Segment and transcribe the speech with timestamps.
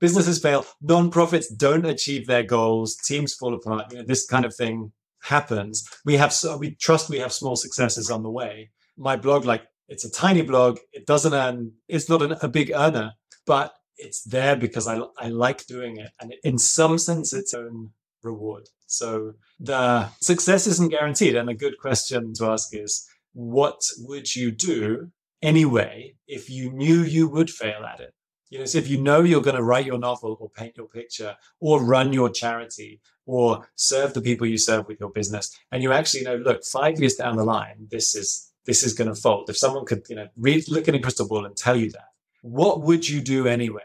[0.00, 3.92] businesses fail, non-profits don't achieve their goals, teams fall apart.
[3.92, 4.92] You know, this kind of thing
[5.22, 5.88] happens.
[6.04, 8.70] We have so we trust we have small successes on the way.
[8.96, 12.72] My blog, like it's a tiny blog, it doesn't earn, it's not an, a big
[12.74, 13.12] earner,
[13.46, 17.90] but it's there because I I like doing it, and in some sense, its own
[18.22, 18.68] reward.
[18.86, 21.36] So the success isn't guaranteed.
[21.36, 25.10] And a good question to ask is, what would you do
[25.42, 28.12] anyway if you knew you would fail at it?
[28.52, 30.88] You know, so if you know you're going to write your novel or paint your
[30.88, 35.84] picture or run your charity or serve the people you serve with your business, and
[35.84, 39.14] you actually know, look, five years down the line, this is this is going to
[39.14, 39.48] fold.
[39.48, 42.08] If someone could, you know, read, look in a crystal ball and tell you that,
[42.42, 43.82] what would you do anyway?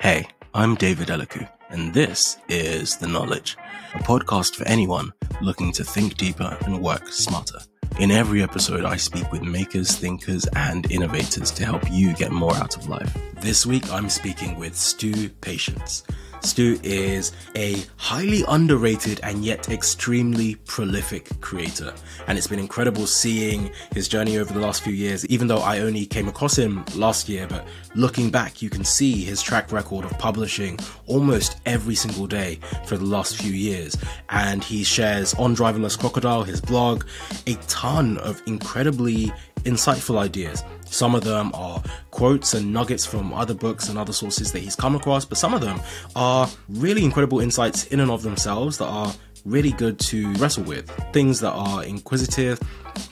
[0.00, 3.56] Hey, I'm David Elikwu, and this is The Knowledge,
[3.94, 7.58] a podcast for anyone looking to think deeper and work smarter.
[7.98, 12.54] In every episode, I speak with makers, thinkers, and innovators to help you get more
[12.56, 13.16] out of life.
[13.40, 16.02] This week, I'm speaking with Stu Patience.
[16.42, 21.92] Stu is a highly underrated and yet extremely prolific creator.
[22.26, 25.80] And it's been incredible seeing his journey over the last few years, even though I
[25.80, 27.46] only came across him last year.
[27.46, 32.58] But looking back, you can see his track record of publishing almost every single day
[32.86, 33.96] for the last few years.
[34.30, 37.04] And he shares on Driverless Crocodile, his blog,
[37.46, 39.32] a ton of incredibly
[39.64, 40.62] insightful ideas.
[40.90, 44.76] Some of them are quotes and nuggets from other books and other sources that he's
[44.76, 45.80] come across, but some of them
[46.16, 49.12] are really incredible insights in and of themselves that are
[49.44, 50.90] really good to wrestle with.
[51.12, 52.58] Things that are inquisitive,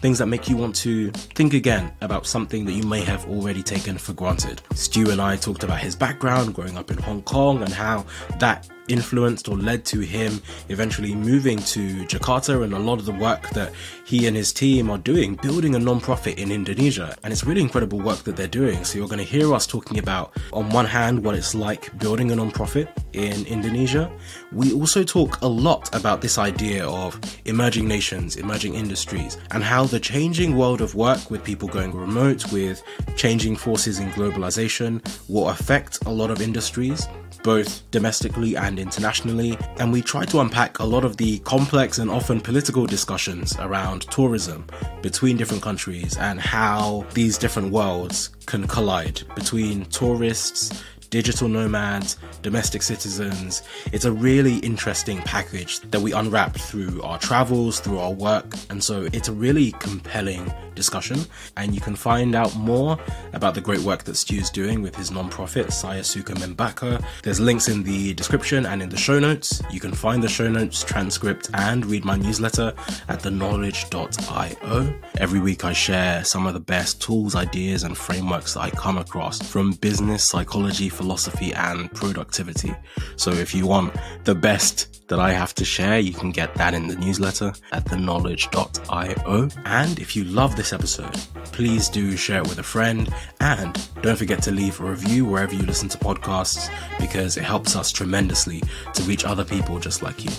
[0.02, 3.62] things that make you want to think again about something that you may have already
[3.62, 4.60] taken for granted.
[4.74, 8.04] Stu and I talked about his background growing up in Hong Kong and how
[8.38, 13.12] that influenced or led to him eventually moving to Jakarta and a lot of the
[13.12, 13.72] work that
[14.04, 17.16] he and his team are doing, building a non-profit in Indonesia.
[17.22, 18.84] And it's really incredible work that they're doing.
[18.84, 22.30] So you're going to hear us talking about, on one hand, what it's like building
[22.30, 24.10] a non-profit in Indonesia.
[24.50, 29.84] We also talk a lot about this idea of emerging nations, emerging industries, and how
[29.84, 32.82] the changing world of work with people going remote, with
[33.14, 37.06] changing forces in globalization, will affect a lot of industries
[37.42, 42.10] both domestically and internationally, and we try to unpack a lot of the complex and
[42.10, 44.66] often political discussions around tourism
[45.02, 52.82] between different countries and how these different worlds can collide between tourists, digital nomads, domestic
[52.82, 53.62] citizens.
[53.92, 58.82] It's a really interesting package that we unwrap through our travels, through our work, and
[58.82, 61.18] so it's a really compelling discussion.
[61.56, 62.98] And you can find out more
[63.32, 67.04] about the great work that Stu's doing with his nonprofit, Saya Suka Membaca.
[67.22, 69.60] There's links in the description and in the show notes.
[69.70, 72.72] You can find the show notes, transcript, and read my newsletter
[73.08, 74.94] at theknowledge.io.
[75.18, 78.98] Every week I share some of the best tools, ideas, and frameworks that I come
[78.98, 82.74] across from business, psychology, philosophy, and productivity.
[83.16, 83.94] So if you want
[84.24, 87.84] the best that I have to share, you can get that in the newsletter at
[87.86, 89.48] theknowledge.io.
[89.64, 91.14] And if you love this episode,
[91.44, 93.08] please do share it with a friend
[93.40, 93.72] and
[94.02, 96.68] don't forget to leave a review wherever you listen to podcasts
[97.00, 100.30] because it helps us tremendously to reach other people just like you.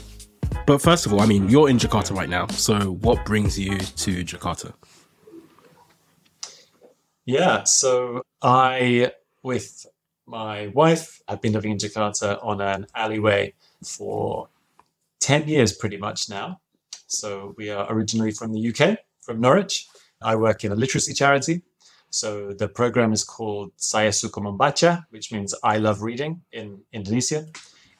[0.68, 2.46] But first of all, I mean, you're in Jakarta right now.
[2.48, 4.74] So what brings you to Jakarta?
[7.26, 9.12] Yeah, so I,
[9.44, 9.86] with
[10.30, 13.54] my wife I've been living in Jakarta on an alleyway
[13.84, 14.48] for
[15.22, 16.62] 10 years pretty much now.
[17.08, 19.88] So we are originally from the UK, from Norwich.
[20.22, 21.64] I work in a literacy charity.
[22.12, 27.52] So the program is called Saya Suka Membaca, which means I love reading in Indonesian.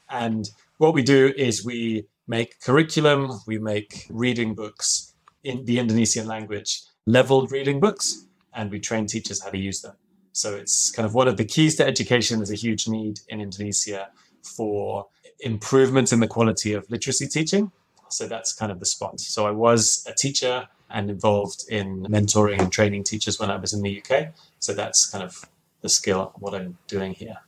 [0.08, 0.48] And
[0.78, 6.82] what we do is we make curriculum, we make reading books in the Indonesian language,
[7.06, 9.94] leveled reading books, and we train teachers how to use them.
[10.32, 12.38] So it's kind of one of the keys to education.
[12.38, 14.08] There's a huge need in Indonesia
[14.42, 15.06] for
[15.40, 17.72] improvements in the quality of literacy teaching.
[18.08, 19.20] So that's kind of the spot.
[19.20, 23.72] So I was a teacher and involved in mentoring and training teachers when I was
[23.72, 24.34] in the UK.
[24.58, 25.44] So that's kind of
[25.80, 27.38] the skill, what I'm doing here.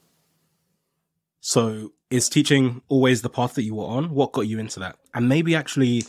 [1.41, 4.11] So is teaching always the path that you were on?
[4.11, 4.97] What got you into that?
[5.13, 6.05] And maybe actually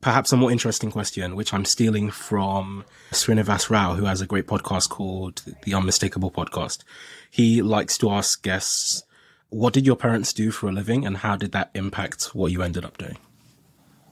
[0.00, 4.46] perhaps a more interesting question, which I'm stealing from Srinivas Rao, who has a great
[4.46, 6.84] podcast called The Unmistakable Podcast.
[7.30, 9.04] He likes to ask guests,
[9.48, 12.62] what did your parents do for a living and how did that impact what you
[12.62, 13.16] ended up doing?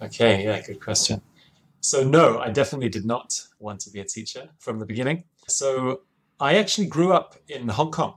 [0.01, 1.21] Okay, yeah, good question.
[1.81, 5.25] So, no, I definitely did not want to be a teacher from the beginning.
[5.49, 6.03] So,
[6.41, 8.17] I actually grew up in Hong Kong,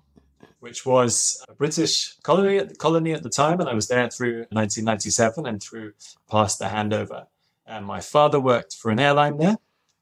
[0.59, 4.45] which was a British colony at, colony at the time, and I was there through
[4.51, 5.93] 1997 and through
[6.29, 7.25] past the handover.
[7.67, 9.57] And my father worked for an airline there,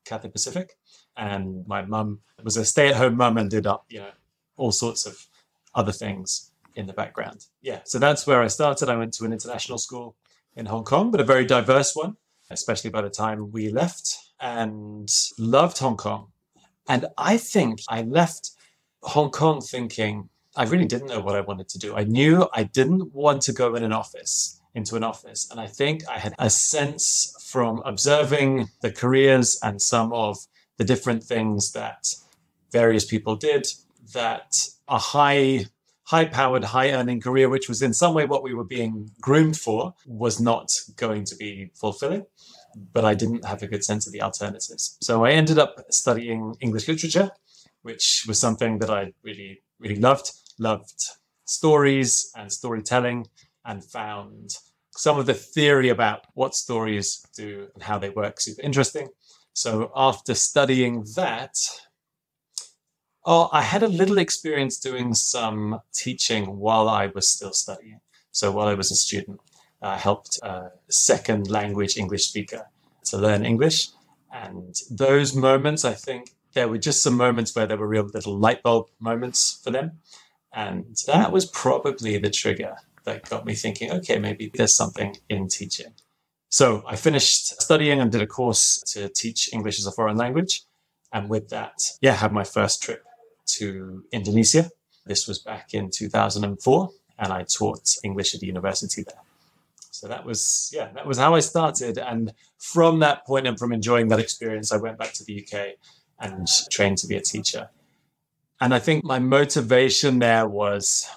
[0.06, 0.78] Cathay Pacific.
[1.18, 4.12] and my mum was a stay-at-home mum and did up, you know,
[4.58, 5.28] all sorts of
[5.74, 7.46] other things in the background.
[7.62, 8.90] Yeah, so that's where I started.
[8.90, 10.16] I went to an international school
[10.56, 12.18] in Hong Kong, but a very diverse one,
[12.50, 16.28] especially by the time we left, and loved Hong Kong.
[16.88, 18.52] And I think I left
[19.04, 21.96] Hong Kong thinking I really didn't know what I wanted to do.
[21.96, 25.48] I knew I didn't want to go in an office, into an office.
[25.50, 30.38] And I think I had a sense from observing the careers and some of
[30.78, 32.04] the different things that
[32.72, 33.66] various people did
[34.14, 34.52] that
[34.88, 35.66] a high
[36.04, 39.58] high powered, high earning career, which was in some way what we were being groomed
[39.58, 42.26] for, was not going to be fulfilling.
[42.94, 44.98] But I didn't have a good sense of the alternatives.
[45.02, 47.32] So I ended up studying English literature,
[47.82, 50.32] which was something that I really, really loved.
[50.60, 51.02] Loved
[51.46, 53.28] stories and storytelling,
[53.66, 54.58] and found
[54.92, 59.10] some of the theory about what stories do and how they work super interesting.
[59.54, 61.58] So after studying that,
[63.28, 68.00] Oh, I had a little experience doing some teaching while I was still studying.
[68.32, 69.42] So while I was a student,
[69.82, 72.70] I helped a second language English speaker
[73.06, 73.90] to learn English.
[74.32, 78.38] And those moments, I think there were just some moments where there were real little
[78.38, 79.94] light bulb moments for them.
[80.54, 85.48] And that was probably the trigger that got me thinking, okay, maybe there's something in
[85.48, 85.94] teaching.
[86.50, 90.64] So I finished studying and did a course to teach English as a foreign language.
[91.12, 93.04] And with that, yeah, had my first trip
[93.58, 94.70] to Indonesia.
[95.06, 99.22] This was back in 2004, and I taught English at the university there.
[99.92, 101.98] So that was, yeah, that was how I started.
[101.98, 105.76] And from that point and from enjoying that experience, I went back to the UK
[106.20, 107.70] and trained to be a teacher.
[108.60, 111.08] And I think my motivation there was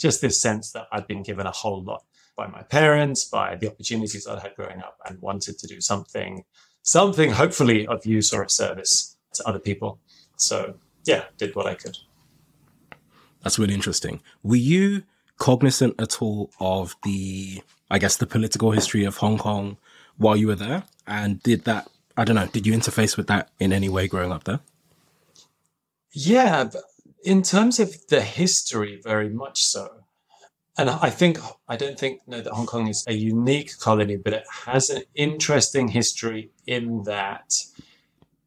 [0.00, 2.04] just this sense that I'd been given a whole lot
[2.36, 6.44] by my parents, by the opportunities I'd had growing up, and wanted to do something,
[6.82, 10.00] something hopefully of use or of service to other people.
[10.36, 10.74] So
[11.04, 11.98] yeah, did what I could.
[13.42, 14.20] That's really interesting.
[14.42, 15.02] Were you
[15.38, 19.76] cognizant at all of the, I guess, the political history of Hong Kong
[20.16, 20.84] while you were there?
[21.06, 24.32] And did that, I don't know, did you interface with that in any way growing
[24.32, 24.60] up there?
[26.12, 26.70] Yeah,
[27.24, 29.88] in terms of the history, very much so.
[30.78, 31.38] And I think,
[31.68, 35.02] I don't think no, that Hong Kong is a unique colony, but it has an
[35.14, 37.52] interesting history in that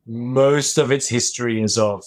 [0.06, 2.04] most of its history is of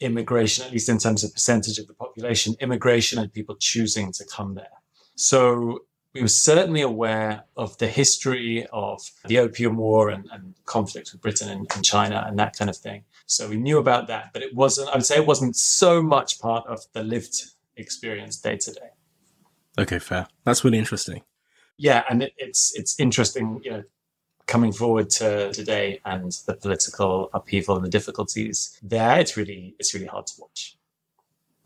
[0.00, 4.24] immigration, at least in terms of percentage of the population, immigration and people choosing to
[4.24, 4.66] come there.
[5.14, 5.80] So
[6.14, 11.20] we were certainly aware of the history of the Opium War and, and conflict with
[11.20, 13.04] Britain and, and, China and that kind of thing.
[13.28, 16.40] So we knew about that, but it wasn't, I would say it wasn't so much
[16.40, 17.44] part of the lived
[17.76, 18.90] experience day to day.
[19.78, 20.26] Okay, fair.
[20.44, 21.22] That's really interesting.
[21.76, 23.84] Yeah, and it, it's it's interesting, you know,
[24.46, 29.94] coming forward to today and the political upheaval and the difficulties there, it's really it's
[29.94, 30.76] really hard to watch.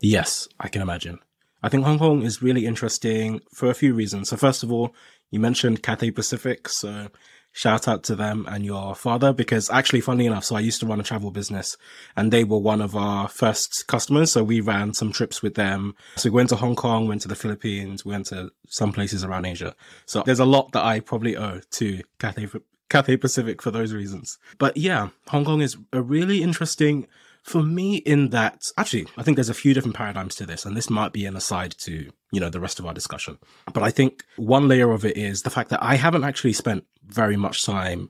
[0.01, 1.17] Yes, I can imagine.
[1.63, 4.29] I think Hong Kong is really interesting for a few reasons.
[4.29, 4.93] So first of all,
[5.31, 7.07] you mentioned Cathay Pacific, so
[7.53, 10.85] shout out to them and your father because actually funny enough so i used to
[10.85, 11.77] run a travel business
[12.17, 14.31] and they were one of our first customers.
[14.31, 15.95] So we ran some trips with them.
[16.15, 19.45] So we went to hong kong went to the philippines went to some places around
[19.45, 19.75] asia.
[20.05, 22.47] So there's a lot that i probably owe to cathay
[22.89, 24.37] Cathay Pacific for those reasons.
[24.59, 27.07] But yeah, Hong Kong is a really interesting
[27.43, 30.75] for me in that actually I think there's a few different paradigms to this and
[30.75, 33.37] this might be an aside to, you know, the rest of our discussion.
[33.73, 36.85] But I think one layer of it is the fact that I haven't actually spent
[37.05, 38.09] very much time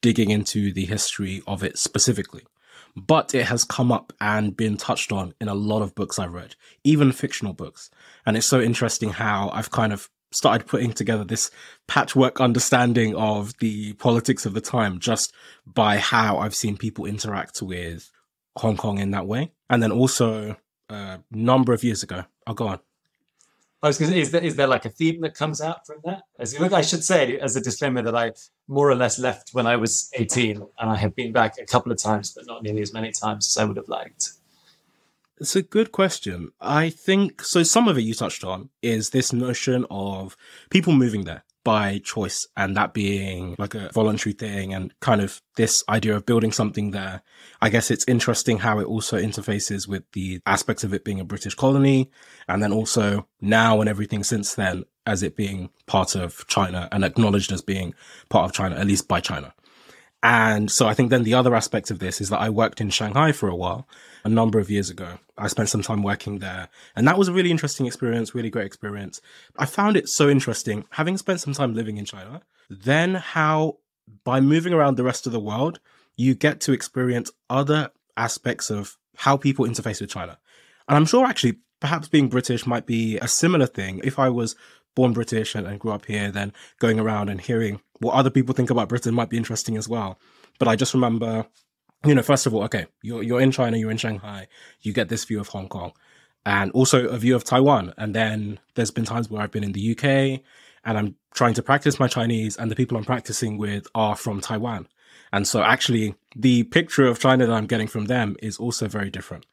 [0.00, 2.46] digging into the history of it specifically.
[2.96, 6.32] But it has come up and been touched on in a lot of books I've
[6.32, 7.88] read, even fictional books.
[8.26, 11.50] And it's so interesting how I've kind of started putting together this
[11.86, 15.32] patchwork understanding of the politics of the time just
[15.66, 18.10] by how I've seen people interact with
[18.56, 19.52] Hong Kong in that way.
[19.68, 20.56] And then also
[20.88, 22.80] a number of years ago, I'll oh, go on.
[23.82, 25.86] I was going to say, is there, is there like a theme that comes out
[25.86, 26.24] from that?
[26.38, 28.32] As you look, I should say as a disclaimer that I
[28.68, 31.90] more or less left when I was 18 and I have been back a couple
[31.90, 34.32] of times, but not nearly as many times as I would have liked.
[35.38, 36.52] It's a good question.
[36.60, 37.62] I think so.
[37.62, 40.36] Some of it you touched on is this notion of
[40.68, 45.42] people moving there by choice and that being like a voluntary thing and kind of
[45.56, 47.22] this idea of building something there.
[47.60, 51.24] I guess it's interesting how it also interfaces with the aspects of it being a
[51.24, 52.10] British colony
[52.48, 57.04] and then also now and everything since then as it being part of China and
[57.04, 57.94] acknowledged as being
[58.28, 59.52] part of China, at least by China.
[60.22, 62.90] And so I think then the other aspect of this is that I worked in
[62.90, 63.88] Shanghai for a while,
[64.22, 65.18] a number of years ago.
[65.38, 68.66] I spent some time working there and that was a really interesting experience, really great
[68.66, 69.22] experience.
[69.56, 73.78] I found it so interesting having spent some time living in China, then how
[74.24, 75.80] by moving around the rest of the world,
[76.16, 80.38] you get to experience other aspects of how people interface with China.
[80.86, 84.00] And I'm sure actually, perhaps being British might be a similar thing.
[84.04, 84.54] If I was
[84.94, 88.54] born British and, and grew up here, then going around and hearing what other people
[88.54, 90.18] think about Britain might be interesting as well.
[90.58, 91.46] But I just remember,
[92.04, 94.48] you know, first of all, okay, you're, you're in China, you're in Shanghai,
[94.80, 95.92] you get this view of Hong Kong
[96.44, 97.94] and also a view of Taiwan.
[97.96, 100.42] And then there's been times where I've been in the UK
[100.84, 104.40] and I'm trying to practice my Chinese and the people I'm practicing with are from
[104.40, 104.88] Taiwan.
[105.32, 109.10] And so actually the picture of China that I'm getting from them is also very
[109.10, 109.46] different.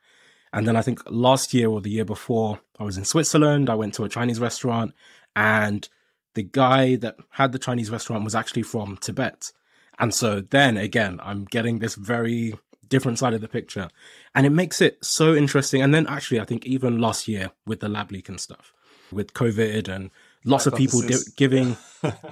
[0.53, 3.69] And then I think last year or the year before, I was in Switzerland.
[3.69, 4.93] I went to a Chinese restaurant
[5.37, 5.87] and
[6.33, 9.51] the guy that had the Chinese restaurant was actually from Tibet.
[9.99, 12.55] And so then again, I'm getting this very
[12.89, 13.89] different side of the picture.
[14.33, 15.83] And it makes it so interesting.
[15.83, 18.73] And then actually, I think even last year with the lab leak and stuff,
[19.11, 20.09] with COVID and
[20.43, 21.77] lots of people di- giving,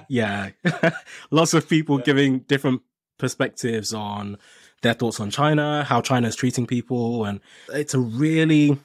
[0.08, 0.50] yeah,
[1.30, 2.04] lots of people yeah.
[2.04, 2.82] giving different
[3.18, 4.36] perspectives on
[4.82, 7.24] their thoughts on China, how China is treating people.
[7.24, 7.40] And
[7.72, 8.78] it's a really,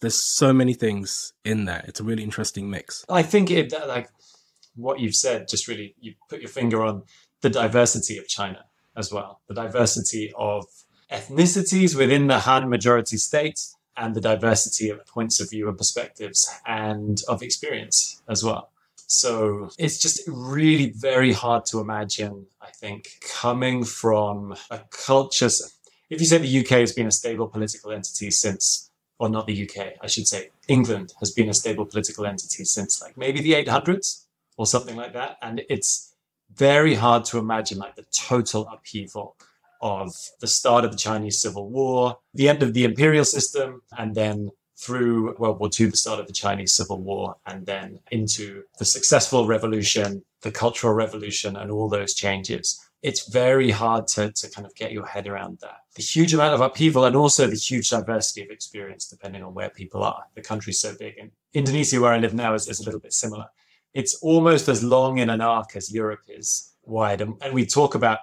[0.00, 1.84] there's so many things in there.
[1.86, 3.04] It's a really interesting mix.
[3.08, 4.08] I think it, like
[4.74, 7.02] what you've said, just really, you put your finger on
[7.40, 8.64] the diversity of China
[8.96, 10.66] as well, the diversity of
[11.10, 13.60] ethnicities within the Han majority state
[13.96, 18.70] and the diversity of points of view and perspectives and of experience as well.
[19.06, 25.50] So it's just really very hard to imagine, I think, coming from a culture.
[26.10, 29.68] If you say the UK has been a stable political entity since, or not the
[29.68, 33.52] UK, I should say, England has been a stable political entity since like maybe the
[33.52, 34.24] 800s
[34.56, 35.36] or something like that.
[35.42, 36.14] And it's
[36.54, 39.36] very hard to imagine like the total upheaval
[39.80, 44.14] of the start of the Chinese Civil War, the end of the imperial system, and
[44.14, 48.64] then through World War II, the start of the Chinese Civil War, and then into
[48.78, 52.80] the successful revolution, the Cultural Revolution, and all those changes.
[53.04, 55.80] It's very hard to, to kind of get your head around that.
[55.94, 59.68] The huge amount of upheaval and also the huge diversity of experience depending on where
[59.68, 60.24] people are.
[60.34, 61.18] The country's so big.
[61.18, 63.44] And Indonesia, where I live now, is, is a little bit similar.
[63.92, 67.20] It's almost as long in an arc as Europe is wide.
[67.20, 68.20] And, and we talk about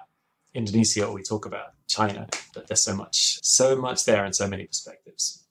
[0.52, 4.48] Indonesia or we talk about China, but there's so much, so much there and so
[4.48, 5.44] many perspectives.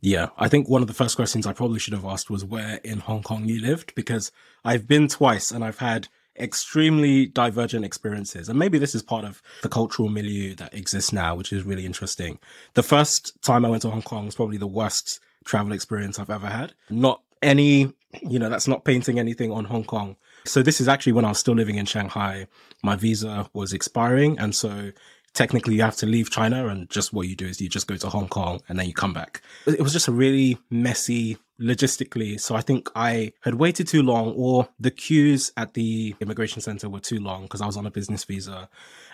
[0.00, 2.80] Yeah, I think one of the first questions I probably should have asked was where
[2.82, 4.32] in Hong Kong you lived, because
[4.64, 6.08] I've been twice and I've had
[6.38, 8.48] extremely divergent experiences.
[8.48, 11.86] And maybe this is part of the cultural milieu that exists now, which is really
[11.86, 12.38] interesting.
[12.74, 16.30] The first time I went to Hong Kong was probably the worst travel experience I've
[16.30, 16.72] ever had.
[16.90, 20.16] Not any, you know, that's not painting anything on Hong Kong.
[20.44, 22.46] So this is actually when I was still living in Shanghai.
[22.82, 24.38] My visa was expiring.
[24.38, 24.92] And so
[25.34, 27.96] technically you have to leave China and just what you do is you just go
[27.96, 29.42] to Hong Kong and then you come back.
[29.66, 32.40] It was just a really messy logistically.
[32.40, 36.88] So I think I had waited too long or the queues at the immigration center
[36.88, 38.68] were too long because I was on a business visa.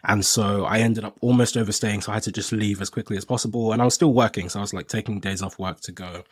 [0.05, 2.01] And so I ended up almost overstaying.
[2.01, 3.73] So I had to just leave as quickly as possible.
[3.73, 4.49] And I was still working.
[4.49, 6.25] So I was like taking days off work to go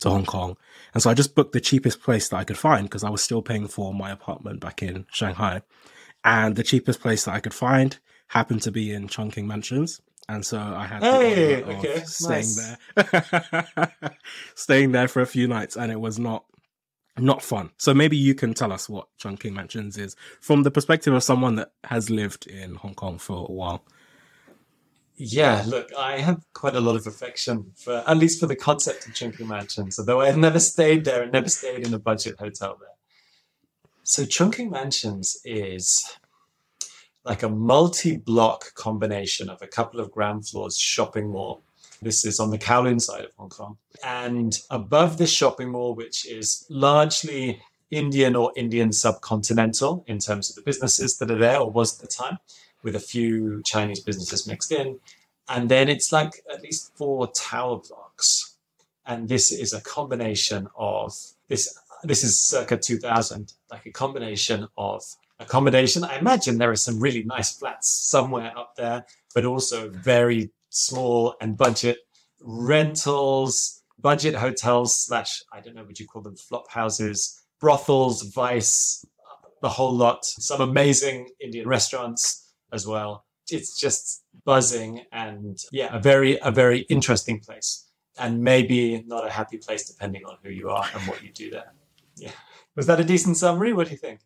[0.00, 0.56] to Hong Kong.
[0.92, 3.22] And so I just booked the cheapest place that I could find because I was
[3.22, 5.62] still paying for my apartment back in Shanghai.
[6.24, 10.00] And the cheapest place that I could find happened to be in Chungking Mansions.
[10.28, 12.76] And so I had hey, okay, staying nice.
[12.94, 14.16] there,
[14.54, 16.44] staying there for a few nights, and it was not
[17.18, 17.70] not fun.
[17.76, 21.56] So maybe you can tell us what Chungking Mansions is from the perspective of someone
[21.56, 23.84] that has lived in Hong Kong for a while.
[25.16, 29.06] Yeah, look, I have quite a lot of affection for at least for the concept
[29.06, 32.76] of Chungking Mansions, although I've never stayed there and never stayed in a budget hotel
[32.80, 32.88] there.
[34.02, 36.18] So Chungking Mansions is
[37.24, 41.62] like a multi-block combination of a couple of ground floors shopping mall.
[42.02, 43.78] This is on the Kowloon side of Hong Kong.
[44.04, 50.56] And above this shopping mall, which is largely Indian or Indian subcontinental in terms of
[50.56, 52.38] the businesses that are there or was at the time,
[52.82, 55.00] with a few Chinese businesses mixed in.
[55.48, 58.56] And then it's like at least four tower blocks.
[59.06, 61.14] And this is a combination of
[61.48, 65.02] this this is circa 2000, like a combination of
[65.38, 66.04] accommodation.
[66.04, 71.34] I imagine there are some really nice flats somewhere up there, but also very small
[71.40, 71.98] and budget
[72.40, 79.04] rentals, budget hotels slash I don't know, would you call them flop houses, brothels, vice,
[79.62, 80.24] the whole lot.
[80.26, 83.24] Some amazing Indian restaurants as well.
[83.50, 87.88] It's just buzzing and yeah, a very a very interesting place.
[88.18, 91.50] And maybe not a happy place depending on who you are and what you do
[91.50, 91.72] there.
[92.16, 92.30] Yeah.
[92.76, 93.72] Was that a decent summary?
[93.72, 94.20] What do you think?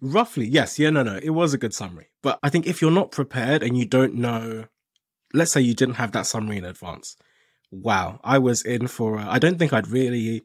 [0.00, 0.78] Roughly, yes.
[0.78, 1.18] Yeah, no, no.
[1.22, 2.08] It was a good summary.
[2.22, 4.66] But I think if you're not prepared and you don't know,
[5.34, 7.16] let's say you didn't have that summary in advance.
[7.70, 8.20] Wow.
[8.22, 10.44] I was in for, I don't think I'd really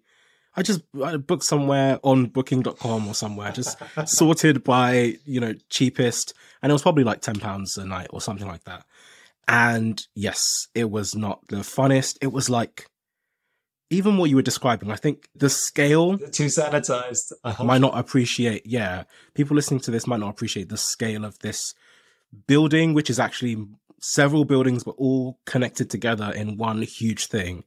[0.55, 6.33] I just I booked somewhere on booking.com or somewhere, just sorted by, you know, cheapest.
[6.61, 8.85] And it was probably like £10 a night or something like that.
[9.47, 12.17] And yes, it was not the funnest.
[12.21, 12.87] It was like,
[13.89, 17.31] even what you were describing, I think the scale too sanitized.
[17.43, 17.63] Uh-huh.
[17.63, 19.03] Might not appreciate, yeah.
[19.33, 21.73] People listening to this might not appreciate the scale of this
[22.47, 23.67] building, which is actually
[23.99, 27.63] several buildings, but all connected together in one huge thing.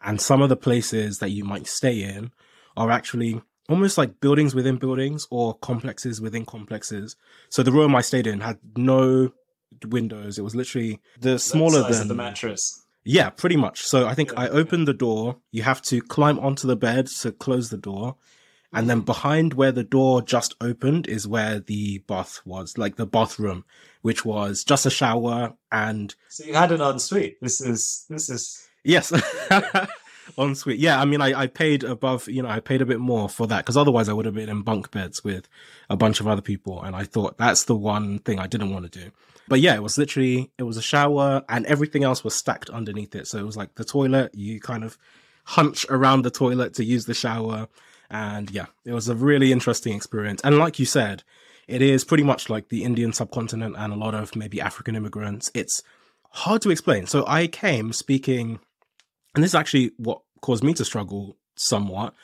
[0.00, 2.32] And some of the places that you might stay in
[2.76, 7.16] are actually almost like buildings within buildings or complexes within complexes.
[7.48, 9.32] So the room I stayed in had no
[9.86, 10.38] windows.
[10.38, 12.85] It was literally the smaller than the mattress.
[13.06, 13.82] Yeah, pretty much.
[13.82, 14.92] So I think yeah, I opened yeah.
[14.92, 15.36] the door.
[15.52, 18.16] You have to climb onto the bed to close the door.
[18.72, 19.06] And then mm-hmm.
[19.06, 23.64] behind where the door just opened is where the bath was, like the bathroom,
[24.02, 26.14] which was just a shower and.
[26.28, 27.40] So you had an ensuite.
[27.40, 28.68] This is this is.
[28.82, 29.12] Yes,
[30.38, 30.78] ensuite.
[30.78, 32.28] Yeah, I mean, I, I paid above.
[32.28, 34.48] You know, I paid a bit more for that because otherwise I would have been
[34.48, 35.48] in bunk beds with
[35.88, 38.90] a bunch of other people, and I thought that's the one thing I didn't want
[38.90, 39.10] to do.
[39.48, 43.14] But yeah, it was literally it was a shower and everything else was stacked underneath
[43.14, 43.28] it.
[43.28, 44.34] So it was like the toilet.
[44.34, 44.98] You kind of
[45.44, 47.68] hunch around the toilet to use the shower.
[48.10, 50.40] And yeah, it was a really interesting experience.
[50.42, 51.22] And like you said,
[51.68, 55.50] it is pretty much like the Indian subcontinent and a lot of maybe African immigrants.
[55.54, 55.82] It's
[56.30, 57.06] hard to explain.
[57.06, 58.60] So I came speaking,
[59.34, 62.14] and this is actually what caused me to struggle somewhat.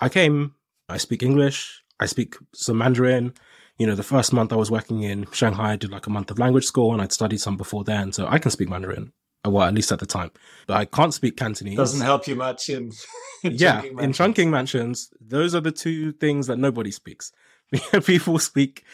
[0.00, 0.54] I came,
[0.88, 3.34] I speak English, I speak some Mandarin,
[3.78, 6.30] you know, the first month I was working in Shanghai, I did like a month
[6.30, 8.12] of language school and I'd studied some before then.
[8.12, 9.12] So I can speak Mandarin.
[9.46, 10.30] Uh, well, at least at the time,
[10.66, 11.76] but I can't speak Cantonese.
[11.76, 12.92] Doesn't help you much in,
[13.42, 15.10] in yeah, in Chungking Mansions.
[15.20, 17.30] Those are the two things that nobody speaks.
[18.04, 18.84] people speak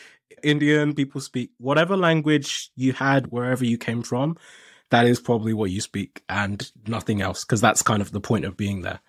[0.42, 4.36] Indian, people speak whatever language you had wherever you came from.
[4.90, 8.44] That is probably what you speak and nothing else, because that's kind of the point
[8.44, 9.00] of being there.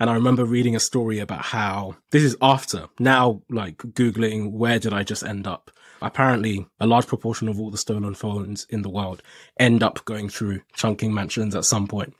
[0.00, 4.78] And I remember reading a story about how this is after now, like Googling, where
[4.78, 5.70] did I just end up?
[6.00, 9.22] Apparently, a large proportion of all the stolen phones in the world
[9.58, 12.14] end up going through Chungking Mansions at some point.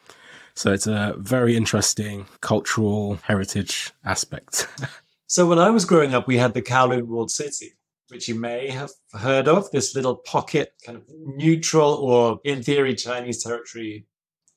[0.54, 4.66] So it's a very interesting cultural heritage aspect.
[5.28, 7.74] so when I was growing up, we had the Kowloon Walled City,
[8.08, 12.96] which you may have heard of, this little pocket, kind of neutral or in theory
[12.96, 14.07] Chinese territory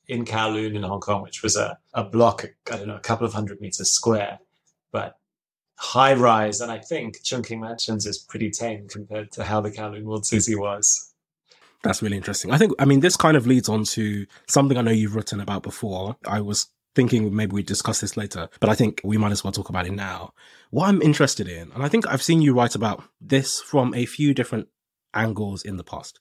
[0.08, 3.26] in Kowloon in Hong Kong, which was a, a block, I don't know, a couple
[3.26, 4.40] of hundred meters square,
[4.90, 5.16] but
[5.76, 6.60] high rise.
[6.60, 10.54] And I think Chungking Mansions is pretty tame compared to how the Kowloon Walled City
[10.54, 11.12] was.
[11.82, 12.52] That's really interesting.
[12.52, 15.40] I think, I mean, this kind of leads on to something I know you've written
[15.40, 16.16] about before.
[16.26, 19.52] I was thinking maybe we discuss this later, but I think we might as well
[19.52, 20.34] talk about it now.
[20.70, 24.06] What I'm interested in, and I think I've seen you write about this from a
[24.06, 24.68] few different
[25.14, 26.20] angles in the past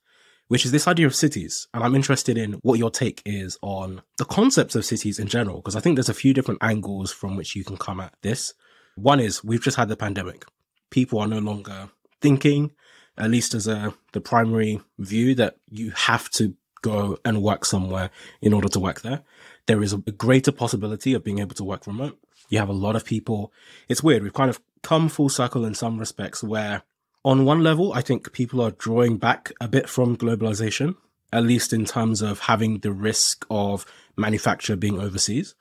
[0.52, 1.70] which is this idea of cities.
[1.74, 5.62] And I'm interested in what your take is on the concepts of cities in general,
[5.62, 8.54] because I think there's a few different angles from which you can come at this.
[8.96, 10.44] One is we've just had the pandemic.
[10.90, 12.72] People are no longer thinking,
[13.18, 18.10] at least as a the primary view, that you have to go and work somewhere
[18.42, 19.24] in order to work there.
[19.68, 22.20] There is a greater possibility of being able to work remote.
[22.50, 23.54] You have a lot of people.
[23.88, 24.22] It's weird.
[24.22, 26.84] We've kind of come full circle in some respects where
[27.24, 30.96] on one level, I think people are drawing back a bit from globalization,
[31.32, 33.86] at least in terms of having the risk of
[34.18, 35.56] manufacture being overseas.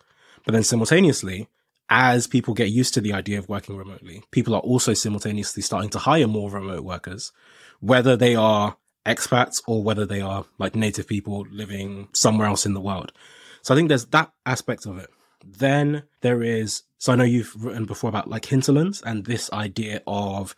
[0.44, 1.49] But then simultaneously,
[1.90, 5.90] as people get used to the idea of working remotely, people are also simultaneously starting
[5.90, 7.33] to hire more remote workers,
[7.81, 12.75] whether they are expats or whether they are like native people living somewhere else in
[12.75, 13.12] the world.
[13.62, 15.11] So I think there's that aspect of it.
[15.44, 20.03] Then there is, so I know you've written before about like hinterlands and this idea
[20.07, 20.55] of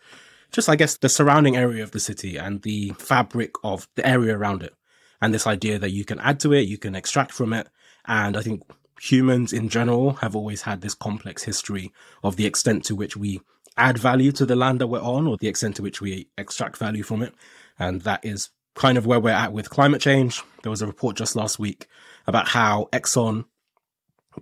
[0.53, 4.37] just, I guess, the surrounding area of the city and the fabric of the area
[4.37, 4.73] around it.
[5.21, 7.67] And this idea that you can add to it, you can extract from it.
[8.05, 8.61] And I think
[9.01, 11.91] humans in general have always had this complex history
[12.23, 13.41] of the extent to which we
[13.75, 16.77] add value to the land that we're on or the extent to which we extract
[16.77, 17.33] value from it.
[17.79, 20.41] And that is kind of where we're at with climate change.
[20.61, 21.87] There was a report just last week
[22.27, 23.45] about how Exxon,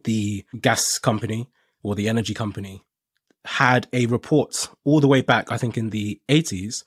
[0.03, 1.49] the gas company
[1.83, 2.83] or the energy company,
[3.45, 6.83] had a report all the way back, I think in the 80s,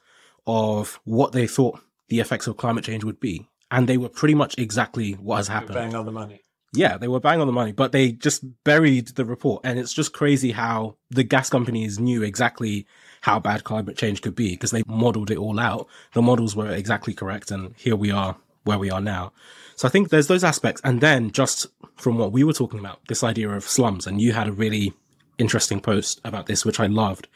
[0.47, 3.49] of what they thought the effects of climate change would be.
[3.71, 5.75] And they were pretty much exactly what has happened.
[5.75, 6.43] Bang on the money.
[6.75, 9.63] Yeah, they were bang on the money, but they just buried the report.
[9.65, 12.87] And it's just crazy how the gas companies knew exactly
[13.21, 15.89] how bad climate change could be because they modeled it all out.
[16.13, 17.51] The models were exactly correct.
[17.51, 19.33] And here we are where we are now.
[19.77, 20.81] So I think there's those aspects.
[20.85, 24.33] And then just from what we were talking about, this idea of slums, and you
[24.33, 24.95] had a really
[25.39, 27.29] interesting post about this, which I loved,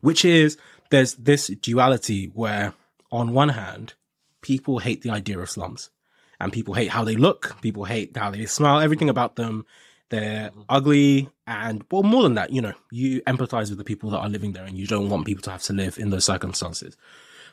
[0.00, 0.56] which is
[0.90, 2.74] there's this duality where,
[3.10, 3.94] on one hand,
[4.42, 5.90] people hate the idea of slums
[6.40, 9.64] and people hate how they look, people hate how they smell, everything about them.
[10.10, 11.30] They're ugly.
[11.46, 14.52] And well, more than that, you know, you empathize with the people that are living
[14.52, 16.96] there and you don't want people to have to live in those circumstances.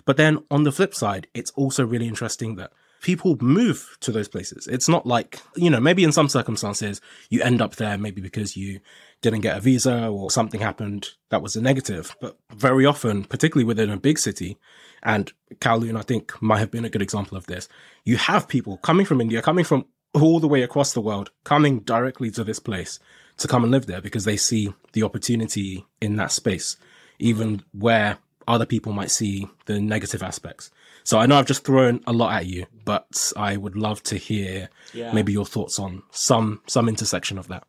[0.05, 4.27] But then on the flip side, it's also really interesting that people move to those
[4.27, 4.67] places.
[4.67, 8.55] It's not like, you know, maybe in some circumstances you end up there maybe because
[8.55, 8.79] you
[9.21, 12.15] didn't get a visa or something happened that was a negative.
[12.19, 14.57] But very often, particularly within a big city,
[15.03, 17.67] and Kowloon, I think, might have been a good example of this,
[18.03, 21.79] you have people coming from India, coming from all the way across the world, coming
[21.79, 22.99] directly to this place
[23.37, 26.77] to come and live there because they see the opportunity in that space,
[27.19, 30.71] even where other people might see the negative aspects.
[31.03, 34.17] So I know I've just thrown a lot at you, but I would love to
[34.17, 35.13] hear yeah.
[35.13, 37.63] maybe your thoughts on some some intersection of that.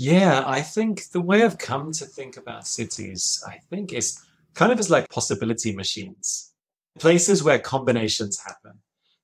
[0.00, 4.70] Yeah, I think the way I've come to think about cities, I think is kind
[4.70, 6.52] of as like possibility machines,
[7.00, 8.74] places where combinations happen.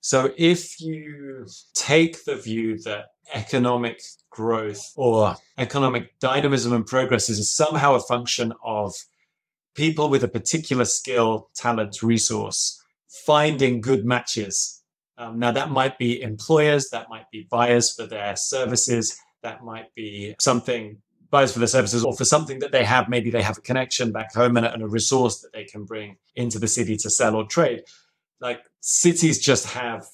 [0.00, 7.48] So if you take the view that economic growth or economic dynamism and progress is
[7.48, 8.96] somehow a function of
[9.76, 12.82] people with a particular skill, talent, resource,
[13.24, 14.82] finding good matches.
[15.18, 19.94] Um, now, that might be employers, that might be buyers for their services, that might
[19.94, 20.98] be something
[21.30, 23.09] buyers for their services or for something that they have.
[23.09, 25.85] Maybe they have a connection back home and a, and a resource that they can
[25.85, 27.83] bring into the city to sell or trade.
[28.40, 30.07] Like cities just have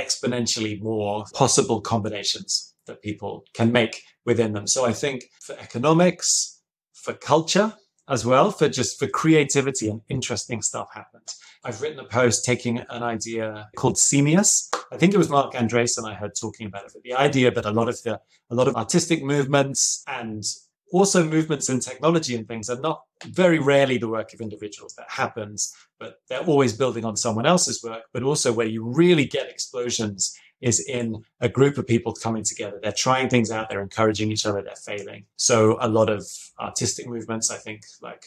[0.00, 4.66] exponentially more possible combinations that people can make within them.
[4.66, 6.60] So I think for economics,
[6.94, 7.74] for culture,
[8.08, 11.38] as well for just for creativity and interesting stuff happens.
[11.64, 14.70] I've written a post taking an idea called Scenius.
[14.90, 17.64] I think it was Marc Andreessen I heard talking about it, but the idea that
[17.64, 20.44] a lot of the a lot of artistic movements and
[20.92, 25.10] also movements in technology and things are not very rarely the work of individuals that
[25.10, 29.48] happens but they're always building on someone else's work but also where you really get
[29.48, 32.78] explosions is in a group of people coming together.
[32.82, 35.26] They're trying things out, they're encouraging each other, they're failing.
[35.36, 36.24] So a lot of
[36.58, 38.26] artistic movements, I think, like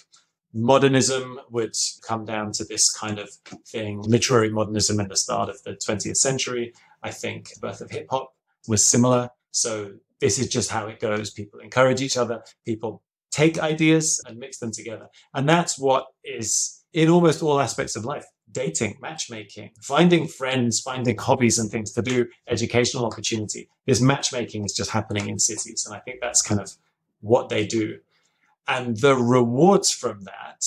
[0.54, 3.30] modernism would come down to this kind of
[3.66, 4.02] thing.
[4.02, 6.74] Literary modernism in the start of the 20th century.
[7.02, 8.34] I think the birth of hip hop
[8.68, 9.30] was similar.
[9.52, 11.32] So this is just how it goes.
[11.32, 12.44] People encourage each other.
[12.66, 15.08] People take ideas and mix them together.
[15.34, 21.18] And that's what is in almost all aspects of life dating, matchmaking, finding friends, finding
[21.18, 23.70] hobbies and things to do, educational opportunity.
[23.86, 25.86] This matchmaking is just happening in cities.
[25.86, 26.72] And I think that's kind of
[27.22, 28.00] what they do.
[28.68, 30.66] And the rewards from that,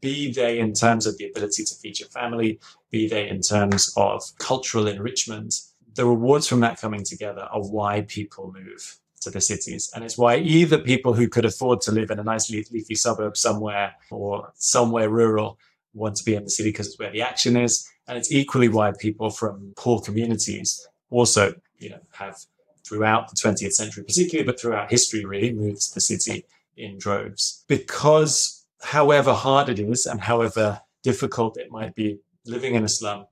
[0.00, 2.60] be they in terms of the ability to feed your family,
[2.90, 5.60] be they in terms of cultural enrichment,
[5.94, 9.90] the rewards from that coming together are why people move to the cities.
[9.94, 13.36] And it's why either people who could afford to live in a nice leafy suburb
[13.36, 15.58] somewhere or somewhere rural
[15.94, 17.88] want to be in the city because it's where the action is.
[18.06, 22.38] And it's equally why people from poor communities also, you know, have
[22.84, 26.44] throughout the 20th century, particularly, but throughout history, really moved to the city
[26.76, 27.64] in droves.
[27.68, 33.26] Because however hard it is and however difficult it might be living in a slum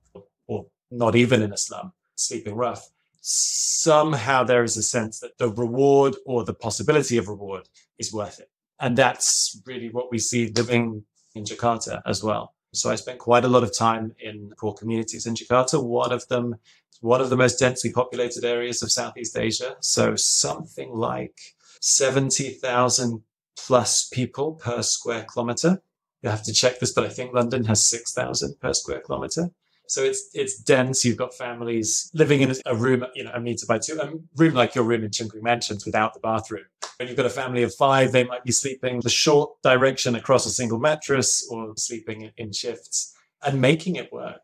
[0.47, 2.89] or not even in a slum, sleeping rough,
[3.21, 7.67] somehow there is a sense that the reward or the possibility of reward
[7.97, 8.49] is worth it.
[8.79, 11.03] And that's really what we see living
[11.35, 12.53] in Jakarta as well.
[12.73, 15.83] So I spent quite a lot of time in poor communities in Jakarta.
[15.83, 16.55] One of them,
[17.01, 19.75] one of the most densely populated areas of Southeast Asia.
[19.79, 21.39] So something like
[21.81, 23.23] 70,000
[23.57, 25.81] plus people per square kilometer.
[26.21, 29.51] You have to check this, but I think London has 6,000 per square kilometer.
[29.87, 31.05] So it's it's dense.
[31.05, 34.53] You've got families living in a room, you know, a meter by two, a room
[34.53, 36.65] like your room in Chungking Mansions without the bathroom.
[36.97, 40.47] When you've got a family of five, they might be sleeping the short direction across
[40.47, 43.13] a single mattress or sleeping in shifts
[43.45, 44.41] and making it work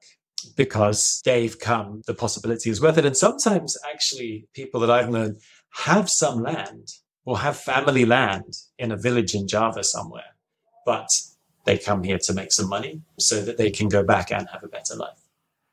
[0.56, 3.06] because they've come, the possibility is worth it.
[3.06, 5.38] And sometimes actually people that I've known
[5.72, 6.90] have some land
[7.26, 10.36] or have family land in a village in Java somewhere,
[10.86, 11.08] but
[11.66, 14.64] they come here to make some money so that they can go back and have
[14.64, 15.18] a better life.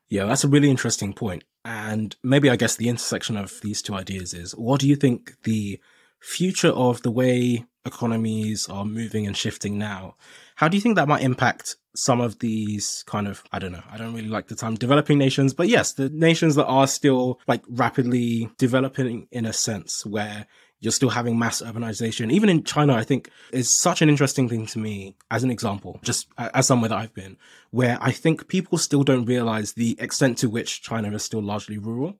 [0.09, 1.43] Yeah, that's a really interesting point.
[1.63, 5.35] And maybe I guess the intersection of these two ideas is what do you think
[5.43, 5.79] the
[6.21, 10.15] future of the way economies are moving and shifting now?
[10.55, 13.83] How do you think that might impact some of these kind of, I don't know,
[13.91, 17.39] I don't really like the term developing nations, but yes, the nations that are still
[17.47, 20.45] like rapidly developing in a sense where
[20.79, 22.31] you're still having mass urbanization.
[22.31, 25.99] Even in China, I think is such an interesting thing to me as an example,
[26.01, 27.37] just as somewhere that I've been,
[27.69, 31.77] where I think people still don't realize the extent to which China is still largely
[31.77, 32.19] rural.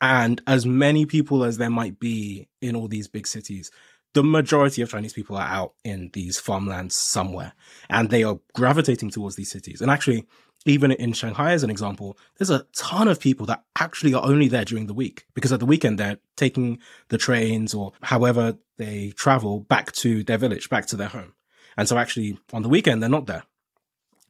[0.00, 3.70] And as many people as there might be in all these big cities,
[4.12, 7.52] the majority of Chinese people are out in these farmlands somewhere
[7.90, 9.80] and they are gravitating towards these cities.
[9.80, 10.26] And actually,
[10.66, 14.48] even in Shanghai, as an example, there's a ton of people that actually are only
[14.48, 16.78] there during the week because at the weekend they're taking
[17.08, 21.34] the trains or however they travel back to their village, back to their home.
[21.76, 23.44] And so actually on the weekend, they're not there.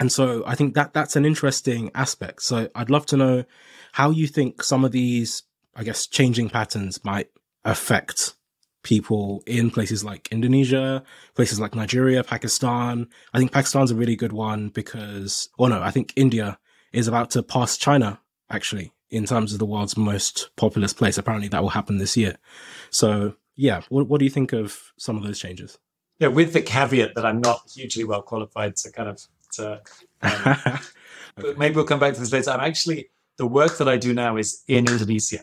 [0.01, 2.43] And so I think that that's an interesting aspect.
[2.43, 3.45] So I'd love to know
[3.93, 5.45] how you think some of these,
[5.77, 7.29] I guess, changing patterns might
[7.65, 8.35] affect
[8.83, 11.03] people in places like Indonesia,
[11.35, 13.09] places like Nigeria, Pakistan.
[13.33, 16.59] I think Pakistan's a really good one because, or no, I think India
[16.93, 21.19] is about to pass China actually in terms of the world's most populous place.
[21.19, 22.37] Apparently that will happen this year.
[22.91, 25.79] So yeah, what, what do you think of some of those changes?
[26.19, 29.21] Yeah, with the caveat that I'm not hugely well qualified to kind of
[29.55, 29.81] to,
[30.23, 30.81] um,
[31.37, 32.51] but maybe we'll come back to this later.
[32.51, 35.41] I'm actually the work that I do now is in Indonesia.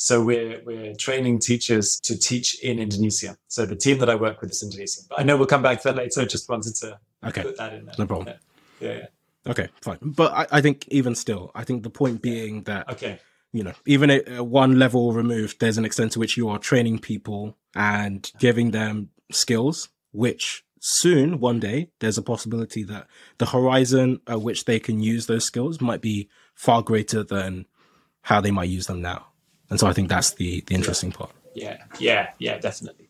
[0.00, 3.36] So we're we're training teachers to teach in Indonesia.
[3.48, 5.02] So the team that I work with is Indonesian.
[5.08, 6.24] But I know we'll come back to that later.
[6.24, 7.42] Just wanted to okay.
[7.42, 7.94] put that in there.
[7.98, 8.28] No problem.
[8.80, 8.98] Yeah, yeah.
[8.98, 9.50] yeah.
[9.50, 9.98] Okay, fine.
[10.00, 13.18] But I, I, think even still, I think the point being that okay,
[13.52, 17.00] you know, even at one level removed, there's an extent to which you are training
[17.00, 23.08] people and giving them skills, which soon, one day, there's a possibility that
[23.38, 27.66] the horizon at which they can use those skills might be far greater than
[28.22, 29.26] how they might use them now.
[29.70, 31.30] And so I think that's the the interesting part.
[31.54, 33.08] Yeah, yeah, yeah, definitely.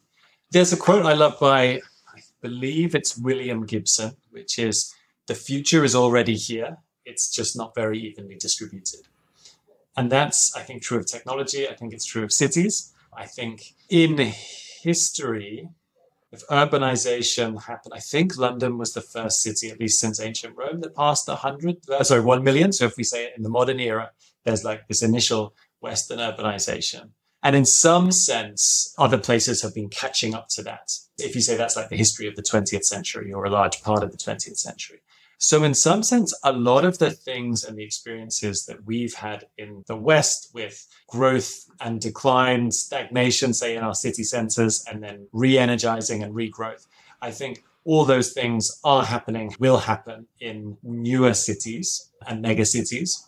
[0.50, 1.80] There's a quote I love by
[2.14, 4.92] I believe it's William Gibson, which is
[5.26, 6.78] the future is already here.
[7.04, 9.08] It's just not very evenly distributed.
[9.96, 11.68] And that's, I think, true of technology.
[11.68, 12.94] I think it's true of cities.
[13.12, 15.68] I think in history,
[16.30, 20.80] if urbanization happened, I think London was the first city, at least since ancient Rome,
[20.82, 22.72] that passed 100, uh, sorry, 1 million.
[22.72, 24.12] So if we say it in the modern era,
[24.44, 27.10] there's like this initial Western urbanization.
[27.42, 30.90] And in some sense, other places have been catching up to that.
[31.18, 34.02] If you say that's like the history of the 20th century or a large part
[34.02, 35.00] of the 20th century.
[35.40, 39.46] So, in some sense, a lot of the things and the experiences that we've had
[39.56, 45.28] in the West with growth and decline, stagnation, say in our city centers, and then
[45.32, 46.88] re energizing and regrowth,
[47.22, 53.24] I think all those things are happening, will happen in newer cities and mega cities.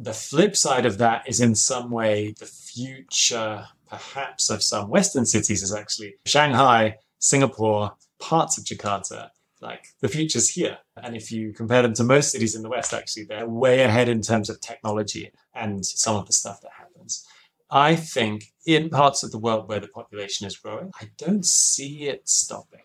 [0.00, 5.26] The flip side of that is, in some way, the future, perhaps, of some Western
[5.26, 9.30] cities is actually Shanghai, Singapore, parts of Jakarta
[9.60, 10.78] like the future's here.
[10.96, 14.08] And if you compare them to most cities in the West, actually, they're way ahead
[14.08, 17.26] in terms of technology and some of the stuff that happens.
[17.70, 22.04] I think in parts of the world where the population is growing, I don't see
[22.04, 22.82] it stopping.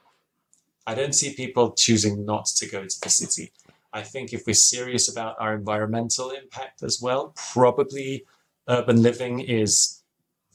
[0.85, 3.53] I don't see people choosing not to go to the city.
[3.93, 8.25] I think if we're serious about our environmental impact as well, probably
[8.67, 10.01] urban living is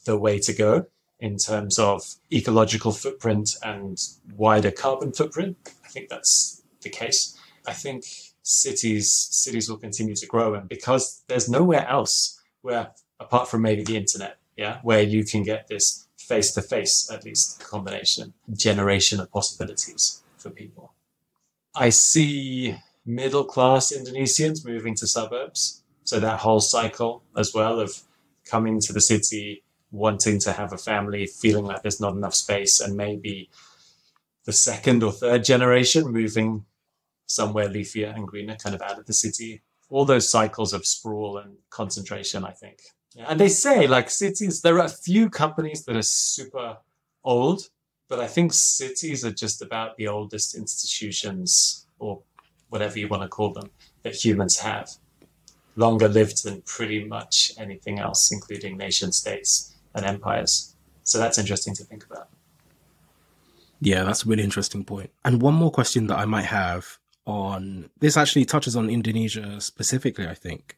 [0.04, 0.86] the way to go
[1.20, 3.98] in terms of ecological footprint and
[4.36, 5.56] wider carbon footprint.
[5.84, 7.38] I think that's the case.
[7.66, 8.04] I think
[8.42, 13.84] cities cities will continue to grow, and because there's nowhere else where, apart from maybe
[13.84, 19.20] the internet, yeah, where you can get this face to face, at least combination, generation
[19.20, 20.92] of possibilities for people.
[21.74, 22.76] I see
[23.08, 25.82] middle class Indonesians moving to suburbs.
[26.04, 28.02] So that whole cycle as well of
[28.44, 32.80] coming to the city, wanting to have a family, feeling like there's not enough space,
[32.80, 33.48] and maybe
[34.44, 36.66] the second or third generation moving
[37.26, 39.62] somewhere leafier and greener, kind of out of the city.
[39.90, 42.78] All those cycles of sprawl and concentration, I think.
[43.16, 46.76] And they say, like cities, there are a few companies that are super
[47.24, 47.70] old,
[48.08, 52.22] but I think cities are just about the oldest institutions or
[52.68, 53.70] whatever you want to call them
[54.02, 54.90] that humans have.
[55.76, 60.74] Longer lived than pretty much anything else, including nation states and empires.
[61.04, 62.28] So that's interesting to think about.
[63.80, 65.10] Yeah, that's a really interesting point.
[65.24, 70.26] And one more question that I might have on this actually touches on Indonesia specifically,
[70.26, 70.76] I think,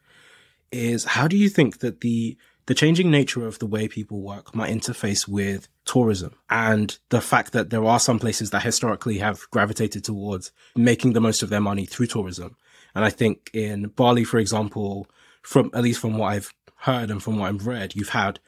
[0.70, 2.36] is how do you think that the
[2.70, 7.52] the changing nature of the way people work might interface with tourism and the fact
[7.52, 11.60] that there are some places that historically have gravitated towards making the most of their
[11.60, 12.56] money through tourism.
[12.94, 15.08] And I think in Bali, for example,
[15.42, 18.38] from at least from what I've heard and from what I've read, you've had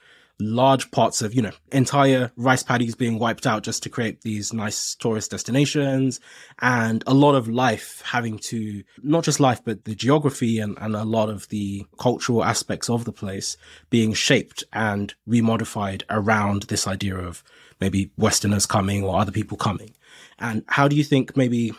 [0.45, 4.53] large parts of, you know, entire rice paddies being wiped out just to create these
[4.53, 6.21] nice tourist destinations
[6.61, 10.95] and a lot of life having to, not just life, but the geography and, and
[10.95, 13.57] a lot of the cultural aspects of the place
[13.91, 17.43] being shaped and remodified around this idea of
[17.81, 19.95] maybe Westerners coming or other people coming.
[20.39, 21.73] And how do you think maybe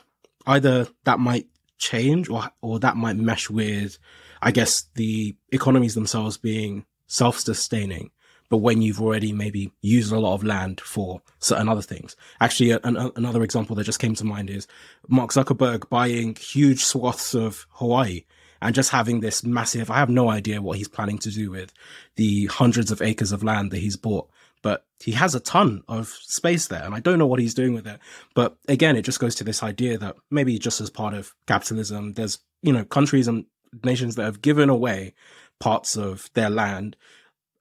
[0.46, 1.48] either that might
[1.78, 3.98] change or, or that might mesh with,
[4.42, 8.12] I guess, the economies themselves being self-sustaining
[8.50, 12.16] but when you've already maybe used a lot of land for certain other things.
[12.40, 14.68] Actually, an, another example that just came to mind is
[15.08, 18.26] Mark Zuckerberg buying huge swaths of Hawaii
[18.62, 21.74] and just having this massive, I have no idea what he's planning to do with
[22.16, 24.30] the hundreds of acres of land that he's bought
[24.64, 27.74] but he has a ton of space there and I don't know what he's doing
[27.74, 28.00] with it.
[28.34, 32.14] But again, it just goes to this idea that maybe just as part of capitalism,
[32.14, 33.46] there's, you know, countries and
[33.84, 35.14] nations that have given away
[35.60, 36.96] parts of their land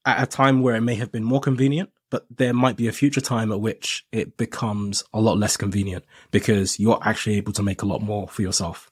[0.04, 2.92] at a time where it may have been more convenient, but there might be a
[2.92, 7.62] future time at which it becomes a lot less convenient because you're actually able to
[7.62, 8.90] make a lot more for yourself.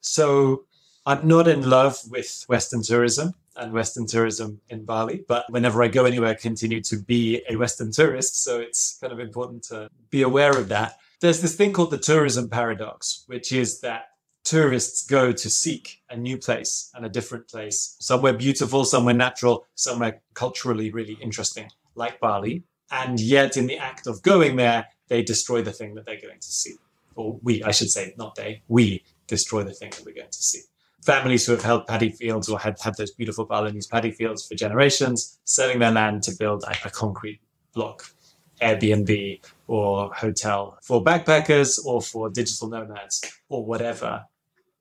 [0.00, 0.64] So
[1.06, 5.24] I'm not in love with Western tourism and Western tourism in Bali.
[5.26, 8.42] But whenever I go anywhere, I continue to be a Western tourist.
[8.42, 10.98] So it's kind of important to be aware of that.
[11.20, 14.09] There's this thing called the tourism paradox, which is that
[14.44, 19.66] tourists go to seek a new place and a different place, somewhere beautiful, somewhere natural,
[19.74, 22.64] somewhere culturally really interesting, like Bali.
[22.90, 26.40] And yet, in the act of going there, they destroy the thing that they're going
[26.40, 26.74] to see.
[27.14, 30.42] Or we, I should say, not they, we destroy the thing that we're going to
[30.42, 30.62] see
[31.02, 34.54] families who have held paddy fields or had had those beautiful Balinese paddy fields for
[34.54, 37.40] generations, selling their land to build a, a concrete
[37.74, 38.04] block,
[38.60, 44.24] Airbnb or hotel for backpackers or for digital nomads or whatever.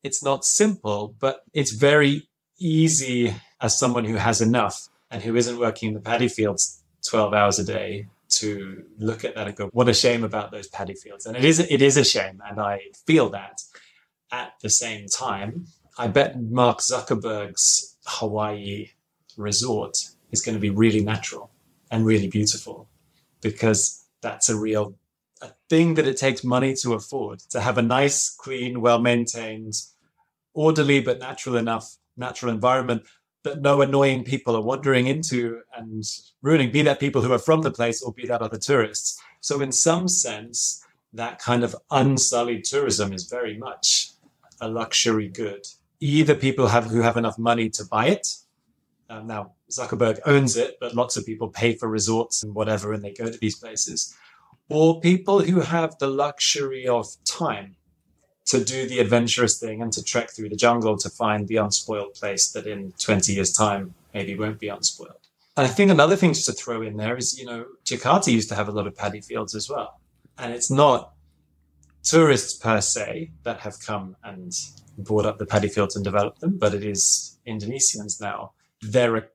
[0.01, 5.59] It's not simple, but it's very easy as someone who has enough and who isn't
[5.59, 9.67] working in the paddy fields 12 hours a day to look at that and go,
[9.73, 11.27] what a shame about those paddy fields.
[11.27, 12.41] And it is, it is a shame.
[12.49, 13.61] And I feel that
[14.31, 15.67] at the same time,
[15.99, 18.89] I bet Mark Zuckerberg's Hawaii
[19.37, 19.97] resort
[20.31, 21.51] is going to be really natural
[21.91, 22.89] and really beautiful
[23.41, 24.95] because that's a real
[25.41, 29.73] a thing that it takes money to afford to have a nice, clean, well maintained,
[30.53, 33.03] orderly but natural enough natural environment
[33.43, 36.03] that no annoying people are wandering into and
[36.41, 39.21] ruining, be that people who are from the place or be that other tourists.
[39.39, 44.11] So, in some sense, that kind of unsullied tourism is very much
[44.59, 45.65] a luxury good
[45.99, 48.27] either people have who have enough money to buy it.
[49.09, 53.03] Um, now Zuckerberg owns it, but lots of people pay for resorts and whatever, and
[53.03, 54.15] they go to these places,
[54.69, 57.75] or people who have the luxury of time
[58.45, 62.13] to do the adventurous thing and to trek through the jungle to find the unspoiled
[62.15, 65.27] place that in 20 years' time maybe won't be unspoiled.
[65.55, 68.55] I think another thing just to throw in there is, you know, Jakarta used to
[68.55, 69.99] have a lot of paddy fields as well.
[70.37, 71.13] And it's not
[72.01, 74.51] tourists per se that have come and
[74.97, 78.53] bought up the paddy fields and developed them, but it is Indonesians now.
[78.81, 79.29] There are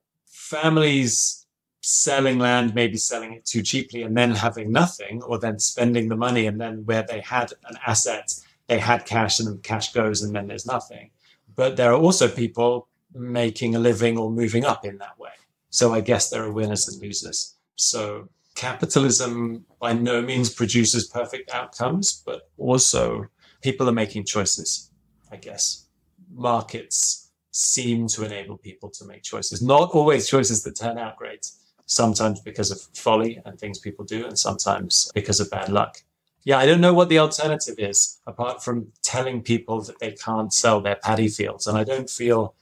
[0.45, 1.47] families
[1.81, 6.17] selling land, maybe selling it too cheaply and then having nothing, or then spending the
[6.17, 8.33] money and then where they had an asset,
[8.69, 11.11] they had cash and the cash goes and then there's nothing.
[11.55, 15.31] But there are also people making a living or moving up in that way.
[15.71, 17.55] So I guess there are winners and losers.
[17.77, 23.27] So capitalism by no means produces perfect outcomes, but also
[23.63, 24.91] people are making choices.
[25.33, 25.87] I guess,
[26.33, 27.24] markets
[27.57, 29.63] seem to enable people to make choices.
[29.63, 31.53] Not always choices that turn out great,
[31.87, 36.03] sometimes because of folly and things people do, and sometimes because of bad luck.
[36.43, 40.53] Yeah, I don't know what the alternative is apart from telling people that they can't
[40.53, 41.69] sell their paddy fields.
[41.69, 42.55] And I don't feel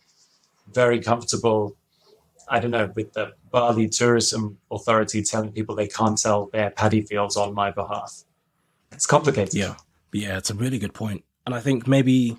[0.75, 1.75] very comfortable,
[2.51, 7.01] I don't know, with the Bali Tourism Authority telling people they can't sell their paddy
[7.01, 8.25] fields on my behalf.
[8.93, 9.55] It's complicated.
[9.55, 9.77] Yeah.
[10.13, 11.25] Yeah, it's a really good point.
[11.47, 12.37] And I think maybe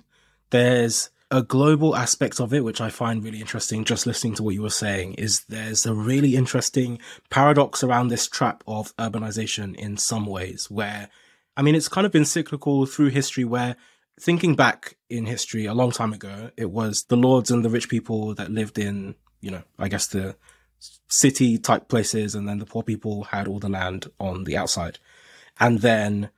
[0.50, 4.54] there's a global aspect of it, which I find really interesting, just listening to what
[4.54, 6.98] you were saying, is there's a really interesting
[7.30, 11.08] paradox around this trap of urbanization in some ways, where,
[11.56, 13.76] I mean, it's kind of been cyclical through history, where
[14.20, 17.88] thinking back in history a long time ago, it was the lords and the rich
[17.88, 20.36] people that lived in, you know, I guess the
[21.08, 24.98] city type places, and then the poor people had all the land on the outside.
[25.58, 26.30] And then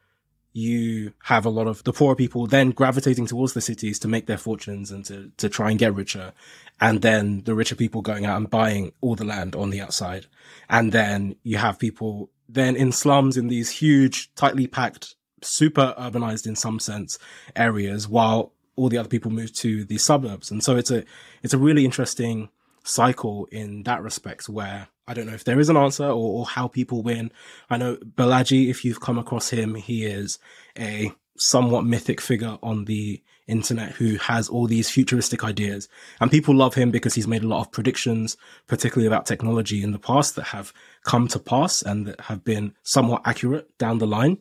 [0.57, 4.25] you have a lot of the poorer people then gravitating towards the cities to make
[4.25, 6.33] their fortunes and to, to try and get richer.
[6.81, 10.27] And then the richer people going out and buying all the land on the outside.
[10.71, 16.47] And then you have people then in slums in these huge, tightly packed, super urbanized
[16.47, 17.19] in some sense
[17.55, 20.51] areas while all the other people move to the suburbs.
[20.51, 21.05] And so it's a,
[21.43, 22.49] it's a really interesting
[22.83, 26.47] cycle in that respect where I don't know if there is an answer or, or,
[26.47, 27.31] how people win.
[27.71, 30.39] I know Balaji, if you've come across him, he is
[30.77, 35.89] a somewhat mythic figure on the internet who has all these futuristic ideas.
[36.21, 38.37] And people love him because he's made a lot of predictions,
[38.67, 40.73] particularly about technology in the past that have
[41.05, 44.39] come to pass and that have been somewhat accurate down the line.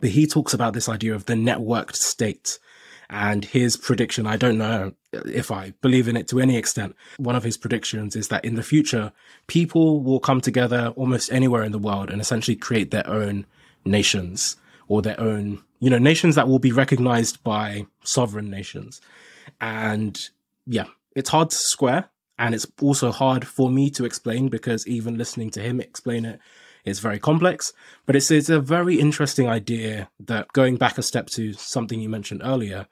[0.00, 2.58] But he talks about this idea of the networked state
[3.10, 6.94] And his prediction, I don't know if I believe in it to any extent.
[7.16, 9.12] One of his predictions is that in the future,
[9.46, 13.46] people will come together almost anywhere in the world and essentially create their own
[13.84, 14.56] nations
[14.88, 19.00] or their own, you know, nations that will be recognized by sovereign nations.
[19.60, 20.20] And
[20.66, 20.86] yeah,
[21.16, 22.10] it's hard to square.
[22.38, 26.40] And it's also hard for me to explain because even listening to him explain it
[26.84, 27.72] is very complex.
[28.06, 32.08] But it's, it's a very interesting idea that going back a step to something you
[32.08, 32.86] mentioned earlier,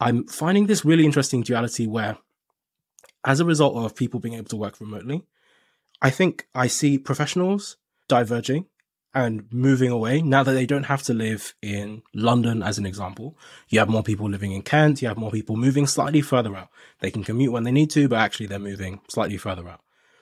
[0.00, 2.18] I'm finding this really interesting duality where,
[3.24, 5.24] as a result of people being able to work remotely,
[6.00, 7.76] I think I see professionals
[8.06, 8.66] diverging
[9.14, 13.36] and moving away now that they don't have to live in London, as an example.
[13.68, 16.68] You have more people living in Kent, you have more people moving slightly further out.
[17.00, 19.80] They can commute when they need to, but actually they're moving slightly further out.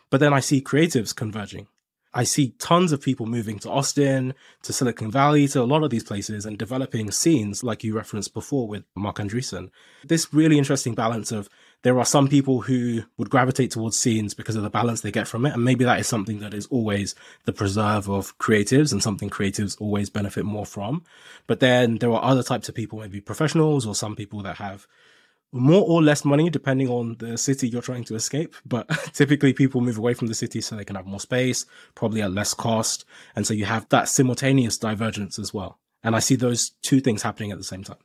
[0.08, 1.66] But then I see creatives converging.
[2.14, 5.90] I see tons of people moving to Austin, to Silicon Valley, to a lot of
[5.90, 9.70] these places and developing scenes like you referenced before with Marc Andreessen.
[10.04, 11.48] This really interesting balance of
[11.82, 15.28] there are some people who would gravitate towards scenes because of the balance they get
[15.28, 15.52] from it.
[15.52, 19.80] And maybe that is something that is always the preserve of creatives and something creatives
[19.80, 21.04] always benefit more from.
[21.46, 24.86] But then there are other types of people, maybe professionals or some people that have
[25.52, 28.54] more or less money depending on the city you're trying to escape.
[28.64, 32.22] But typically people move away from the city so they can have more space, probably
[32.22, 33.04] at less cost.
[33.34, 35.78] And so you have that simultaneous divergence as well.
[36.02, 37.98] And I see those two things happening at the same time.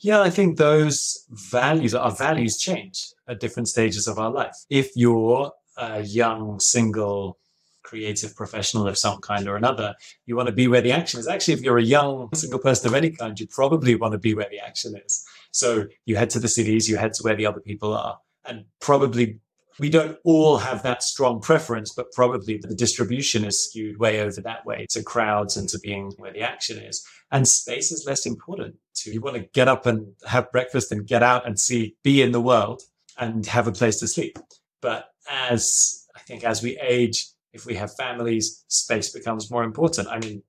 [0.00, 4.54] Yeah, I think those values, our values change at different stages of our life.
[4.70, 7.38] If you're a young, single,
[7.82, 9.94] creative professional of some kind or another,
[10.26, 11.26] you want to be where the action is.
[11.26, 14.34] Actually, if you're a young, single person of any kind, you probably want to be
[14.34, 15.24] where the action is.
[15.50, 18.18] So you head to the cities, you head to where the other people are.
[18.44, 19.40] And probably
[19.78, 24.40] we don't all have that strong preference, but probably the distribution is skewed way over
[24.40, 27.06] that way to crowds and to being where the action is.
[27.30, 31.06] And space is less important to you want to get up and have breakfast and
[31.06, 32.82] get out and see, be in the world
[33.18, 34.38] and have a place to sleep.
[34.80, 40.08] But as I think as we age, if we have families, space becomes more important.
[40.08, 40.42] I mean,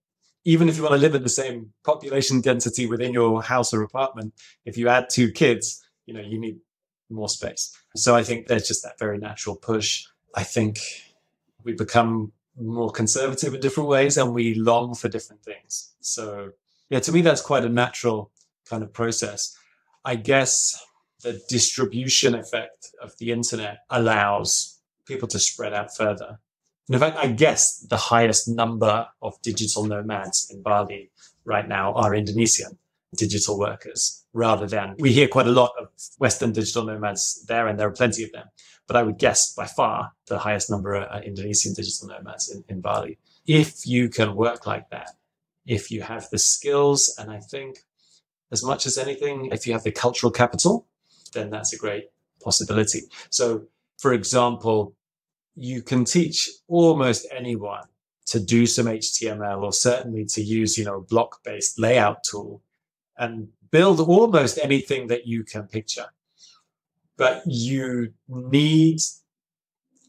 [0.49, 3.83] even if you want to live in the same population density within your house or
[3.83, 4.33] apartment,
[4.65, 6.57] if you add two kids, you know, you need
[7.11, 7.71] more space.
[7.95, 10.05] So I think there's just that very natural push.
[10.33, 10.79] I think
[11.63, 15.93] we become more conservative in different ways and we long for different things.
[16.01, 16.49] So
[16.89, 18.31] yeah, to me, that's quite a natural
[18.67, 19.55] kind of process.
[20.03, 20.83] I guess
[21.21, 26.39] the distribution effect of the internet allows people to spread out further.
[26.89, 31.11] And in fact, I guess the highest number of digital nomads in Bali
[31.45, 32.79] right now are Indonesian
[33.15, 37.79] digital workers rather than we hear quite a lot of Western digital nomads there, and
[37.79, 38.47] there are plenty of them.
[38.87, 42.81] But I would guess by far the highest number are Indonesian digital nomads in, in
[42.81, 43.19] Bali.
[43.45, 45.11] If you can work like that,
[45.67, 47.83] if you have the skills, and I think
[48.51, 50.87] as much as anything, if you have the cultural capital,
[51.33, 52.05] then that's a great
[52.43, 53.01] possibility.
[53.29, 53.67] So,
[53.99, 54.95] for example,
[55.59, 57.83] you can teach almost anyone
[58.27, 62.61] to do some HTML or certainly to use, you know, block based layout tool
[63.17, 66.05] and build almost anything that you can picture.
[67.17, 68.99] But you need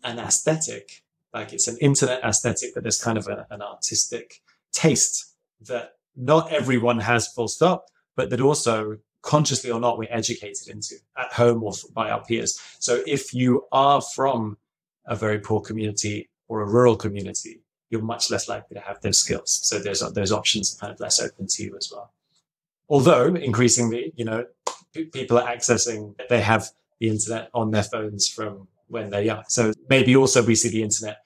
[0.05, 1.03] an aesthetic,
[1.35, 4.43] like it's an internet aesthetic, but there's kind of a, an artistic
[4.73, 10.69] taste that not everyone has full stop, but that also consciously or not, we're educated
[10.69, 12.61] into at home or by our peers.
[12.79, 14.57] So if you are from
[15.11, 19.19] a very poor community or a rural community, you're much less likely to have those
[19.19, 19.61] skills.
[19.63, 22.13] So there's those options are kind of less open to you as well.
[22.89, 24.47] Although increasingly, you know,
[24.95, 29.45] p- people are accessing, they have the internet on their phones from when they're young.
[29.49, 31.19] So maybe also we see the internet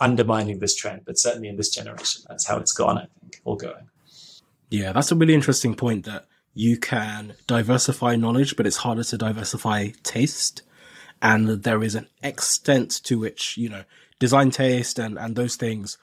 [0.00, 3.56] undermining this trend, but certainly in this generation, that's how it's gone, I think, or
[3.56, 3.88] going.
[4.70, 9.18] Yeah, that's a really interesting point that you can diversify knowledge, but it's harder to
[9.18, 10.62] diversify taste.
[11.22, 13.84] And there is an extent to which, you know,
[14.18, 15.98] design taste and, and those things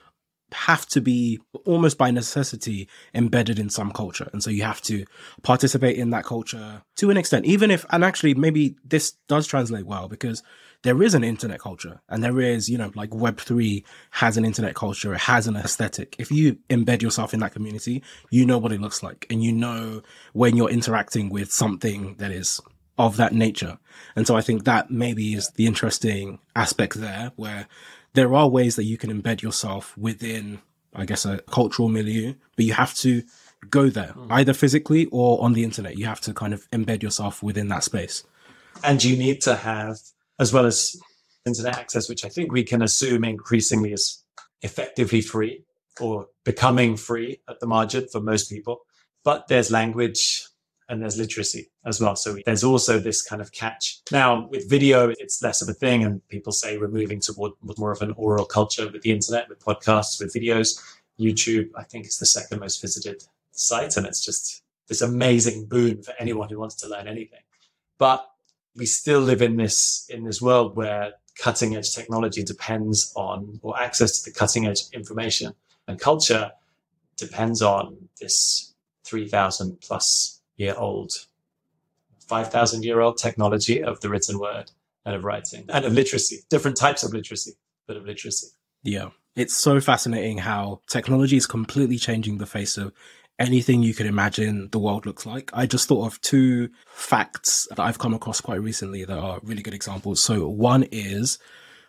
[0.53, 4.29] have to be almost by necessity embedded in some culture.
[4.31, 5.05] And so you have to
[5.43, 9.85] participate in that culture to an extent, even if, and actually maybe this does translate
[9.85, 10.43] well because
[10.83, 14.73] there is an internet culture and there is, you know, like Web3 has an internet
[14.73, 16.15] culture, it has an aesthetic.
[16.17, 19.51] If you embed yourself in that community, you know what it looks like and you
[19.51, 20.01] know
[20.31, 22.61] when you're interacting with something that is
[22.97, 23.77] of that nature.
[24.15, 27.67] And so I think that maybe is the interesting aspect there where
[28.13, 30.59] there are ways that you can embed yourself within,
[30.95, 33.23] I guess, a cultural milieu, but you have to
[33.69, 34.27] go there mm.
[34.31, 35.97] either physically or on the internet.
[35.97, 38.23] You have to kind of embed yourself within that space.
[38.83, 39.97] And you need to have,
[40.39, 40.95] as well as
[41.45, 44.23] internet access, which I think we can assume increasingly is
[44.61, 45.63] effectively free
[45.99, 48.81] or becoming free at the margin for most people.
[49.23, 50.47] But there's language
[50.89, 52.15] and there's literacy as well.
[52.15, 53.99] So there's also this kind of catch.
[54.11, 57.91] Now with video, it's less of a thing, and people say we're moving toward more
[57.91, 60.81] of an oral culture with the internet, with podcasts, with videos.
[61.19, 66.03] YouTube, I think, is the second most visited site, and it's just this amazing boon
[66.03, 67.41] for anyone who wants to learn anything.
[67.97, 68.29] But
[68.75, 73.79] we still live in this in this world where cutting edge technology depends on, or
[73.79, 75.53] access to the cutting edge information
[75.87, 76.51] and culture
[77.15, 78.73] depends on this
[79.05, 81.13] 3,000 plus year old,
[82.27, 84.71] 5,000 year old technology of the written word
[85.05, 87.53] and of writing and of literacy, different types of literacy,
[87.87, 88.47] but of literacy.
[88.83, 89.09] Yeah.
[89.35, 92.91] It's so fascinating how technology is completely changing the face of
[93.39, 95.51] anything you could imagine the world looks like.
[95.53, 99.61] I just thought of two facts that I've come across quite recently that are really
[99.61, 100.23] good examples.
[100.23, 101.37] So one is,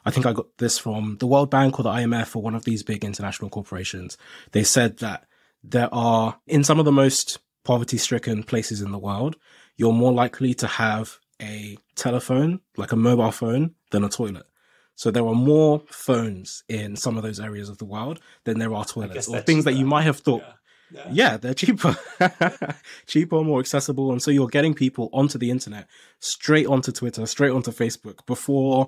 [0.04, 2.64] I think I got this from the World Bank or the IMF or one of
[2.64, 4.18] these big international corporations.
[4.52, 5.24] They said that
[5.64, 7.38] there are, in some of the most
[7.68, 9.36] poverty stricken places in the world,
[9.76, 14.46] you're more likely to have a telephone, like a mobile phone, than a toilet.
[14.94, 18.72] So there are more phones in some of those areas of the world than there
[18.72, 20.44] are toilets, or things that you might have thought.
[20.90, 21.02] Yeah.
[21.02, 21.10] Yeah.
[21.12, 21.36] yeah.
[21.36, 21.94] they're cheaper,
[23.06, 25.88] cheaper, more accessible, and so you're getting people onto the internet,
[26.20, 28.86] straight onto Twitter, straight onto Facebook before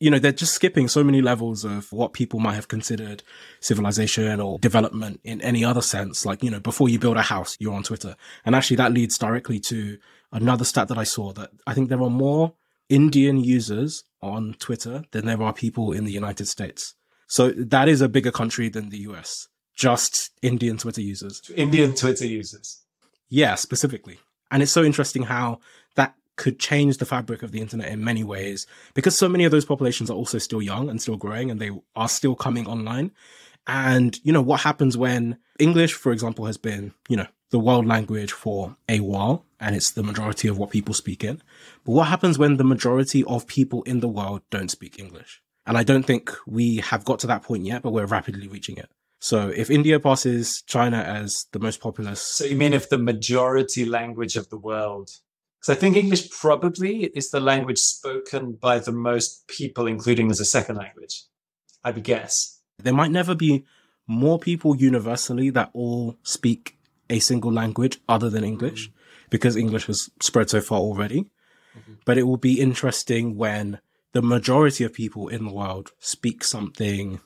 [0.00, 3.22] you know, they're just skipping so many levels of what people might have considered
[3.60, 6.24] civilization or development in any other sense.
[6.24, 8.16] Like, you know, before you build a house, you're on Twitter.
[8.44, 9.98] And actually that leads directly to
[10.32, 12.54] another stat that I saw that I think there are more
[12.88, 16.94] Indian users on Twitter than there are people in the United States.
[17.26, 19.48] So that is a bigger country than the US.
[19.74, 21.42] Just Indian Twitter users.
[21.54, 22.82] Indian Twitter users.
[23.28, 24.18] Yeah, specifically.
[24.50, 25.60] And it's so interesting how
[26.38, 29.66] could change the fabric of the internet in many ways because so many of those
[29.66, 33.10] populations are also still young and still growing and they are still coming online.
[33.66, 37.86] And, you know, what happens when English, for example, has been, you know, the world
[37.86, 41.42] language for a while and it's the majority of what people speak in.
[41.84, 45.42] But what happens when the majority of people in the world don't speak English?
[45.66, 48.78] And I don't think we have got to that point yet, but we're rapidly reaching
[48.78, 48.88] it.
[49.20, 52.20] So if India passes China as the most populous.
[52.20, 55.10] So you mean if the majority language of the world
[55.60, 60.40] because I think English probably is the language spoken by the most people, including as
[60.40, 61.24] a second language.
[61.84, 62.60] I would guess.
[62.78, 63.64] There might never be
[64.06, 66.78] more people universally that all speak
[67.10, 69.26] a single language other than English, mm-hmm.
[69.30, 71.30] because English has spread so far already.
[71.76, 71.94] Mm-hmm.
[72.04, 73.80] But it will be interesting when
[74.12, 77.20] the majority of people in the world speak something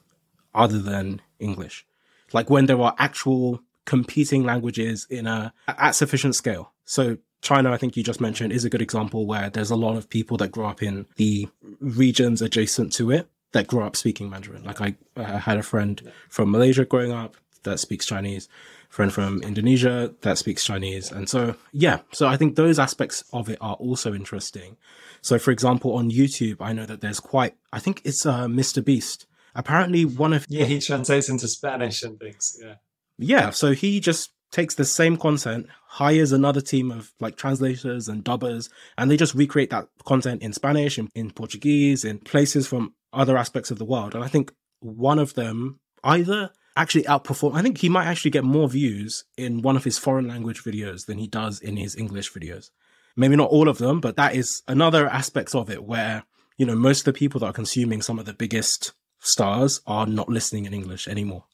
[0.54, 1.86] other than English.
[2.32, 6.72] Like when there are actual competing languages in a at sufficient scale.
[6.84, 9.96] So China, I think you just mentioned, is a good example where there's a lot
[9.96, 11.48] of people that grow up in the
[11.80, 14.64] regions adjacent to it that grow up speaking Mandarin.
[14.64, 18.48] Like I uh, had a friend from Malaysia growing up that speaks Chinese,
[18.88, 21.10] friend from Indonesia that speaks Chinese.
[21.10, 24.76] And so, yeah, so I think those aspects of it are also interesting.
[25.20, 28.84] So for example, on YouTube, I know that there's quite, I think it's uh, Mr.
[28.84, 29.26] Beast.
[29.54, 30.46] Apparently one of...
[30.48, 32.56] Yeah, he translates into Spanish and things.
[32.62, 32.74] Yeah.
[33.18, 33.50] Yeah.
[33.50, 38.68] So he just takes the same content, hires another team of like translators and dubbers,
[38.96, 43.36] and they just recreate that content in Spanish, in, in Portuguese, in places from other
[43.36, 44.14] aspects of the world.
[44.14, 47.54] And I think one of them either actually outperform.
[47.54, 51.06] I think he might actually get more views in one of his foreign language videos
[51.06, 52.70] than he does in his English videos.
[53.16, 56.24] Maybe not all of them, but that is another aspect of it where,
[56.56, 60.06] you know, most of the people that are consuming some of the biggest stars are
[60.06, 61.44] not listening in English anymore.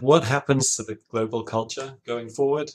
[0.00, 2.70] What happens to the global culture going forward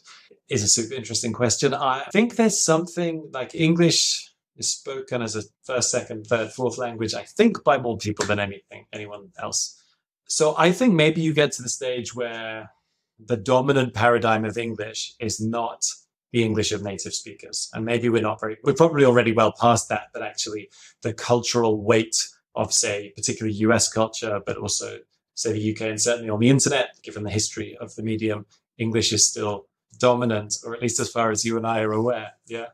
[0.50, 1.74] is a super interesting question.
[1.74, 7.14] I think there's something like English is spoken as a first, second, third, fourth language,
[7.14, 9.82] I think by more people than anything, anyone else.
[10.28, 12.72] So I think maybe you get to the stage where
[13.20, 15.86] the dominant paradigm of English is not
[16.32, 17.70] the English of native speakers.
[17.74, 20.70] And maybe we're not very, we're probably already well past that, but actually
[21.02, 22.16] the cultural weight
[22.56, 25.00] of, say, particularly US culture, but also
[25.36, 28.46] say the UK and certainly on the internet, given the history of the medium,
[28.78, 29.68] English is still
[29.98, 32.32] dominant, or at least as far as you and I are aware.
[32.48, 32.68] Yeah.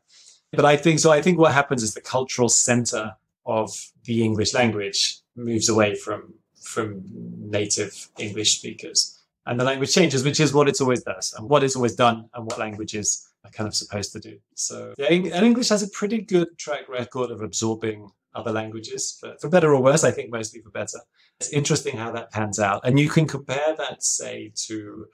[0.51, 1.11] But I think so.
[1.11, 3.71] I think what happens is the cultural center of
[4.05, 6.33] the English language moves away from
[6.67, 7.01] from
[7.39, 11.63] native English speakers, and the language changes, which is what it's always does, and what
[11.63, 14.37] it's always done, and what languages are kind of supposed to do.
[14.55, 19.35] So, yeah, and English has a pretty good track record of absorbing other languages, for,
[19.39, 20.03] for better or worse.
[20.03, 20.99] I think mostly for better.
[21.39, 22.81] It's interesting how that pans out.
[22.83, 25.07] And you can compare that, say, to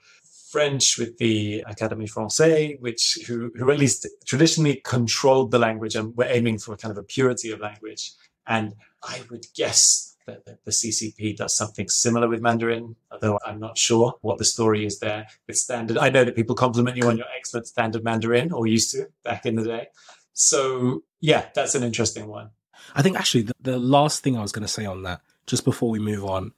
[0.50, 6.16] French with the Académie Française, which who, who at least traditionally controlled the language and
[6.16, 8.12] were aiming for kind of a purity of language.
[8.46, 13.58] And I would guess that the, the CCP does something similar with Mandarin, although I'm
[13.58, 15.98] not sure what the story is there with standard.
[15.98, 19.46] I know that people compliment you on your excellent standard Mandarin, or used to back
[19.46, 19.88] in the day.
[20.32, 22.50] So yeah, that's an interesting one.
[22.94, 25.64] I think actually the, the last thing I was going to say on that, just
[25.64, 26.52] before we move on,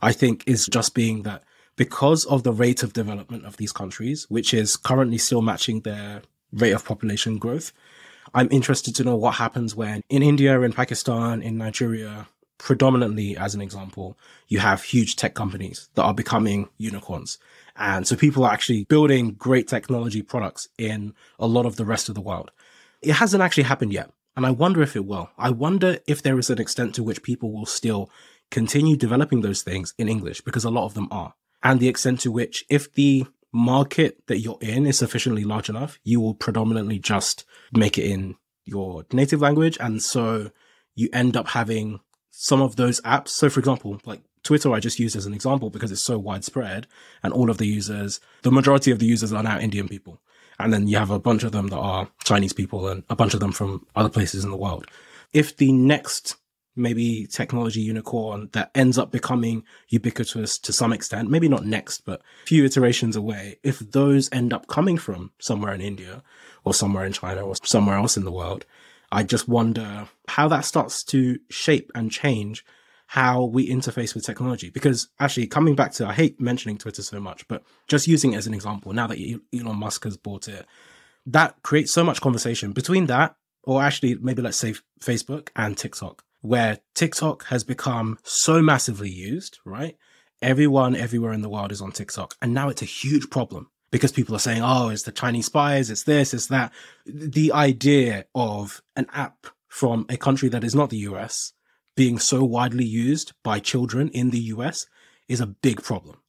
[0.00, 1.42] I think is just being that
[1.76, 6.22] because of the rate of development of these countries, which is currently still matching their
[6.52, 7.72] rate of population growth,
[8.34, 13.54] I'm interested to know what happens when in India, in Pakistan, in Nigeria, predominantly as
[13.54, 17.38] an example, you have huge tech companies that are becoming unicorns.
[17.76, 22.08] And so people are actually building great technology products in a lot of the rest
[22.08, 22.50] of the world.
[23.00, 24.10] It hasn't actually happened yet.
[24.38, 25.30] And I wonder if it will.
[25.36, 28.08] I wonder if there is an extent to which people will still
[28.52, 31.34] continue developing those things in English because a lot of them are.
[31.60, 35.98] And the extent to which, if the market that you're in is sufficiently large enough,
[36.04, 39.76] you will predominantly just make it in your native language.
[39.80, 40.52] And so
[40.94, 41.98] you end up having
[42.30, 43.30] some of those apps.
[43.30, 46.86] So, for example, like Twitter, I just used as an example because it's so widespread
[47.24, 50.20] and all of the users, the majority of the users are now Indian people.
[50.58, 53.34] And then you have a bunch of them that are Chinese people and a bunch
[53.34, 54.86] of them from other places in the world.
[55.32, 56.36] If the next
[56.78, 62.22] maybe technology unicorn that ends up becoming ubiquitous to some extent, maybe not next, but
[62.46, 66.22] few iterations away, if those end up coming from somewhere in India
[66.64, 68.64] or somewhere in China or somewhere else in the world,
[69.10, 72.64] I just wonder how that starts to shape and change
[73.08, 74.70] how we interface with technology.
[74.70, 78.36] Because actually, coming back to, I hate mentioning Twitter so much, but just using it
[78.36, 80.66] as an example, now that Elon Musk has bought it,
[81.26, 83.34] that creates so much conversation between that,
[83.64, 89.58] or actually, maybe let's say Facebook and TikTok where TikTok has become so massively used,
[89.64, 89.96] right?
[90.40, 92.36] Everyone everywhere in the world is on TikTok.
[92.40, 95.90] And now it's a huge problem because people are saying, oh, it's the Chinese spies,
[95.90, 96.72] it's this, it's that.
[97.06, 101.52] The idea of an app from a country that is not the US
[101.98, 104.86] being so widely used by children in the US
[105.26, 106.22] is a big problem.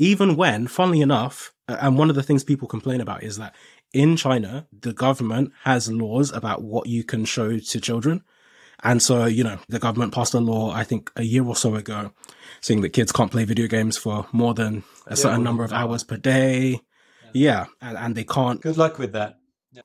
[0.00, 3.54] Even when, funnily enough, and one of the things people complain about is that
[3.92, 8.24] in China, the government has laws about what you can show to children.
[8.82, 11.76] And so, you know, the government passed a law, I think a year or so
[11.76, 12.10] ago,
[12.60, 15.72] saying that kids can't play video games for more than a yeah, certain number of
[15.72, 16.80] hours per day.
[17.32, 17.32] Yeah.
[17.32, 18.60] yeah and, and they can't.
[18.60, 19.38] Good luck with that.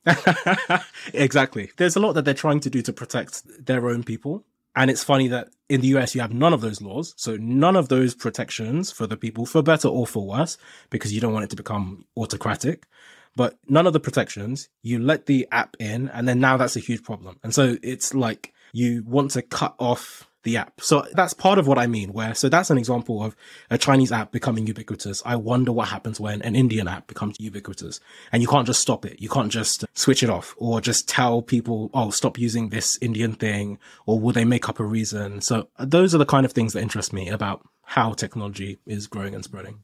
[1.14, 1.70] Exactly.
[1.76, 4.44] There's a lot that they're trying to do to protect their own people.
[4.78, 7.12] And it's funny that in the US, you have none of those laws.
[7.16, 10.56] So none of those protections for the people, for better or for worse,
[10.88, 12.86] because you don't want it to become autocratic.
[13.34, 16.80] But none of the protections, you let the app in, and then now that's a
[16.80, 17.40] huge problem.
[17.42, 20.80] And so it's like, you want to cut off the app.
[20.80, 23.34] So that's part of what I mean, where, so that's an example of
[23.70, 25.22] a Chinese app becoming ubiquitous.
[25.26, 28.00] I wonder what happens when an Indian app becomes ubiquitous
[28.32, 29.20] and you can't just stop it.
[29.20, 33.32] You can't just switch it off or just tell people, oh, stop using this Indian
[33.32, 35.40] thing or will they make up a reason?
[35.40, 39.34] So those are the kind of things that interest me about how technology is growing
[39.34, 39.80] and spreading.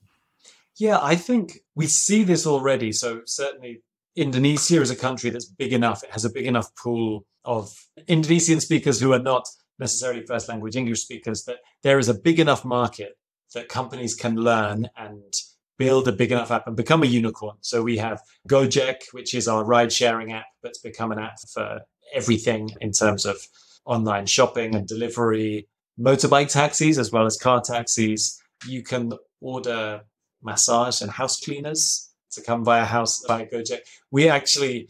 [0.77, 2.93] Yeah, I think we see this already.
[2.93, 3.83] So certainly
[4.17, 6.05] Indonesia is a country that's big enough.
[6.05, 7.73] It has a big enough pool of
[8.07, 9.49] Indonesian speakers who are not
[9.79, 13.17] necessarily first language English speakers that there is a big enough market
[13.55, 15.35] that companies can learn and
[15.79, 17.57] build a big enough app and become a unicorn.
[17.61, 21.81] So we have Gojek, which is our ride sharing app that's become an app for
[22.15, 23.37] everything in terms of
[23.85, 25.69] online shopping and delivery,
[25.99, 28.41] motorbike taxis as well as car taxis.
[28.67, 30.03] You can order
[30.43, 33.81] massage and house cleaners to come via house by Gojek.
[34.11, 34.89] We actually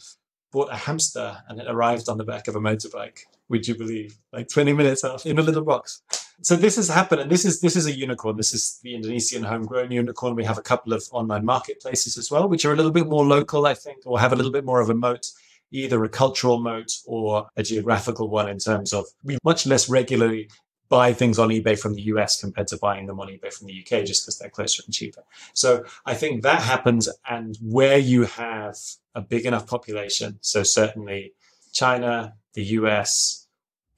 [0.53, 3.21] bought a hamster and it arrived on the back of a motorbike.
[3.49, 4.17] Would you believe?
[4.33, 6.03] Like 20 minutes after in a little box.
[6.43, 8.37] So this has happened, and this is this is a unicorn.
[8.37, 10.35] This is the Indonesian homegrown unicorn.
[10.35, 13.25] We have a couple of online marketplaces as well, which are a little bit more
[13.25, 15.27] local, I think, or have a little bit more of a moat,
[15.71, 20.49] either a cultural moat or a geographical one in terms of we much less regularly
[20.89, 23.81] buy things on eBay from the US compared to buying them on eBay from the
[23.81, 25.23] UK just because they're closer and cheaper.
[25.53, 27.09] So I think that happens.
[27.29, 28.77] And where you have
[29.15, 31.33] a big enough population, so certainly
[31.73, 33.47] China, the US,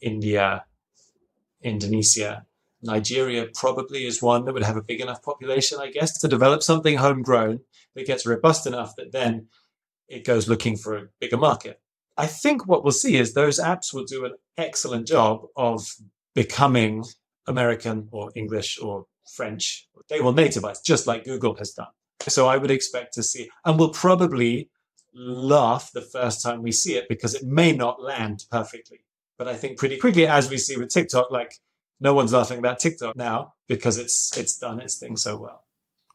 [0.00, 0.64] India,
[1.62, 2.46] Indonesia,
[2.82, 6.62] Nigeria probably is one that would have a big enough population, I guess, to develop
[6.62, 7.60] something homegrown
[7.94, 9.48] that gets robust enough that then
[10.08, 11.80] it goes looking for a bigger market.
[12.16, 15.86] I think what we'll see is those apps will do an excellent job of
[16.34, 17.04] becoming
[17.46, 19.88] American or English or French.
[20.08, 21.88] They will nativize, just like Google has done.
[22.20, 24.70] So I would expect to see, and we'll probably
[25.16, 29.00] laugh the first time we see it because it may not land perfectly.
[29.38, 31.54] But I think pretty quickly, as we see with TikTok, like
[32.00, 35.64] no one's laughing about TikTok now because it's it's done its thing so well.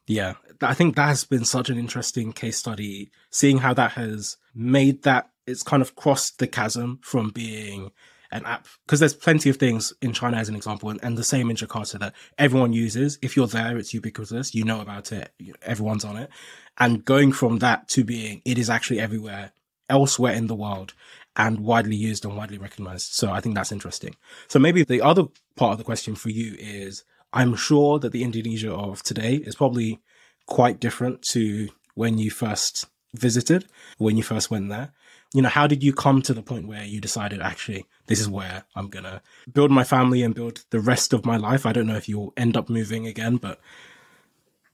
[0.06, 4.36] Yeah, I think that has been such an interesting case study, seeing how that has
[4.54, 7.90] made that it's kind of crossed the chasm from being
[8.32, 11.24] an app because there's plenty of things in China as an example, and, and, the
[11.24, 13.18] same in Jakarta that everyone uses.
[13.22, 14.54] If you're there, it's ubiquitous.
[14.54, 15.32] You know about it.
[15.62, 16.30] Everyone's on it,
[16.78, 19.52] and going from that to being it is actually everywhere
[19.88, 20.94] elsewhere in the world
[21.36, 23.12] and widely used and widely recognized.
[23.12, 24.16] So I think that's interesting.
[24.48, 25.24] So maybe the other
[25.56, 29.54] part of the question for you is I'm sure that the Indonesia of today is
[29.54, 30.00] probably
[30.46, 33.66] quite different to when you first visited,
[33.98, 34.92] when you first went there.
[35.34, 38.28] You know, how did you come to the point where you decided actually this is
[38.28, 39.22] where I'm to
[39.52, 41.64] build my family and build the rest of my life?
[41.64, 43.58] I don't know if you'll end up moving again, but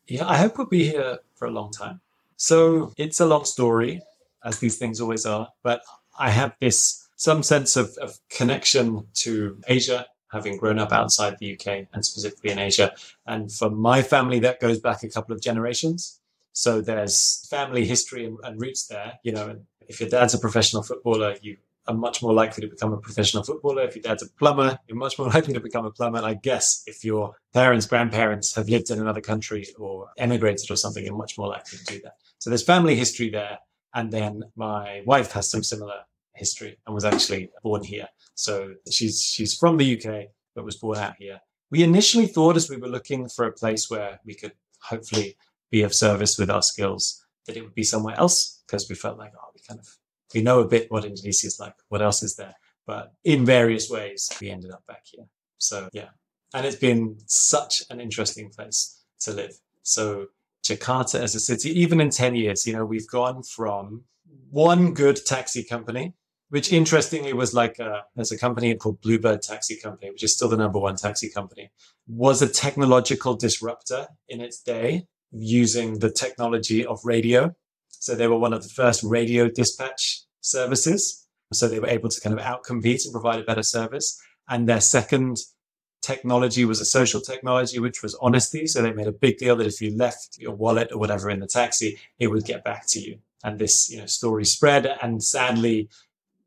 [0.09, 2.00] yeah, I hope we'll be here for a long time.
[2.36, 4.00] So it's a long story,
[4.44, 5.82] as these things always are, but
[6.18, 11.54] I have this some sense of, of connection to Asia having grown up outside the
[11.54, 12.94] UK and specifically in Asia.
[13.26, 16.20] And for my family, that goes back a couple of generations.
[16.52, 19.18] So there's family history and, and roots there.
[19.22, 19.59] You know,
[19.89, 23.43] if your dad's a professional footballer, you are much more likely to become a professional
[23.43, 23.82] footballer.
[23.82, 26.18] If your dad's a plumber, you're much more likely to become a plumber.
[26.18, 30.76] And I guess if your parents, grandparents have lived in another country or emigrated or
[30.76, 32.16] something, you're much more likely to do that.
[32.39, 33.59] So there's family history there.
[33.95, 36.03] And then my wife has some similar
[36.34, 38.09] history and was actually born here.
[38.34, 41.41] So she's she's from the UK but was born out here.
[41.70, 45.36] We initially thought as we were looking for a place where we could hopefully
[45.70, 49.18] be of service with our skills that it would be somewhere else because we felt
[49.18, 49.88] like oh we kind of
[50.34, 51.74] we know a bit what Indonesia is like.
[51.88, 52.55] What else is there?
[52.86, 55.24] But in various ways we ended up back here.
[55.59, 56.11] So yeah.
[56.55, 59.59] And it's been such an interesting place to live.
[59.82, 60.28] So
[60.64, 64.05] Jakarta as a city, even in 10 years, you know, we've gone from
[64.51, 66.14] one good taxi company
[66.51, 70.49] which interestingly was like a, there's a company called Bluebird Taxi Company, which is still
[70.49, 71.70] the number one taxi company,
[72.07, 77.55] was a technological disruptor in its day using the technology of radio.
[77.91, 81.26] So they were one of the first radio dispatch services.
[81.53, 84.20] So they were able to kind of outcompete and provide a better service.
[84.49, 85.39] And their second
[86.03, 88.66] technology was a social technology, which was honesty.
[88.66, 91.41] So they made a big deal that if you left your wallet or whatever in
[91.41, 93.18] the taxi, it would get back to you.
[93.45, 94.87] And this, you know, story spread.
[95.03, 95.89] And sadly,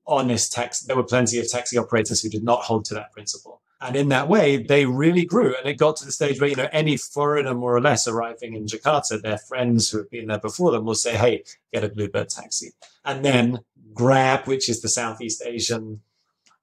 [0.07, 0.85] honest taxi.
[0.87, 3.61] There were plenty of taxi operators who did not hold to that principle.
[3.81, 5.55] And in that way, they really grew.
[5.57, 8.55] And it got to the stage where, you know, any foreigner more or less arriving
[8.55, 11.89] in Jakarta, their friends who have been there before them will say, hey, get a
[11.89, 12.71] Bluebird taxi.
[13.03, 13.61] And then
[13.93, 16.01] Grab, which is the Southeast Asian,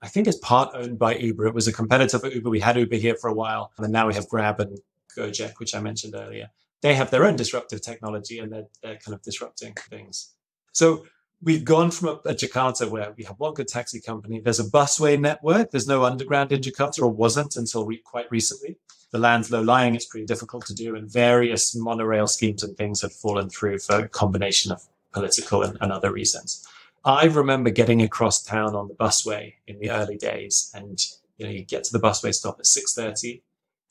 [0.01, 1.47] I think it's part owned by Uber.
[1.47, 2.51] It was a competitor for Uber.
[2.51, 3.73] We had Uber here for a while.
[3.79, 4.79] And now we have Grab and
[5.17, 6.51] Gojek, which I mentioned earlier.
[6.83, 10.35] They have their own disruptive technology and they're, they're kind of disrupting things.
[10.73, 11.05] So
[11.43, 14.41] we've gone from a, a, Jakarta where we have one good taxi company.
[14.41, 15.71] There's a busway network.
[15.71, 18.77] There's no underground in Jakarta, or wasn't until re- quite recently.
[19.11, 19.95] The land's low lying.
[19.95, 24.01] It's pretty difficult to do, and various monorail schemes and things have fallen through for
[24.01, 24.83] a combination of
[25.13, 26.67] political and, and other reasons.
[27.05, 30.99] I remember getting across town on the busway in the early days, and
[31.39, 33.43] you know, you get to the busway stop at six thirty,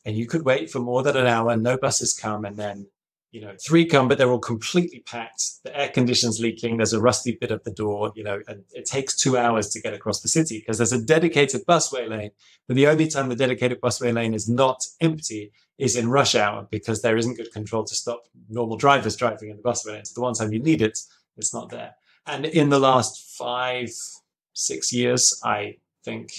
[0.05, 1.55] and you could wait for more than an hour.
[1.55, 2.87] No buses come, and then
[3.31, 5.63] you know, three come, but they're all completely packed.
[5.63, 6.77] The air conditioning's leaking.
[6.77, 9.81] There's a rusty bit at the door, you know, and it takes two hours to
[9.81, 12.31] get across the city because there's a dedicated busway lane.
[12.67, 16.67] But the only time the dedicated busway lane is not empty is in rush hour
[16.71, 20.05] because there isn't good control to stop normal drivers driving in the busway lane.
[20.05, 20.97] So the one time you need it,
[21.35, 21.95] it's not there.
[22.25, 23.89] And in the last five,
[24.53, 26.31] six years, I think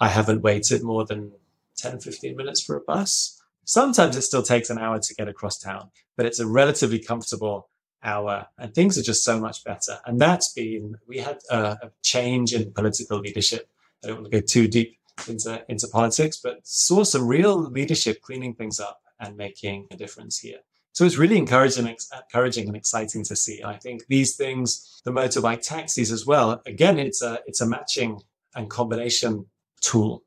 [0.00, 1.32] I haven't waited more than
[1.76, 3.35] 10, 15 minutes for a bus
[3.66, 7.68] Sometimes it still takes an hour to get across town, but it's a relatively comfortable
[8.00, 9.98] hour and things are just so much better.
[10.06, 13.68] And that's been, we had a, a change in political leadership.
[14.04, 14.96] I don't want to go too deep
[15.28, 20.38] into, into politics, but saw some real leadership cleaning things up and making a difference
[20.38, 20.60] here.
[20.92, 23.64] So it's really encouraging, encouraging and exciting to see.
[23.64, 28.22] I think these things, the motorbike taxis as well, again, it's a, it's a matching
[28.54, 29.46] and combination
[29.80, 30.22] tool.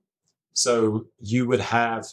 [0.53, 2.05] So you would have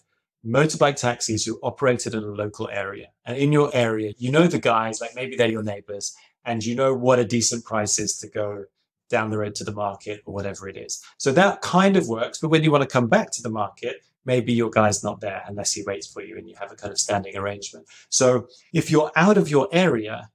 [0.45, 3.09] motorbike taxis who operated in a local area.
[3.25, 6.15] And in your area, you know the guys, like maybe they're your neighbors,
[6.45, 8.65] and you know what a decent price is to go
[9.09, 11.03] down the road to the market or whatever it is.
[11.19, 12.39] So that kind of works.
[12.39, 15.43] But when you want to come back to the market, maybe your guy's not there
[15.47, 17.87] unless he waits for you and you have a kind of standing arrangement.
[18.09, 20.31] So if you're out of your area,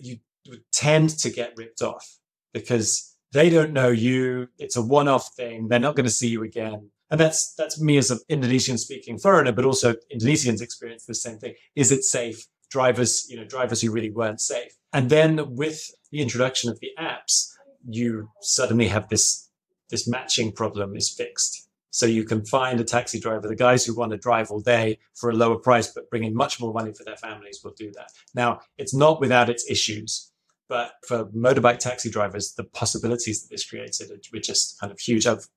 [0.00, 0.18] you
[0.72, 2.18] tend to get ripped off
[2.52, 4.48] because they don't know you.
[4.58, 5.68] It's a one off thing.
[5.68, 9.18] They're not going to see you again and that's that's me as an Indonesian speaking
[9.18, 11.54] foreigner, but also Indonesians experience the same thing.
[11.74, 12.46] Is it safe?
[12.70, 14.72] Drivers, you know, drivers who really weren't safe.
[14.92, 17.50] And then with the introduction of the apps,
[17.88, 19.48] you suddenly have this
[19.90, 21.68] this matching problem is fixed.
[21.90, 23.48] So you can find a taxi driver.
[23.48, 26.34] The guys who want to drive all day for a lower price, but bring in
[26.34, 28.10] much more money for their families will do that.
[28.34, 30.30] Now, it's not without its issues,
[30.68, 35.26] but for motorbike taxi drivers, the possibilities that this created were just kind of huge.
[35.26, 35.48] I've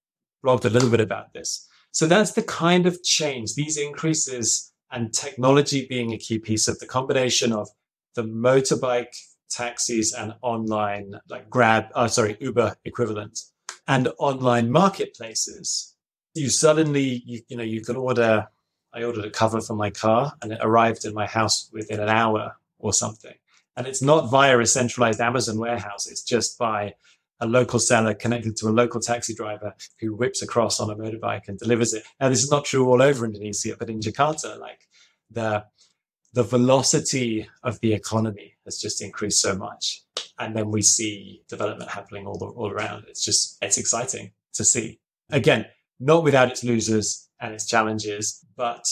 [0.43, 1.67] blogged a little bit about this.
[1.91, 6.79] So that's the kind of change, these increases and technology being a key piece of
[6.79, 7.69] the combination of
[8.15, 9.15] the motorbike
[9.49, 13.41] taxis and online like grab uh, sorry uber equivalent
[13.87, 15.95] and online marketplaces
[16.33, 18.47] you suddenly you, you know you can order
[18.93, 22.07] i ordered a cover for my car and it arrived in my house within an
[22.07, 23.35] hour or something
[23.75, 26.93] and it's not via a centralized amazon warehouse it's just by
[27.41, 31.47] a local seller connected to a local taxi driver who whips across on a motorbike
[31.47, 34.87] and delivers it now this is not true all over indonesia but in jakarta like
[35.29, 35.63] the
[36.33, 40.01] the velocity of the economy has just increased so much.
[40.39, 43.05] And then we see development happening all, the, all around.
[43.07, 44.99] It's just, it's exciting to see.
[45.29, 45.65] Again,
[45.99, 48.85] not without its losers and its challenges, but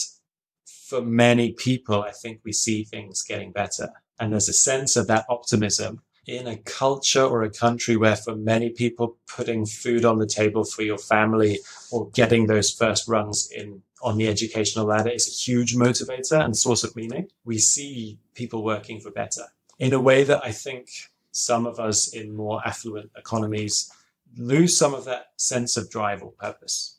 [0.87, 3.89] for many people, I think we see things getting better.
[4.19, 8.36] And there's a sense of that optimism in a culture or a country where for
[8.36, 11.59] many people, putting food on the table for your family
[11.91, 16.55] or getting those first rungs in on the educational ladder is a huge motivator and
[16.55, 17.28] source of meaning.
[17.43, 19.43] We see people working for better
[19.78, 20.89] in a way that I think
[21.32, 23.91] some of us in more affluent economies
[24.38, 26.97] lose some of that sense of drive or purpose.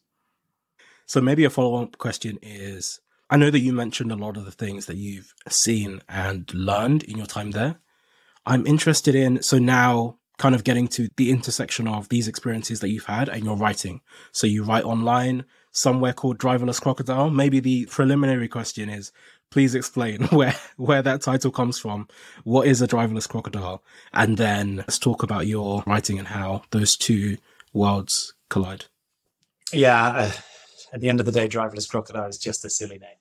[1.07, 4.45] So maybe a follow up question is I know that you mentioned a lot of
[4.45, 7.79] the things that you've seen and learned in your time there.
[8.47, 12.89] I'm interested in, so now kind of getting to the intersection of these experiences that
[12.89, 14.01] you've had and your writing.
[14.33, 17.31] So you write online somewhere called Driverless Crocodile.
[17.31, 19.13] Maybe the preliminary question is,
[19.51, 22.09] please explain where, where that title comes from.
[22.45, 23.83] What is a driverless crocodile?
[24.13, 27.37] And then let's talk about your writing and how those two
[27.73, 28.87] worlds collide.
[29.73, 30.07] Yeah.
[30.07, 30.33] Uh,
[30.93, 33.19] at the end of the day, Driverless Crocodile is just a silly name,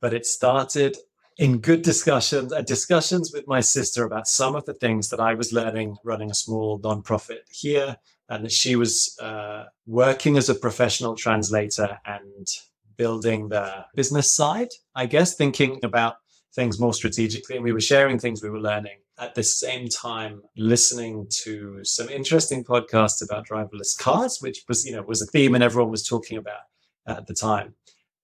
[0.00, 0.96] but it started
[1.38, 5.34] in good discussions uh, discussions with my sister about some of the things that I
[5.34, 7.96] was learning running a small nonprofit here,
[8.28, 12.48] and she was uh, working as a professional translator and
[12.96, 16.16] building the business side, I guess, thinking about
[16.54, 17.56] things more strategically.
[17.56, 22.08] And we were sharing things we were learning at the same time, listening to some
[22.08, 26.06] interesting podcasts about driverless cars, which was, you know, was a theme and everyone was
[26.06, 26.60] talking about
[27.06, 27.74] at the time.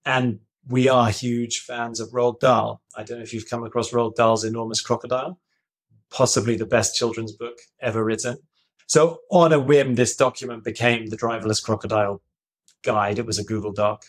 [0.05, 2.83] And we are huge fans of Roald Dahl.
[2.97, 5.39] I don't know if you've come across Roald Dahl's Enormous Crocodile,
[6.11, 8.39] possibly the best children's book ever written.
[8.87, 12.23] So, on a whim, this document became the Driverless Crocodile
[12.83, 13.19] Guide.
[13.19, 14.05] It was a Google Doc.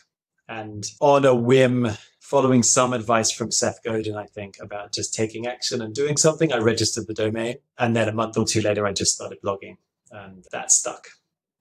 [0.48, 1.88] And on a whim,
[2.20, 6.52] following some advice from Seth Godin, I think, about just taking action and doing something,
[6.52, 7.58] I registered the domain.
[7.78, 9.78] And then a month or two later, I just started blogging,
[10.12, 11.08] and that stuck.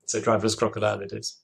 [0.07, 1.42] So, Driverless Crocodile it is.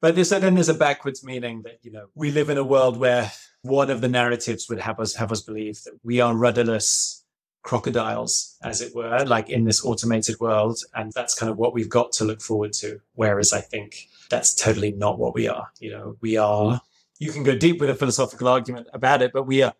[0.00, 2.98] But there's, then there's a backwards meaning that, you know, we live in a world
[2.98, 3.30] where
[3.62, 7.24] one of the narratives would have us have us believe that we are rudderless
[7.62, 10.78] crocodiles, as it were, like in this automated world.
[10.94, 13.00] And that's kind of what we've got to look forward to.
[13.14, 15.70] Whereas I think that's totally not what we are.
[15.80, 16.82] You know, we are,
[17.18, 19.72] you can go deep with a philosophical argument about it, but we are,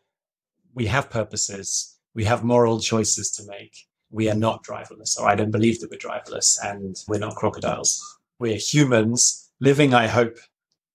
[0.73, 1.99] we have purposes.
[2.15, 3.87] We have moral choices to make.
[4.11, 8.19] We are not driverless, or I don't believe that we're driverless, and we're not crocodiles.
[8.39, 10.37] We're humans living, I hope,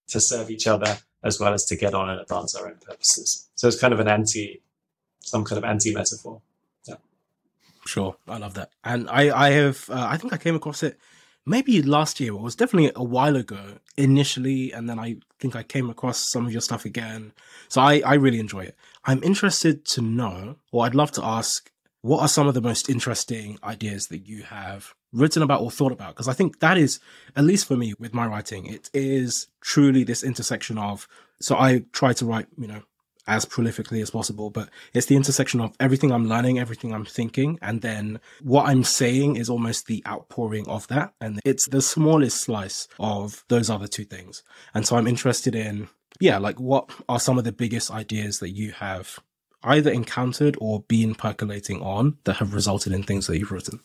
[0.09, 3.49] to serve each other as well as to get on and advance our own purposes.
[3.55, 4.61] So it's kind of an anti,
[5.19, 6.41] some kind of anti metaphor.
[6.87, 6.95] Yeah.
[7.85, 10.97] Sure, I love that, and I, I have, uh, I think I came across it
[11.45, 12.33] maybe last year.
[12.33, 16.45] It was definitely a while ago initially, and then I think I came across some
[16.45, 17.33] of your stuff again.
[17.67, 18.75] So I, I really enjoy it.
[19.05, 22.89] I'm interested to know, or I'd love to ask, what are some of the most
[22.89, 26.99] interesting ideas that you have written about or thought about because i think that is
[27.35, 31.07] at least for me with my writing it is truly this intersection of
[31.39, 32.81] so i try to write you know
[33.27, 37.59] as prolifically as possible but it's the intersection of everything i'm learning everything i'm thinking
[37.61, 42.41] and then what i'm saying is almost the outpouring of that and it's the smallest
[42.41, 44.43] slice of those other two things.
[44.73, 45.87] And so i'm interested in
[46.19, 49.19] yeah like what are some of the biggest ideas that you have
[49.63, 53.79] either encountered or been percolating on that have resulted in things that you've written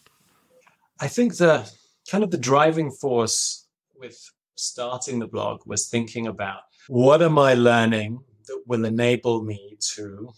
[1.01, 1.71] I think the
[2.11, 3.67] kind of the driving force
[3.97, 4.19] with
[4.55, 10.33] starting the blog was thinking about what am I learning that will enable me to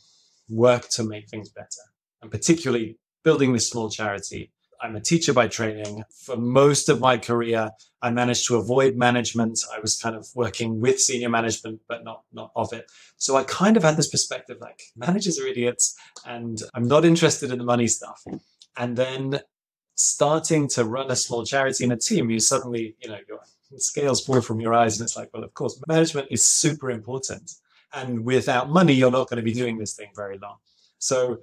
[0.49, 1.85] work to make things better,
[2.23, 4.53] and particularly building this small charity.
[4.81, 6.05] I'm a teacher by training.
[6.11, 7.71] For most of my career,
[8.03, 9.59] I managed to avoid management.
[9.75, 12.91] I was kind of working with senior management, but not not of it.
[13.17, 17.51] So I kind of had this perspective like managers are idiots, and I'm not interested
[17.51, 18.23] in the money stuff.
[18.77, 19.41] And then
[19.97, 23.41] starting to run a small charity in a team, you suddenly, you know, your
[23.79, 24.99] scales fall from your eyes.
[24.99, 27.53] And it's like, well, of course, management is super important.
[27.95, 30.57] And without money, you're not going to be doing this thing very long.
[30.99, 31.39] So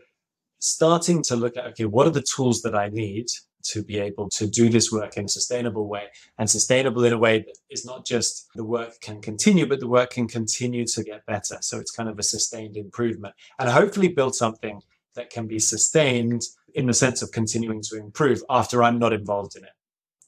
[0.60, 3.28] starting to look at, okay, what are the tools that I need
[3.64, 7.18] to be able to do this work in a sustainable way and sustainable in a
[7.18, 11.04] way that is not just the work can continue, but the work can continue to
[11.04, 11.58] get better.
[11.62, 14.82] So it's kind of a sustained improvement and hopefully build something
[15.16, 16.44] that can be sustained
[16.74, 19.72] in the sense of continuing to improve after I'm not involved in it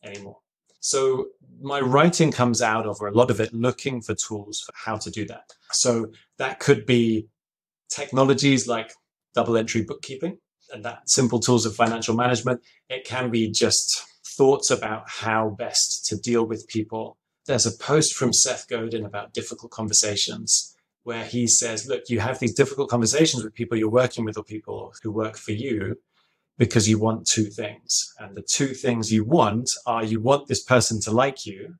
[0.04, 0.38] anymore.
[0.80, 1.28] So
[1.62, 4.98] my writing comes out of, or a lot of it, looking for tools for how
[4.98, 5.52] to do that.
[5.72, 7.28] So that could be
[7.90, 8.92] technologies like
[9.34, 10.38] double entry bookkeeping
[10.72, 12.62] and that simple tools of financial management.
[12.90, 14.04] It can be just
[14.38, 17.18] thoughts about how best to deal with people.
[17.48, 22.40] There's a post from Seth Godin about difficult conversations where he says, look, you have
[22.40, 25.98] these difficult conversations with people you're working with or people who work for you
[26.58, 28.14] because you want two things.
[28.20, 31.76] And the two things you want are you want this person to like you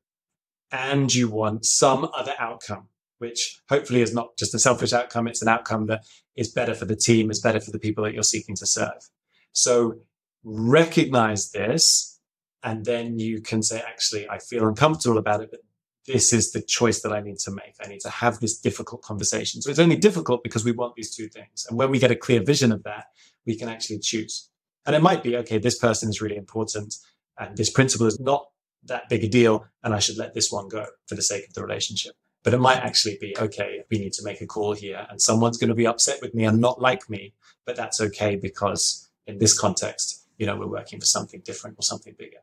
[0.70, 5.28] and you want some other outcome, which hopefully is not just a selfish outcome.
[5.28, 6.04] It's an outcome that
[6.36, 9.08] is better for the team, is better for the people that you're seeking to serve.
[9.52, 10.00] So
[10.44, 12.20] recognize this.
[12.62, 15.60] And then you can say, actually, I feel uncomfortable about it, but
[16.06, 17.74] this is the choice that I need to make.
[17.82, 19.62] I need to have this difficult conversation.
[19.62, 21.66] So it's only difficult because we want these two things.
[21.68, 23.06] And when we get a clear vision of that,
[23.44, 24.50] we can actually choose.
[24.86, 26.94] And it might be, okay, this person is really important
[27.38, 28.46] and this principle is not
[28.84, 31.54] that big a deal and I should let this one go for the sake of
[31.54, 32.14] the relationship.
[32.44, 35.58] But it might actually be, okay, we need to make a call here and someone's
[35.58, 37.34] going to be upset with me and not like me,
[37.64, 41.82] but that's okay because in this context, you know, we're working for something different or
[41.82, 42.38] something bigger.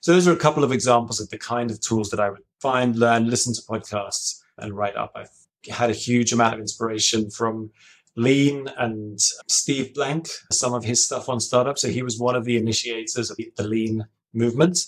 [0.00, 2.42] So those are a couple of examples of the kind of tools that I would
[2.60, 5.12] find, learn, listen to podcasts and write up.
[5.16, 5.30] I've
[5.68, 7.70] had a huge amount of inspiration from
[8.18, 11.78] Lean and Steve Blank, some of his stuff on startup.
[11.78, 14.78] So he was one of the initiators of the Lean movement.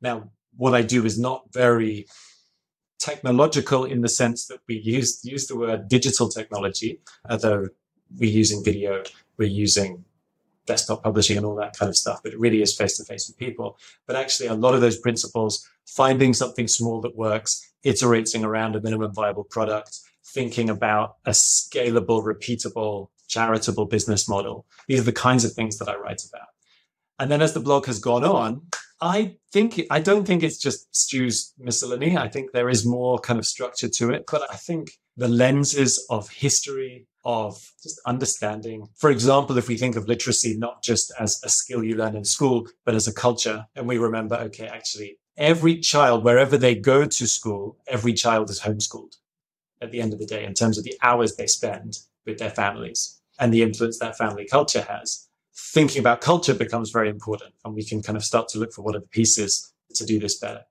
[0.00, 2.06] Now, what I do is not very
[3.00, 7.66] technological in the sense that we use use the word digital technology, although
[8.16, 9.02] we're using video,
[9.36, 10.04] we're using
[10.66, 13.26] desktop publishing and all that kind of stuff, but it really is face to face
[13.28, 13.76] with people.
[14.06, 18.80] But actually, a lot of those principles, finding something small that works, iterating around a
[18.80, 19.98] minimum viable product,
[20.34, 24.66] thinking about a scalable, repeatable, charitable business model.
[24.86, 26.48] These are the kinds of things that I write about.
[27.18, 28.62] And then as the blog has gone on,
[29.00, 32.16] I think I don't think it's just Stu's miscellany.
[32.16, 36.04] I think there is more kind of structure to it, but I think the lenses
[36.10, 38.88] of history, of just understanding.
[38.96, 42.24] For example, if we think of literacy not just as a skill you learn in
[42.24, 47.04] school, but as a culture, and we remember, okay, actually, every child, wherever they go
[47.04, 49.16] to school, every child is homeschooled
[49.80, 52.50] at the end of the day in terms of the hours they spend with their
[52.50, 55.28] families and the influence that family culture has.
[55.54, 58.82] Thinking about culture becomes very important, and we can kind of start to look for
[58.82, 60.62] what are the pieces to do this better.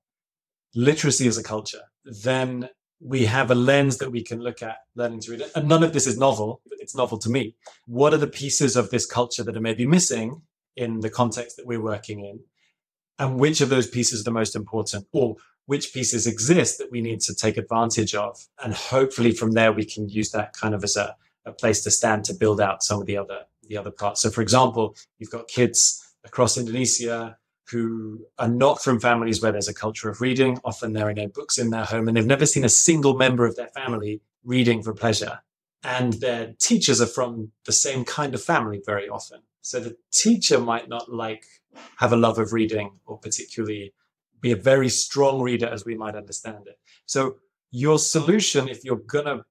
[0.75, 1.81] Literacy is a culture.
[2.05, 5.43] Then we have a lens that we can look at learning to read.
[5.55, 7.55] And none of this is novel, but it's novel to me.
[7.85, 10.41] What are the pieces of this culture that are maybe missing
[10.75, 12.39] in the context that we're working in?
[13.19, 15.07] And which of those pieces are the most important?
[15.11, 15.35] Or
[15.67, 18.47] which pieces exist that we need to take advantage of.
[18.63, 21.15] And hopefully from there, we can use that kind of as a,
[21.45, 24.21] a place to stand to build out some of the other, the other parts.
[24.21, 27.37] So for example, you've got kids across Indonesia
[27.69, 30.57] who are not from families where there's a culture of reading.
[30.63, 33.45] Often there are no books in their home and they've never seen a single member
[33.45, 35.39] of their family reading for pleasure.
[35.83, 39.41] And their teachers are from the same kind of family very often.
[39.61, 41.43] So the teacher might not like
[41.97, 43.93] have a love of reading or particularly
[44.41, 46.79] be a very strong reader as we might understand it.
[47.05, 47.37] So
[47.71, 49.43] your solution, if you're going to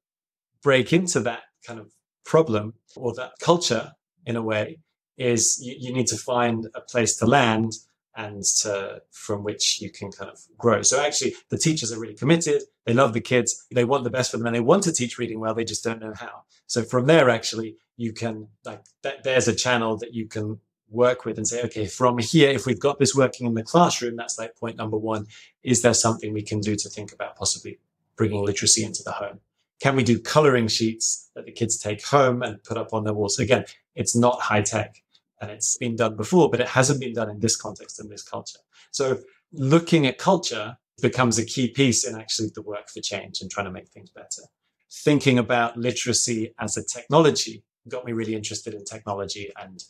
[0.62, 1.92] break into that kind of
[2.24, 3.92] problem or that culture
[4.24, 4.78] in a way,
[5.16, 7.72] is you, you need to find a place to land
[8.16, 10.82] and to, from which you can kind of grow.
[10.82, 12.62] So actually, the teachers are really committed.
[12.86, 13.66] They love the kids.
[13.70, 15.54] They want the best for them, and they want to teach reading well.
[15.54, 16.44] They just don't know how.
[16.66, 18.82] So from there, actually, you can like
[19.22, 22.80] there's a channel that you can work with and say, okay, from here, if we've
[22.80, 25.26] got this working in the classroom, that's like point number one.
[25.62, 27.78] Is there something we can do to think about possibly
[28.16, 29.40] bringing literacy into the home?
[29.80, 33.14] Can we do coloring sheets that the kids take home and put up on their
[33.14, 33.38] walls?
[33.38, 33.64] Again,
[33.94, 35.02] it's not high tech
[35.40, 38.22] and it's been done before, but it hasn't been done in this context, in this
[38.22, 38.60] culture.
[38.90, 39.18] So
[39.52, 43.66] looking at culture becomes a key piece in actually the work for change and trying
[43.66, 44.42] to make things better.
[44.90, 49.84] Thinking about literacy as a technology got me really interested in technology and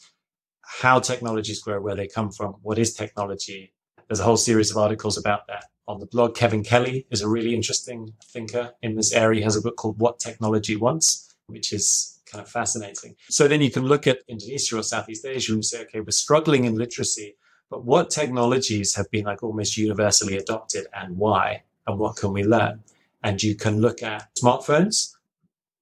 [0.66, 3.72] how technologies grow, where they come from, what is technology.
[4.08, 6.34] There's a whole series of articles about that on the blog.
[6.34, 9.40] Kevin Kelly is a really interesting thinker in this area.
[9.40, 13.14] He has a book called What Technology Wants, which is kind of fascinating.
[13.28, 16.64] So then you can look at Indonesia or Southeast Asia and say, okay, we're struggling
[16.64, 17.36] in literacy,
[17.70, 21.62] but what technologies have been like almost universally adopted and why?
[21.86, 22.82] And what can we learn?
[23.22, 25.14] And you can look at smartphones.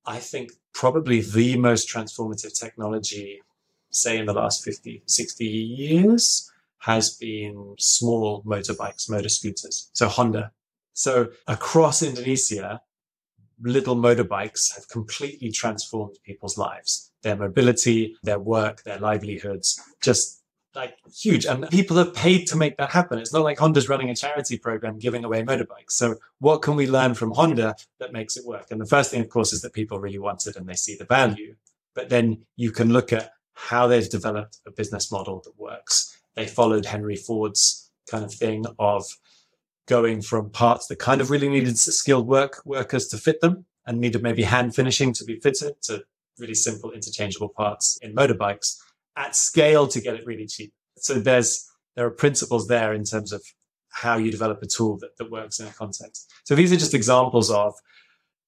[0.06, 3.40] I think probably the most transformative technology
[3.94, 9.90] say in the last 50, 60 years has been small motorbikes, motor scooters.
[9.94, 10.52] So Honda.
[10.92, 12.80] So across Indonesia,
[13.62, 20.42] little motorbikes have completely transformed people's lives, their mobility, their work, their livelihoods, just
[20.74, 21.46] like huge.
[21.46, 23.18] And people have paid to make that happen.
[23.18, 25.92] It's not like Honda's running a charity program giving away motorbikes.
[25.92, 28.66] So what can we learn from Honda that makes it work?
[28.70, 30.96] And the first thing, of course, is that people really want it and they see
[30.96, 31.54] the value.
[31.94, 36.16] But then you can look at how they've developed a business model that works.
[36.34, 39.04] They followed Henry Ford's kind of thing of
[39.86, 44.00] going from parts that kind of really needed skilled work workers to fit them and
[44.00, 46.04] needed maybe hand finishing to be fitted to
[46.38, 48.78] really simple interchangeable parts in motorbikes
[49.16, 50.72] at scale to get it really cheap.
[50.96, 53.42] So there's there are principles there in terms of
[53.88, 56.32] how you develop a tool that, that works in a context.
[56.42, 57.74] So these are just examples of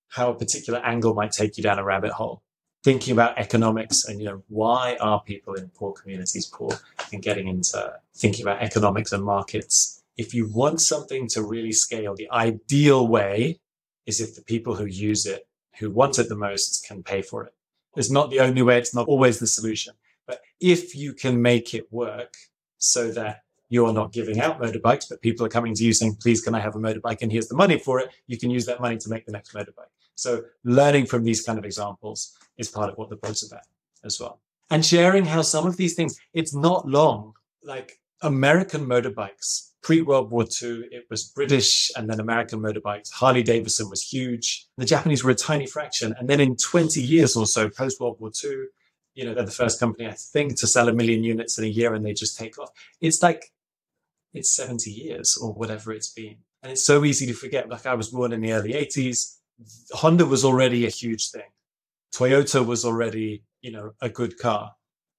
[0.09, 2.43] how a particular angle might take you down a rabbit hole.
[2.85, 6.71] Thinking about economics and you know why are people in poor communities poor
[7.13, 10.03] and getting into thinking about economics and markets.
[10.17, 13.61] If you want something to really scale, the ideal way
[14.07, 15.47] is if the people who use it,
[15.79, 17.53] who want it the most, can pay for it.
[17.97, 18.79] It's not the only way.
[18.79, 19.95] It's not always the solution.
[20.27, 22.35] But if you can make it work
[22.79, 26.41] so that you're not giving out motorbikes, but people are coming to you saying, please,
[26.41, 27.23] can I have a motorbike?
[27.23, 28.11] And here's the money for it.
[28.27, 29.91] You can use that money to make the next motorbike.
[30.15, 33.65] So learning from these kind of examples is part of what the book's about
[34.05, 34.41] as well.
[34.71, 37.35] And sharing how some of these things, it's not long.
[37.63, 43.13] Like American motorbikes, pre World War II, it was British and then American motorbikes.
[43.13, 44.67] Harley Davidson was huge.
[44.77, 46.15] The Japanese were a tiny fraction.
[46.19, 48.65] And then in 20 years or so, post World War II,
[49.15, 51.69] you know, they're the first company, I think, to sell a million units in a
[51.69, 52.71] year and they just take off.
[53.01, 53.53] It's like,
[54.35, 56.37] it's 70 years or whatever it's been.
[56.63, 57.69] And it's so easy to forget.
[57.69, 59.37] Like I was born in the early 80s.
[59.93, 61.49] Honda was already a huge thing.
[62.15, 64.73] Toyota was already, you know, a good car.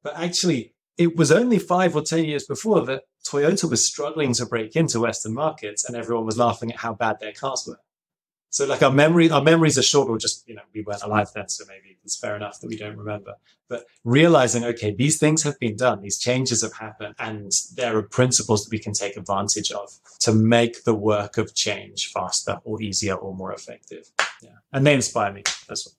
[0.04, 4.46] But actually, it was only five or 10 years before that Toyota was struggling to
[4.46, 7.80] break into Western markets and everyone was laughing at how bad their cars were.
[8.50, 11.30] So like our memory, our memories are short, or just, you know, we weren't alive
[11.36, 11.50] then.
[11.50, 13.36] So maybe it's fair enough that we don't remember,
[13.68, 16.02] but realizing, okay, these things have been done.
[16.02, 20.32] These changes have happened and there are principles that we can take advantage of to
[20.32, 24.10] make the work of change faster or easier or more effective.
[24.42, 24.52] Yeah.
[24.72, 25.44] And they inspire me.
[25.68, 25.96] That's what.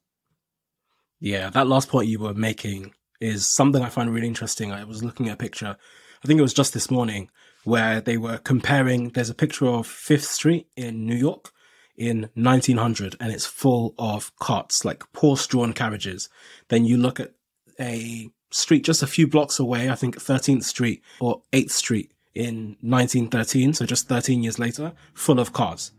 [1.21, 1.51] Yeah.
[1.51, 4.73] That last point you were making is something I find really interesting.
[4.73, 5.77] I was looking at a picture,
[6.23, 7.31] I think it was just this morning,
[7.65, 9.11] where they were comparing.
[9.11, 11.51] There's a picture of Fifth Street in New York
[11.97, 16.29] in 1900 and it's full of carts, like horse drawn carriages.
[16.69, 17.33] Then you look at
[17.81, 22.77] a street just a few blocks away, I think 13th Street or 8th Street in
[22.81, 25.91] 1913, so just 13 years later, full of cars.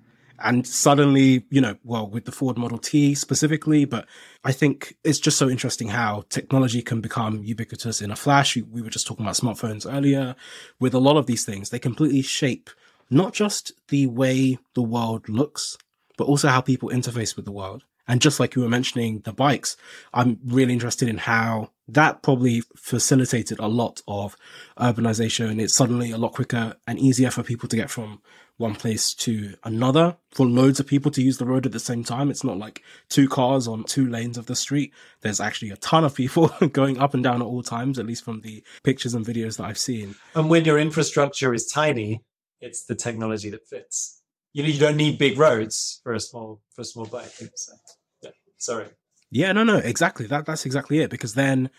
[0.42, 4.08] And suddenly, you know, well, with the Ford Model T specifically, but
[4.44, 8.56] I think it's just so interesting how technology can become ubiquitous in a flash.
[8.56, 10.36] We were just talking about smartphones earlier.
[10.80, 12.70] With a lot of these things, they completely shape
[13.10, 15.78] not just the way the world looks,
[16.18, 17.84] but also how people interface with the world.
[18.08, 19.78] And just like you were mentioning the bikes,
[20.16, 24.36] I'm really interested in how that probably facilitated a lot of
[24.80, 25.62] urbanization.
[25.62, 28.22] It's suddenly a lot quicker and easier for people to get from
[28.60, 32.04] one place to another for loads of people to use the road at the same
[32.04, 32.30] time.
[32.30, 34.94] It's not like two cars on two lanes of the street.
[35.22, 38.24] There's actually a ton of people going up and down at all times, at least
[38.24, 40.16] from the pictures and videos that I've seen.
[40.36, 42.22] And when your infrastructure is tiny,
[42.60, 44.22] it's the technology that fits.
[44.52, 47.32] You know, you don't need big roads for a small for a small bike.
[47.56, 47.74] So,
[48.22, 48.88] yeah, sorry.
[49.32, 50.28] Yeah, no, no, exactly.
[50.28, 51.10] That that's exactly it.
[51.10, 51.70] Because then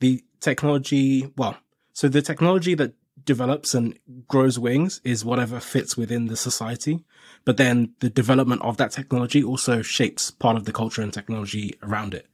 [0.00, 1.56] the technology, well,
[1.94, 2.92] so the technology that
[3.24, 3.98] develops and
[4.28, 7.04] grows wings is whatever fits within the society.
[7.44, 11.74] But then the development of that technology also shapes part of the culture and technology
[11.82, 12.26] around it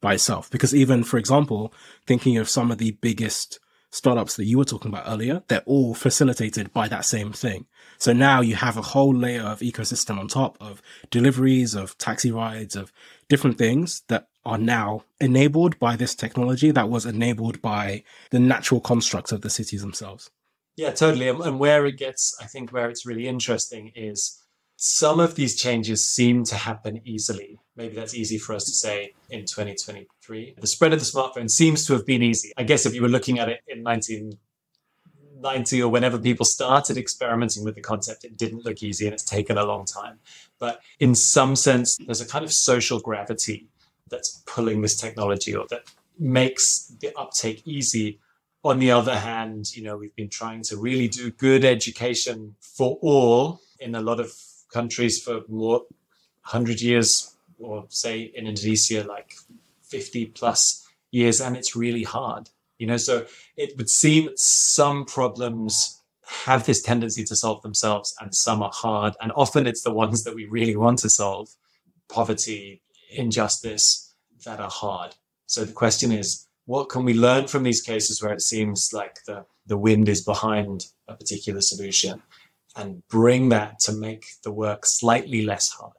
[0.00, 0.50] by itself.
[0.50, 1.72] Because even, for example,
[2.06, 3.58] thinking of some of the biggest
[3.90, 7.66] startups that you were talking about earlier, they're all facilitated by that same thing.
[7.98, 12.30] So now you have a whole layer of ecosystem on top of deliveries, of taxi
[12.30, 12.92] rides, of
[13.28, 18.80] different things that are now enabled by this technology that was enabled by the natural
[18.80, 20.30] constructs of the cities themselves.
[20.76, 21.28] Yeah, totally.
[21.28, 24.42] And where it gets, I think, where it's really interesting is
[24.76, 27.58] some of these changes seem to happen easily.
[27.76, 30.54] Maybe that's easy for us to say in 2023.
[30.58, 32.52] The spread of the smartphone seems to have been easy.
[32.56, 37.64] I guess if you were looking at it in 1990 or whenever people started experimenting
[37.64, 40.18] with the concept, it didn't look easy and it's taken a long time.
[40.58, 43.68] But in some sense, there's a kind of social gravity
[44.08, 45.82] that's pulling this technology or that
[46.18, 48.20] makes the uptake easy.
[48.64, 52.98] On the other hand, you know, we've been trying to really do good education for
[53.02, 54.32] all in a lot of
[54.72, 55.82] countries for more
[56.50, 59.34] 100 years, or say in Indonesia, like
[59.82, 62.50] 50 plus years, and it's really hard.
[62.78, 63.26] You know, so
[63.56, 66.02] it would seem some problems
[66.44, 69.14] have this tendency to solve themselves, and some are hard.
[69.20, 71.50] And often it's the ones that we really want to solve
[72.08, 74.14] poverty, injustice
[74.44, 75.14] that are hard.
[75.46, 79.24] So the question is, what can we learn from these cases where it seems like
[79.26, 82.22] the, the wind is behind a particular solution
[82.74, 85.92] and bring that to make the work slightly less hard?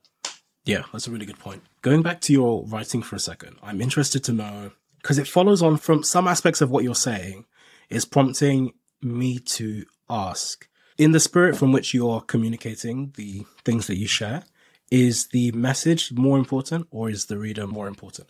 [0.66, 1.64] Yeah, that's a really good point.
[1.82, 4.72] Going back to your writing for a second, I'm interested to know
[5.02, 7.46] because it follows on from some aspects of what you're saying
[7.90, 10.68] is prompting me to ask
[10.98, 14.44] in the spirit from which you're communicating the things that you share
[14.92, 18.30] is the message more important or is the reader more important?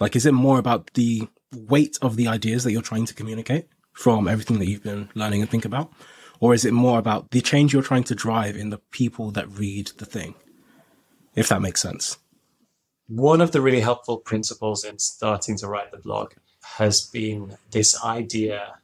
[0.00, 3.68] Like is it more about the weight of the ideas that you're trying to communicate
[3.92, 5.92] from everything that you've been learning and think about?
[6.40, 9.48] Or is it more about the change you're trying to drive in the people that
[9.48, 10.34] read the thing?
[11.34, 12.18] If that makes sense.
[13.06, 16.32] One of the really helpful principles in starting to write the blog
[16.76, 18.78] has been this idea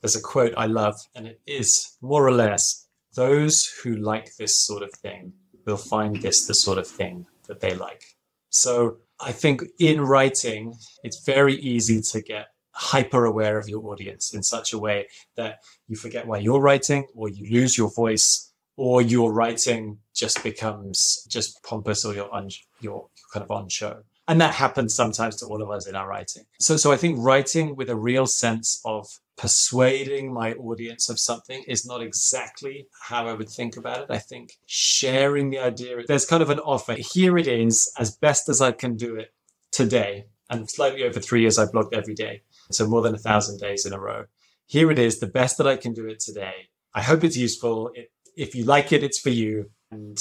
[0.00, 4.56] there's a quote I love, and it is more or less those who like this
[4.56, 5.32] sort of thing
[5.64, 8.02] will find this the sort of thing that they like.
[8.50, 10.74] So I think in writing,
[11.04, 15.06] it's very easy to get hyper aware of your audience in such a way
[15.36, 20.42] that you forget why you're writing or you lose your voice or your writing just
[20.42, 22.48] becomes just pompous or you're, un-
[22.80, 24.02] you're kind of on show.
[24.30, 26.44] And that happens sometimes to all of us in our writing.
[26.60, 31.64] So, so I think writing with a real sense of persuading my audience of something
[31.66, 34.06] is not exactly how I would think about it.
[34.08, 36.94] I think sharing the idea, there's kind of an offer.
[36.96, 39.34] Here it is, as best as I can do it
[39.72, 40.26] today.
[40.48, 42.42] And slightly over three years, I blogged every day.
[42.70, 44.26] So more than a thousand days in a row.
[44.66, 46.68] Here it is, the best that I can do it today.
[46.94, 47.90] I hope it's useful.
[47.94, 49.70] It, if you like it, it's for you.
[49.90, 50.16] And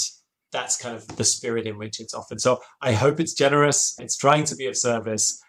[0.52, 2.42] that's kind of the spirit in which it's offered.
[2.42, 3.96] So I hope it's generous.
[4.00, 5.42] It's trying to be of service.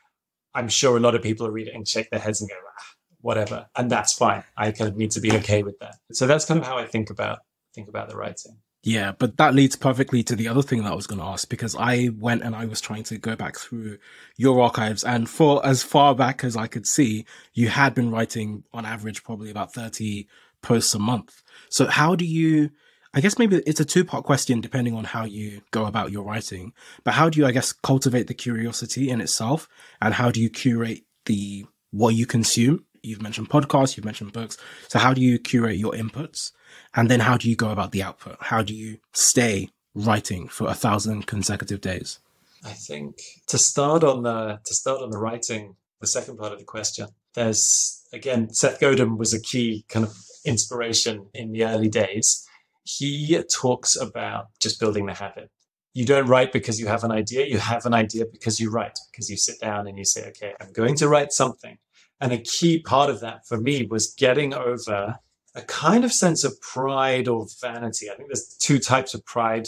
[0.54, 2.84] I'm sure a lot of people read it and shake their heads and go, ah,
[3.20, 4.44] whatever, and that's fine.
[4.56, 5.96] I kind of need to be okay with that.
[6.12, 7.40] So that's kind of how I think about
[7.74, 8.56] think about the writing.
[8.82, 11.48] Yeah, but that leads perfectly to the other thing that I was going to ask
[11.50, 13.98] because I went and I was trying to go back through
[14.38, 18.64] your archives and for as far back as I could see, you had been writing
[18.72, 20.26] on average probably about 30
[20.62, 21.42] posts a month.
[21.68, 22.70] So how do you,
[23.12, 26.24] I guess maybe it's a two part question depending on how you go about your
[26.24, 26.72] writing,
[27.04, 29.68] but how do you, I guess, cultivate the curiosity in itself
[30.00, 34.56] and how do you curate the, what you consume you've mentioned podcasts, you've mentioned books.
[34.88, 36.52] So how do you curate your inputs?
[36.94, 38.36] And then how do you go about the output?
[38.40, 42.18] How do you stay writing for a thousand consecutive days?
[42.64, 43.16] I think
[43.48, 47.08] to start on the to start on the writing, the second part of the question,
[47.34, 50.14] there's again Seth Godin was a key kind of
[50.44, 52.46] inspiration in the early days.
[52.84, 55.50] He talks about just building the habit.
[55.92, 57.46] You don't write because you have an idea.
[57.46, 60.54] You have an idea because you write, because you sit down and you say, okay,
[60.60, 61.78] I'm going to write something.
[62.20, 65.18] And a key part of that for me was getting over
[65.54, 68.10] a kind of sense of pride or vanity.
[68.10, 69.66] I think there's two types of pride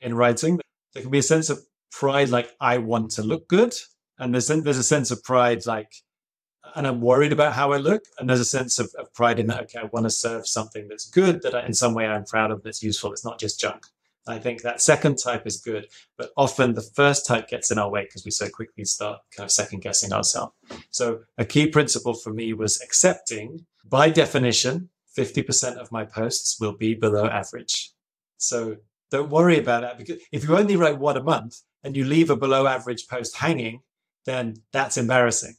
[0.00, 0.60] in writing.
[0.92, 1.60] There can be a sense of
[1.90, 3.74] pride, like I want to look good,
[4.18, 5.90] and there's there's a sense of pride, like,
[6.74, 9.46] and I'm worried about how I look, and there's a sense of, of pride in
[9.48, 9.62] that.
[9.62, 12.50] Okay, I want to serve something that's good, that I, in some way I'm proud
[12.50, 13.12] of, that's useful.
[13.12, 13.86] It's not just junk.
[14.26, 17.90] I think that second type is good, but often the first type gets in our
[17.90, 20.54] way because we so quickly start kind of second guessing ourselves.
[20.90, 26.72] So a key principle for me was accepting by definition, 50% of my posts will
[26.72, 27.90] be below average.
[28.38, 28.76] So
[29.10, 32.30] don't worry about that because if you only write one a month and you leave
[32.30, 33.82] a below average post hanging,
[34.24, 35.56] then that's embarrassing.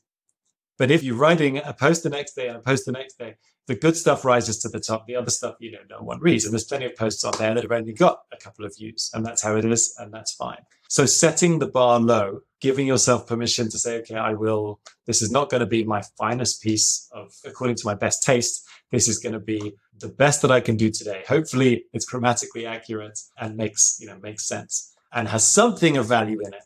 [0.78, 3.36] But if you're writing a post the next day and a post the next day,
[3.68, 5.08] the good stuff rises to the top.
[5.08, 6.46] The other stuff, you know, no one reads.
[6.46, 9.10] And there's plenty of posts on there that have only got a couple of views.
[9.14, 9.96] And that's how it is.
[10.00, 10.62] And that's fine.
[10.90, 15.32] So setting the bar low, giving yourself permission to say, okay, I will, this is
[15.32, 18.68] not going to be my finest piece of, according to my best taste.
[18.92, 21.24] This is going to be the best that I can do today.
[21.28, 26.40] Hopefully it's grammatically accurate and makes, you know, makes sense and has something of value
[26.42, 26.64] in it.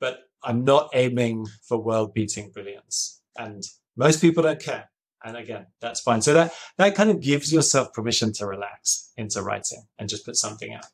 [0.00, 3.20] But I'm not aiming for world beating brilliance.
[3.36, 3.62] And
[3.96, 4.90] most people don't care.
[5.24, 6.22] And again, that's fine.
[6.22, 10.36] So that, that kind of gives yourself permission to relax into writing and just put
[10.36, 10.86] something out.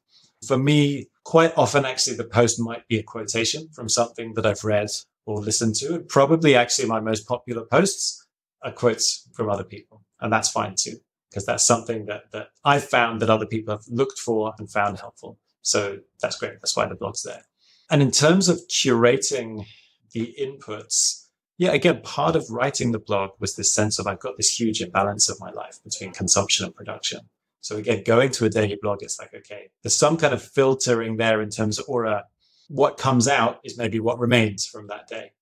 [0.47, 4.65] For me, quite often, actually, the post might be a quotation from something that I've
[4.65, 4.89] read
[5.27, 5.95] or listened to.
[5.95, 8.27] And probably actually my most popular posts
[8.63, 10.03] are quotes from other people.
[10.21, 10.97] And that's fine too,
[11.31, 14.99] because that's something that, that I've found that other people have looked for and found
[14.99, 15.39] helpful.
[15.63, 16.55] So that's great.
[16.55, 17.45] That's why the blog's there.
[17.93, 19.67] And in terms of curating
[20.13, 21.27] the inputs,
[21.59, 24.81] yeah, again, part of writing the blog was this sense of I've got this huge
[24.81, 27.21] imbalance of my life between consumption and production.
[27.61, 31.19] So again, going to a daily blog, it's like, okay, there's some kind of filtering
[31.19, 32.23] there in terms of, or uh,
[32.69, 35.33] what comes out is maybe what remains from that day.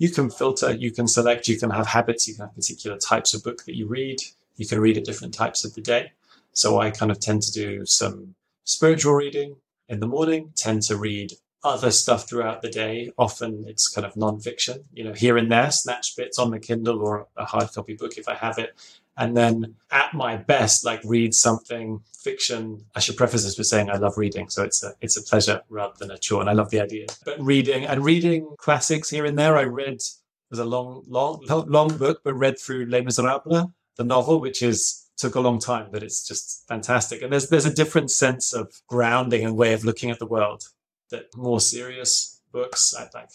[0.00, 3.32] You can filter, you can select, you can have habits, you can have particular types
[3.32, 4.18] of book that you read.
[4.56, 6.10] You can read at different types of the day.
[6.52, 8.34] So I kind of tend to do some
[8.64, 9.54] spiritual reading
[9.88, 11.32] in the morning, tend to read
[11.64, 13.12] other stuff throughout the day.
[13.18, 17.00] Often it's kind of nonfiction, you know, here and there, snatch bits on the Kindle
[17.00, 18.74] or a hard copy book if I have it.
[19.16, 22.84] And then at my best, like read something fiction.
[22.94, 24.48] I should preface this with saying I love reading.
[24.48, 26.40] So it's a, it's a pleasure rather than a chore.
[26.40, 29.56] And I love the idea, but reading and reading classics here and there.
[29.56, 30.10] I read, it
[30.50, 35.02] was a long, long, long book, but read through Les Miserables, the novel, which is
[35.18, 37.22] took a long time, but it's just fantastic.
[37.22, 40.64] And there's there's a different sense of grounding and way of looking at the world
[41.12, 43.30] that more serious books I like.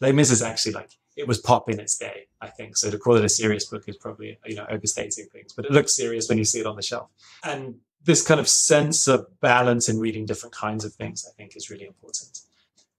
[0.00, 2.76] Les Mis is actually like it was pop in its day, I think.
[2.76, 5.72] So to call it a serious book is probably you know overstating things, but it
[5.72, 7.10] looks serious when you see it on the shelf.
[7.44, 11.56] And this kind of sense of balance in reading different kinds of things, I think,
[11.56, 12.40] is really important.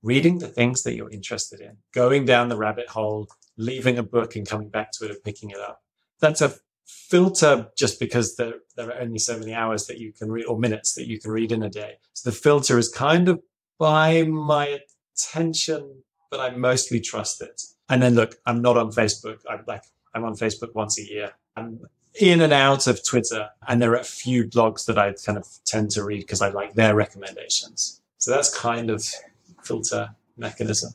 [0.03, 4.35] Reading the things that you're interested in, going down the rabbit hole, leaving a book
[4.35, 5.81] and coming back to it and picking it up.
[6.19, 6.55] That's a
[6.85, 10.57] filter just because there, there are only so many hours that you can read or
[10.57, 11.95] minutes that you can read in a day.
[12.13, 13.41] So the filter is kind of
[13.81, 14.79] by my
[15.15, 17.63] attention, but I mostly trust it.
[17.89, 19.39] And then look, I'm not on Facebook.
[19.49, 19.81] I'm like,
[20.13, 21.31] I'm on Facebook once a year.
[21.55, 21.79] I'm
[22.19, 23.49] in and out of Twitter.
[23.67, 26.49] And there are a few blogs that I kind of tend to read because I
[26.49, 28.01] like their recommendations.
[28.19, 29.03] So that's kind of
[29.63, 30.91] filter mechanism.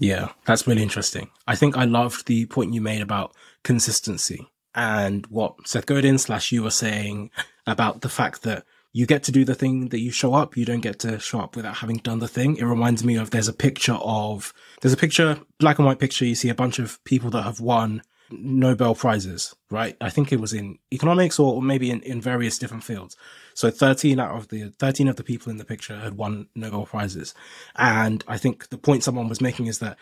[0.00, 1.30] Yeah, that's really interesting.
[1.46, 3.32] I think I loved the point you made about
[3.62, 7.30] consistency and what Seth Godin slash you were saying
[7.64, 10.56] about the fact that you get to do the thing that you show up.
[10.56, 12.56] You don't get to show up without having done the thing.
[12.56, 16.24] It reminds me of there's a picture of there's a picture, black and white picture.
[16.24, 19.96] You see a bunch of people that have won Nobel prizes, right?
[20.00, 23.16] I think it was in economics or maybe in, in various different fields.
[23.54, 26.86] So 13 out of the 13 of the people in the picture had won Nobel
[26.86, 27.34] prizes.
[27.76, 29.96] And I think the point someone was making is that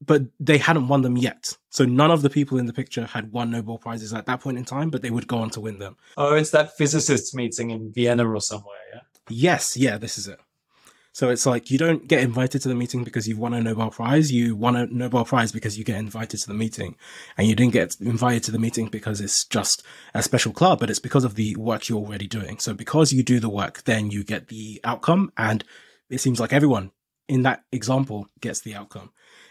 [0.00, 1.56] but they hadn't won them yet.
[1.68, 4.58] So none of the people in the picture had won Nobel Prizes at that point
[4.58, 5.96] in time, but they would go on to win them.
[6.16, 9.00] Oh, it's that physicists meeting in Vienna or somewhere, yeah?
[9.28, 10.40] Yes, yeah, this is it.
[11.12, 13.90] So it's like you don't get invited to the meeting because you've won a Nobel
[13.90, 14.30] Prize.
[14.30, 16.96] You won a Nobel Prize because you get invited to the meeting.
[17.36, 19.82] And you didn't get invited to the meeting because it's just
[20.14, 22.58] a special club, but it's because of the work you're already doing.
[22.58, 25.32] So because you do the work, then you get the outcome.
[25.36, 25.64] And
[26.08, 26.92] it seems like everyone
[27.28, 29.10] in that example gets the outcome.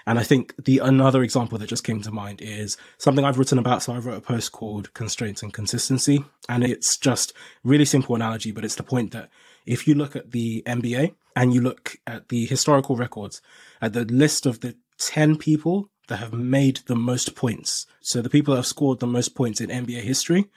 [0.09, 3.59] And I think the another example that just came to mind is something I've written
[3.59, 3.83] about.
[3.83, 6.25] So I wrote a post called Constraints and Consistency.
[6.49, 7.31] And it's just
[7.63, 9.29] really simple analogy, but it's the point that
[9.67, 13.39] if you look at the NBA and you look at the historical records,
[13.83, 17.85] at the list of the 10 people that have made the most points.
[18.01, 20.49] So the people that have scored the most points in NBA history.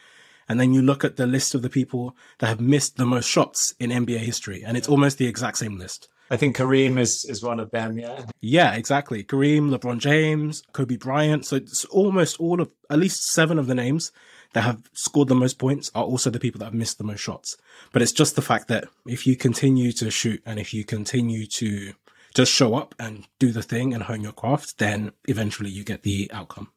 [0.49, 3.29] And then you look at the list of the people that have missed the most
[3.29, 4.65] shots in NBA history.
[4.65, 6.09] And it's almost the exact same list.
[6.33, 8.25] I think Kareem is, is one of them, yeah.
[8.41, 9.23] Yeah, exactly.
[9.23, 11.45] Kareem, LeBron James, Kobe Bryant.
[11.45, 14.13] So it's almost all of, at least seven of the names
[14.55, 17.21] that have scored the most points are also the people that have missed the most
[17.21, 17.59] shots.
[17.93, 21.45] But it's just the fact that if you continue to shoot and if you continue
[21.49, 21.93] to
[22.35, 26.03] just show up and do the thing and hone your craft, then eventually you get
[26.03, 26.71] the outcome.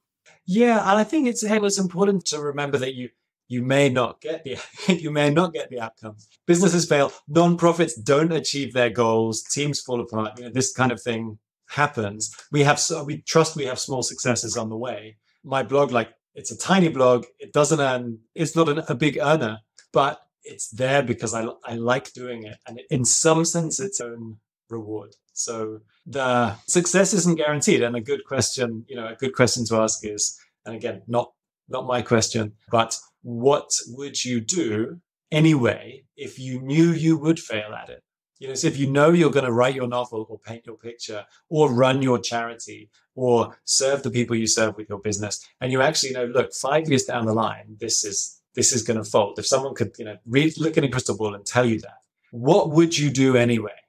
[0.45, 3.09] Yeah, and I think it's it was important to remember that you
[3.47, 4.57] you may not get the
[4.93, 6.17] you may not get the outcome.
[6.45, 10.37] Businesses fail, non-profits don't achieve their goals, teams fall apart.
[10.37, 12.35] You know, this kind of thing happens.
[12.51, 15.17] We have so we trust we have small successes on the way.
[15.43, 19.17] My blog, like it's a tiny blog, it doesn't earn, it's not an, a big
[19.21, 19.59] earner,
[19.93, 24.37] but it's there because I I like doing it, and in some sense, its own
[24.69, 25.15] reward.
[25.33, 29.77] So the success isn't guaranteed, and a good question, you know, a good question to
[29.77, 31.33] ask is, and again, not
[31.67, 37.73] not my question, but what would you do anyway if you knew you would fail
[37.73, 38.03] at it?
[38.37, 40.77] You know, so if you know you're going to write your novel or paint your
[40.77, 45.71] picture or run your charity or serve the people you serve with your business, and
[45.71, 49.09] you actually know, look, five years down the line, this is this is going to
[49.09, 49.39] fold.
[49.39, 51.97] If someone could, you know, read, look in a crystal ball and tell you that,
[52.29, 53.79] what would you do anyway?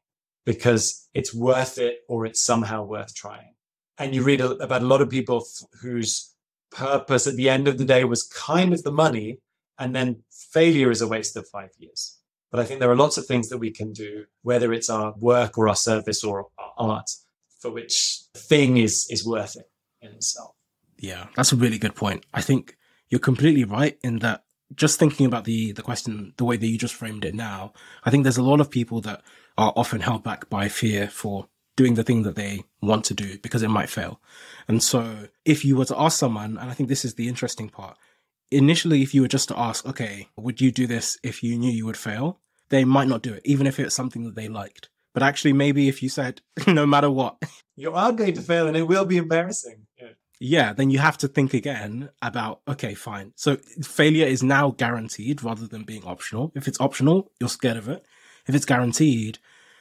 [0.46, 3.52] Because it's worth it or it's somehow worth trying.
[3.98, 5.44] And you read about a lot of people
[5.82, 6.35] whose
[6.70, 9.38] purpose at the end of the day was kind of the money,
[9.78, 10.22] and then
[10.52, 12.18] failure is a waste of five years.
[12.50, 15.14] But I think there are lots of things that we can do, whether it's our
[15.18, 17.10] work or our service or our art,
[17.60, 19.68] for which the thing is is worth it
[20.00, 20.54] in itself.
[20.98, 22.24] Yeah, that's a really good point.
[22.32, 22.76] I think
[23.10, 24.44] you're completely right in that
[24.74, 27.72] just thinking about the the question the way that you just framed it now,
[28.04, 29.22] I think there's a lot of people that
[29.58, 33.38] are often held back by fear for doing the thing that they want to do
[33.38, 34.20] because it might fail.
[34.66, 37.68] And so if you were to ask someone, and I think this is the interesting
[37.68, 37.96] part,
[38.50, 41.70] initially, if you were just to ask, okay, would you do this if you knew
[41.70, 42.40] you would fail?
[42.68, 44.88] They might not do it, even if it's something that they liked.
[45.14, 47.36] But actually, maybe if you said, no matter what,
[47.76, 49.86] you are going to fail and it will be embarrassing.
[49.98, 50.08] Yeah.
[50.40, 53.32] yeah, then you have to think again about okay, fine.
[53.36, 56.52] So failure is now guaranteed rather than being optional.
[56.54, 58.04] If it's optional, you're scared of it.
[58.46, 59.38] If it's guaranteed,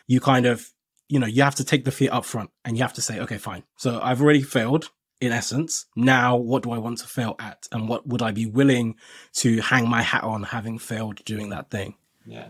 [0.07, 0.71] you kind of,
[1.07, 3.19] you know, you have to take the fear up front and you have to say,
[3.19, 3.63] okay, fine.
[3.77, 4.89] So I've already failed
[5.21, 5.85] in essence.
[5.95, 7.67] Now, what do I want to fail at?
[7.71, 8.95] And what would I be willing
[9.35, 11.95] to hang my hat on having failed doing that thing?
[12.25, 12.49] Yeah.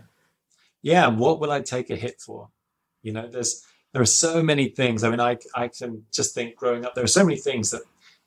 [0.82, 1.08] Yeah.
[1.08, 2.48] What will I take a hit for?
[3.02, 5.04] You know, there's, there are so many things.
[5.04, 7.82] I mean, I, I can just think growing up, there are so many things that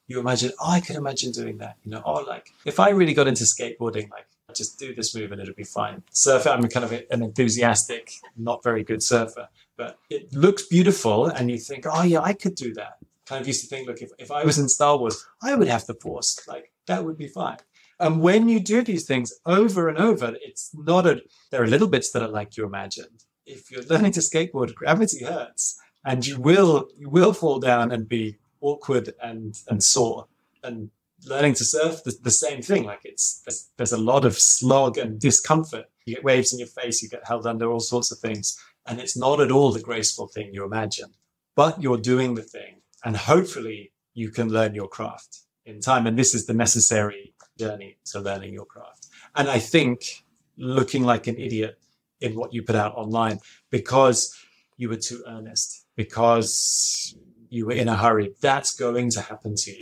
[0.08, 1.78] you imagine, oh, I could imagine doing that.
[1.84, 5.14] You know, oh, like if I really got into skateboarding, like I just do this
[5.16, 6.02] move and it'll be fine.
[6.12, 9.50] Surfer, I'm kind of an enthusiastic, not very good surfer,
[9.80, 12.98] but it looks beautiful and you think, oh yeah, I could do that.
[13.26, 15.70] Kind of used to think, look, if, if I was in Star Wars, I would
[15.70, 16.46] have the force.
[16.50, 17.60] Like that would be fine.
[17.98, 21.88] And when you do these things over and over, it's not a, there are little
[21.88, 23.24] bits that are like you imagined.
[23.46, 28.08] If you're learning to skateboard, gravity hurts and you will, you will fall down and
[28.08, 30.28] be awkward and and sore
[30.64, 30.90] and
[31.26, 34.98] learning to surf the, the same thing like it's there's, there's, a lot of slog
[34.98, 38.20] and discomfort you get waves in your face you get held under all sorts of
[38.20, 41.10] things and it's not at all the graceful thing you imagine
[41.56, 46.18] but you're doing the thing and hopefully you can learn your craft in time and
[46.18, 50.24] this is the necessary journey to learning your craft and i think
[50.58, 51.80] looking like an idiot
[52.22, 53.40] in what you put out online
[53.70, 54.36] because
[54.78, 57.16] you were too earnest because
[57.50, 59.82] you were in a hurry, that's going to happen to you.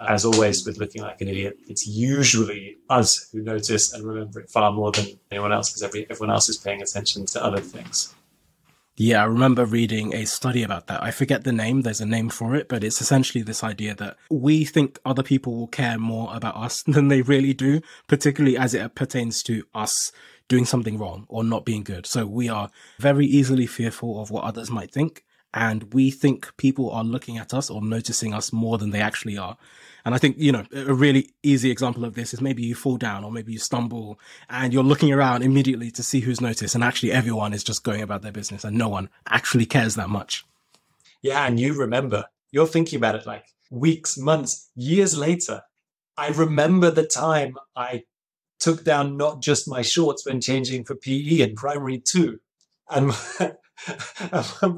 [0.00, 4.50] As always, with looking like an idiot, it's usually us who notice and remember it
[4.50, 8.14] far more than anyone else because every, everyone else is paying attention to other things.
[8.96, 11.02] Yeah, I remember reading a study about that.
[11.02, 14.16] I forget the name, there's a name for it, but it's essentially this idea that
[14.30, 18.72] we think other people will care more about us than they really do, particularly as
[18.72, 20.12] it pertains to us
[20.46, 22.06] doing something wrong or not being good.
[22.06, 26.90] So we are very easily fearful of what others might think and we think people
[26.90, 29.56] are looking at us or noticing us more than they actually are.
[30.04, 32.98] And I think, you know, a really easy example of this is maybe you fall
[32.98, 34.18] down or maybe you stumble
[34.50, 36.74] and you're looking around immediately to see who's noticed.
[36.74, 40.10] And actually everyone is just going about their business and no one actually cares that
[40.10, 40.44] much.
[41.22, 41.46] Yeah.
[41.46, 45.62] And you remember, you're thinking about it like weeks, months, years later.
[46.18, 48.04] I remember the time I
[48.60, 52.40] took down not just my shorts when changing for PE in primary two.
[52.90, 53.12] And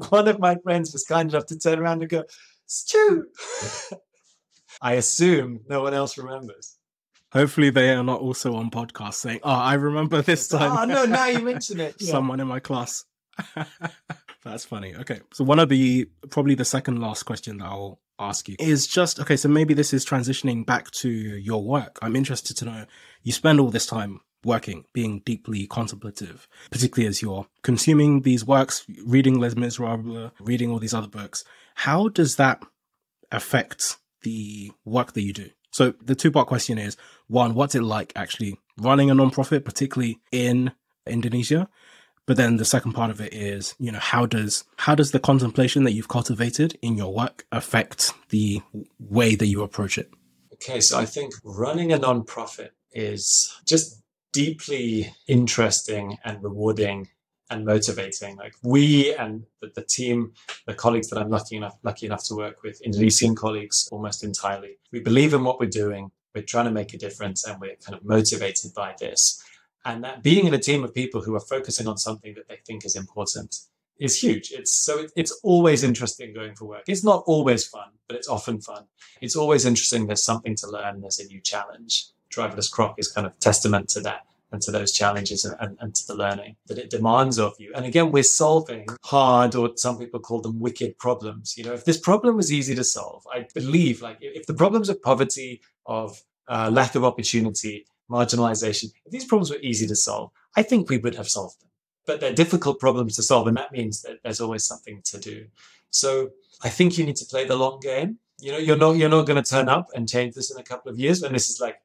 [0.09, 2.23] one of my friends was kind enough to turn around and go,
[2.65, 3.27] Stu.
[4.81, 6.77] I assume no one else remembers.
[7.33, 10.93] Hopefully, they are not also on podcast saying, "Oh, I remember this ah, time." oh
[10.93, 11.05] no!
[11.05, 11.95] Now you mention it.
[11.99, 12.11] Yeah.
[12.11, 13.05] Someone in my class.
[14.43, 14.95] That's funny.
[14.95, 18.87] Okay, so one of the probably the second last question that I'll ask you is
[18.87, 19.35] just okay.
[19.35, 21.99] So maybe this is transitioning back to your work.
[22.01, 22.85] I'm interested to know
[23.23, 28.85] you spend all this time working, being deeply contemplative, particularly as you're consuming these works,
[29.05, 31.43] reading Les Miserables, reading all these other books.
[31.75, 32.63] How does that
[33.31, 35.49] affect the work that you do?
[35.71, 40.19] So the two part question is one, what's it like actually running a nonprofit, particularly
[40.31, 40.71] in
[41.05, 41.69] Indonesia?
[42.25, 45.19] But then the second part of it is, you know, how does how does the
[45.19, 48.61] contemplation that you've cultivated in your work affect the
[48.99, 50.11] way that you approach it?
[50.53, 54.01] Okay, so I think running a nonprofit is just
[54.33, 57.07] deeply interesting and rewarding
[57.49, 58.35] and motivating.
[58.37, 60.33] Like we and the, the, team,
[60.65, 64.77] the colleagues that I'm lucky enough lucky enough to work with, Indonesian colleagues almost entirely.
[64.91, 66.11] We believe in what we're doing.
[66.35, 69.41] We're trying to make a difference, and we're kind of motivated by this.
[69.85, 72.57] And that being in a team of people who are focusing on something that they
[72.65, 73.55] think is important
[73.97, 74.51] is huge.
[74.51, 76.83] It's so it, it's always interesting going for work.
[76.87, 78.85] It's not always fun, but it's often fun.
[79.21, 80.05] It's always interesting.
[80.05, 81.01] There's something to learn.
[81.01, 84.91] There's a new challenge driverless croc is kind of testament to that and to those
[84.91, 87.71] challenges and, and, and, to the learning that it demands of you.
[87.75, 91.57] And again, we're solving hard, or some people call them wicked problems.
[91.57, 94.89] You know, if this problem was easy to solve, I believe, like, if the problems
[94.89, 100.31] of poverty, of uh, lack of opportunity, marginalization, if these problems were easy to solve,
[100.55, 101.69] I think we would have solved them.
[102.05, 105.47] But they're difficult problems to solve, and that means that there's always something to do.
[105.89, 106.29] So
[106.63, 108.19] I think you need to play the long game.
[108.39, 110.63] You know, you're not you're not going to turn up and change this in a
[110.63, 111.81] couple of years when this is like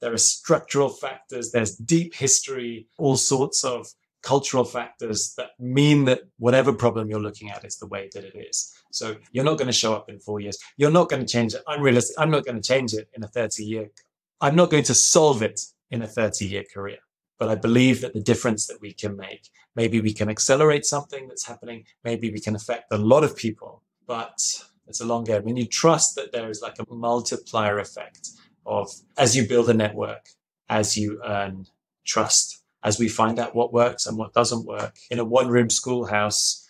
[0.00, 3.86] there are structural factors, there's deep history, all sorts of
[4.22, 8.36] cultural factors that mean that whatever problem you're looking at is the way that it
[8.36, 8.74] is.
[8.92, 10.58] So you're not going to show up in four years.
[10.76, 11.62] You're not going to change it.
[11.66, 13.90] I'm not going to change it in a 30 year.
[14.40, 15.60] I'm not going to solve it
[15.90, 16.98] in a 30 year career.
[17.38, 21.26] But I believe that the difference that we can make, maybe we can accelerate something
[21.26, 21.84] that's happening.
[22.04, 24.38] Maybe we can affect a lot of people, but
[24.86, 25.44] it's a long game.
[25.44, 28.30] When you trust that there is like a multiplier effect
[28.70, 30.28] of as you build a network,
[30.68, 31.66] as you earn
[32.06, 35.68] trust, as we find out what works and what doesn't work in a one room
[35.68, 36.66] schoolhouse,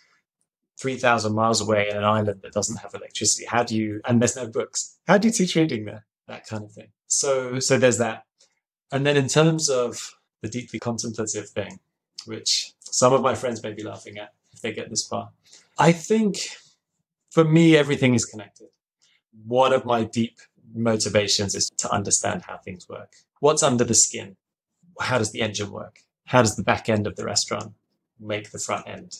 [0.77, 3.45] 3,000 miles away in an island that doesn't have electricity.
[3.45, 6.05] How do you, and there's no books, how do you teach reading there?
[6.27, 6.89] That kind of thing.
[7.07, 8.25] So, so there's that.
[8.91, 11.79] And then in terms of the deeply contemplative thing,
[12.25, 15.29] which some of my friends may be laughing at if they get this far,
[15.77, 16.37] I think
[17.31, 18.67] for me, everything is connected.
[19.45, 20.39] One of my deep
[20.73, 23.13] motivations is to understand how things work.
[23.39, 24.35] What's under the skin?
[24.99, 25.99] How does the engine work?
[26.25, 27.73] How does the back end of the restaurant
[28.19, 29.17] make the front end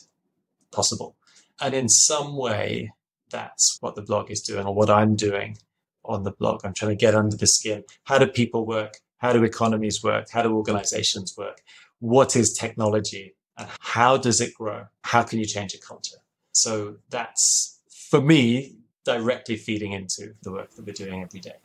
[0.70, 1.16] possible?
[1.60, 2.92] And in some way,
[3.30, 5.56] that's what the blog is doing or what I'm doing
[6.04, 6.64] on the blog.
[6.64, 7.84] I'm trying to get under the skin.
[8.04, 8.98] How do people work?
[9.18, 10.28] How do economies work?
[10.30, 11.62] How do organizations work?
[12.00, 13.34] What is technology?
[13.56, 14.86] And how does it grow?
[15.04, 16.16] How can you change a culture?
[16.52, 17.80] So that's,
[18.10, 21.56] for me, directly feeding into the work that we're doing every day.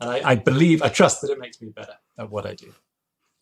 [0.00, 2.72] And I, I believe, I trust that it makes me better at what I do.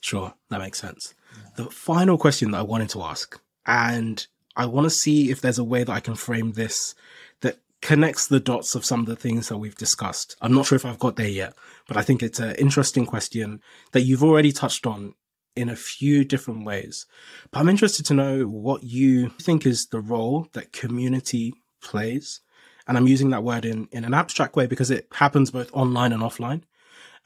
[0.00, 1.14] Sure, that makes sense.
[1.34, 1.64] Yeah.
[1.64, 4.26] The final question that I wanted to ask, and
[4.56, 6.94] I want to see if there's a way that I can frame this
[7.40, 10.36] that connects the dots of some of the things that we've discussed.
[10.40, 11.54] I'm not sure if I've got there yet,
[11.88, 13.60] but I think it's an interesting question
[13.92, 15.14] that you've already touched on
[15.54, 17.06] in a few different ways.
[17.50, 22.40] But I'm interested to know what you think is the role that community plays.
[22.86, 26.12] And I'm using that word in, in an abstract way because it happens both online
[26.12, 26.62] and offline.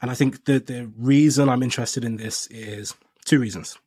[0.01, 2.93] And I think the, the reason I'm interested in this is
[3.25, 3.77] two reasons.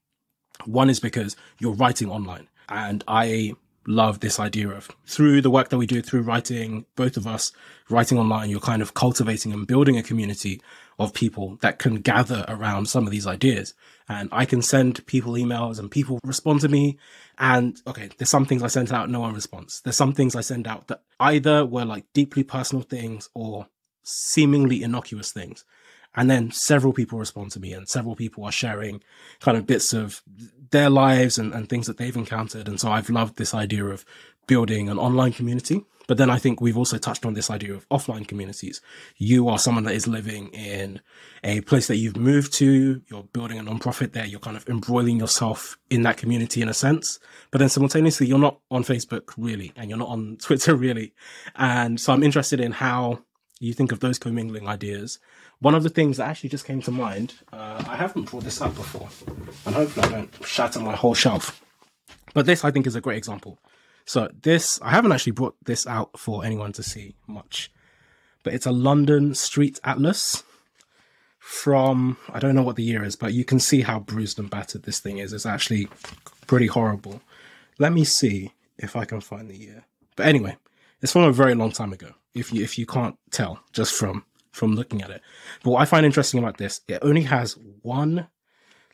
[0.64, 3.54] One is because you're writing online and I
[3.90, 7.52] love this idea of through the work that we do through writing, both of us
[7.88, 10.60] writing online, you're kind of cultivating and building a community
[10.98, 13.74] of people that can gather around some of these ideas.
[14.08, 16.98] And I can send people emails and people respond to me.
[17.38, 19.80] And okay, there's some things I sent out, no one responds.
[19.82, 23.68] There's some things I send out that either were like deeply personal things or
[24.02, 25.64] seemingly innocuous things.
[26.16, 29.02] And then several people respond to me and several people are sharing
[29.40, 30.22] kind of bits of
[30.70, 32.68] their lives and, and things that they've encountered.
[32.68, 34.04] And so I've loved this idea of
[34.46, 35.84] building an online community.
[36.08, 38.80] But then I think we've also touched on this idea of offline communities.
[39.16, 41.00] You are someone that is living in
[41.44, 43.00] a place that you've moved to.
[43.06, 44.26] You're building a nonprofit there.
[44.26, 47.20] You're kind of embroiling yourself in that community in a sense.
[47.52, 51.14] But then simultaneously, you're not on Facebook really, and you're not on Twitter really.
[51.54, 53.20] And so I'm interested in how
[53.60, 55.20] you think of those commingling ideas
[55.60, 58.60] one of the things that actually just came to mind, uh, I haven't brought this
[58.60, 59.08] up before,
[59.66, 61.62] and hopefully I don't shatter my whole shelf.
[62.32, 63.58] But this, I think, is a great example.
[64.06, 67.70] So this, I haven't actually brought this out for anyone to see much,
[68.42, 70.42] but it's a London street atlas
[71.38, 74.48] from I don't know what the year is, but you can see how bruised and
[74.48, 75.32] battered this thing is.
[75.32, 75.88] It's actually
[76.46, 77.20] pretty horrible.
[77.78, 79.84] Let me see if I can find the year.
[80.16, 80.56] But anyway,
[81.02, 82.12] it's from a very long time ago.
[82.34, 85.22] If you if you can't tell just from from looking at it.
[85.62, 88.28] But what I find interesting about this, it only has one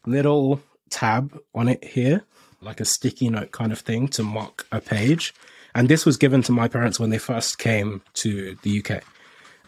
[0.07, 0.61] little
[0.91, 2.25] tab on it here,
[2.61, 5.35] like a sticky note kind of thing to mark a page.
[5.75, 9.03] And this was given to my parents when they first came to the UK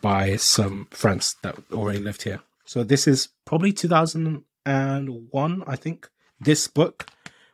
[0.00, 2.40] by some friends that already lived here.
[2.64, 6.08] So this is probably 2001, I think.
[6.40, 7.06] This book,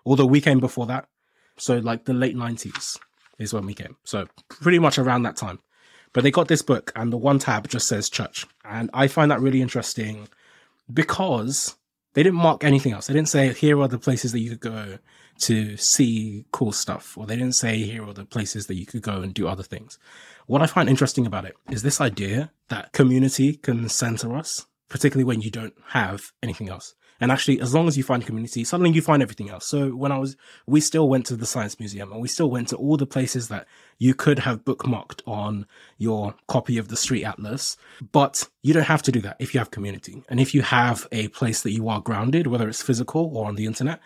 [0.05, 1.09] although we came before that.
[1.57, 2.99] So like the late 90s
[3.39, 3.97] is when we came.
[4.05, 5.61] So pretty much around that time.
[6.15, 8.47] But they got this book, and the one tab just says church.
[8.65, 10.29] And I find that really interesting
[10.91, 11.77] because
[12.15, 13.09] they didn't mark anything else.
[13.09, 14.99] They didn't say, here are the places that you could go
[15.41, 19.03] to see cool stuff, or they didn't say, here are the places that you could
[19.03, 19.99] go and do other things.
[20.47, 25.25] What I find interesting about it is this idea that community can center us, particularly
[25.25, 26.95] when you don't have anything else.
[27.25, 29.67] And actually, as long as you find community, suddenly you find everything else.
[29.67, 30.37] So when I was,
[30.67, 33.49] we still went to the Science Museum and we still went to all the places
[33.49, 33.67] that
[33.99, 35.65] you could have bookmarked on
[35.97, 37.79] your copy of the Street Atlas.
[38.13, 40.23] But you don't have to do that if you have community.
[40.29, 43.55] And if you have a place that you are grounded, whether it's physical or on
[43.55, 44.01] the internet,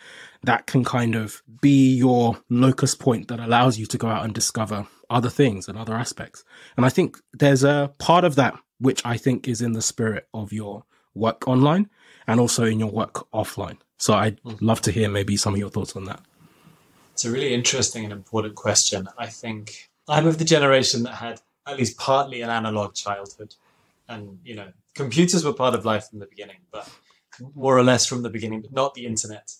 [0.44, 4.32] that can kind of be your locus point that allows you to go out and
[4.32, 6.44] discover other things and other aspects.
[6.76, 10.28] And I think there's a part of that which I think is in the spirit
[10.32, 10.84] of your
[11.16, 11.90] work online
[12.28, 13.78] and also in your work offline.
[13.96, 14.56] So I'd mm.
[14.60, 16.20] love to hear maybe some of your thoughts on that.
[17.14, 19.08] It's a really interesting and important question.
[19.18, 23.54] I think I'm of the generation that had at least partly an analog childhood.
[24.08, 26.88] And, you know, computers were part of life from the beginning, but
[27.54, 29.52] more or less from the beginning, but not the internet.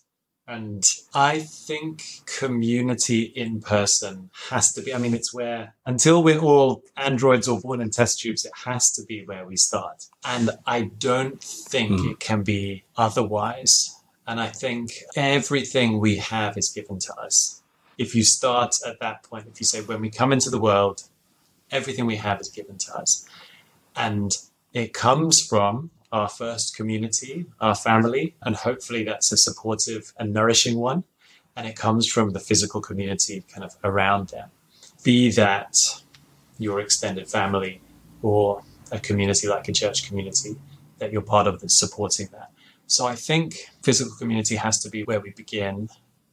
[0.48, 6.40] And I think community in person has to be, I mean, it's where, until we're
[6.40, 10.06] all androids or born in test tubes, it has to be where we start.
[10.24, 12.12] And I don't think mm.
[12.12, 13.94] it can be otherwise.
[14.26, 17.62] And I think everything we have is given to us.
[17.98, 21.02] If you start at that point, if you say, when we come into the world,
[21.70, 23.28] everything we have is given to us.
[23.94, 24.32] And
[24.72, 30.78] it comes from our first community, our family, and hopefully that's a supportive and nourishing
[30.78, 31.04] one.
[31.56, 34.50] And it comes from the physical community kind of around them.
[35.02, 35.76] be that
[36.58, 37.80] your extended family
[38.22, 40.56] or a community like a church community
[40.98, 42.50] that you're part of that's supporting that.
[42.86, 45.88] So I think physical community has to be where we begin.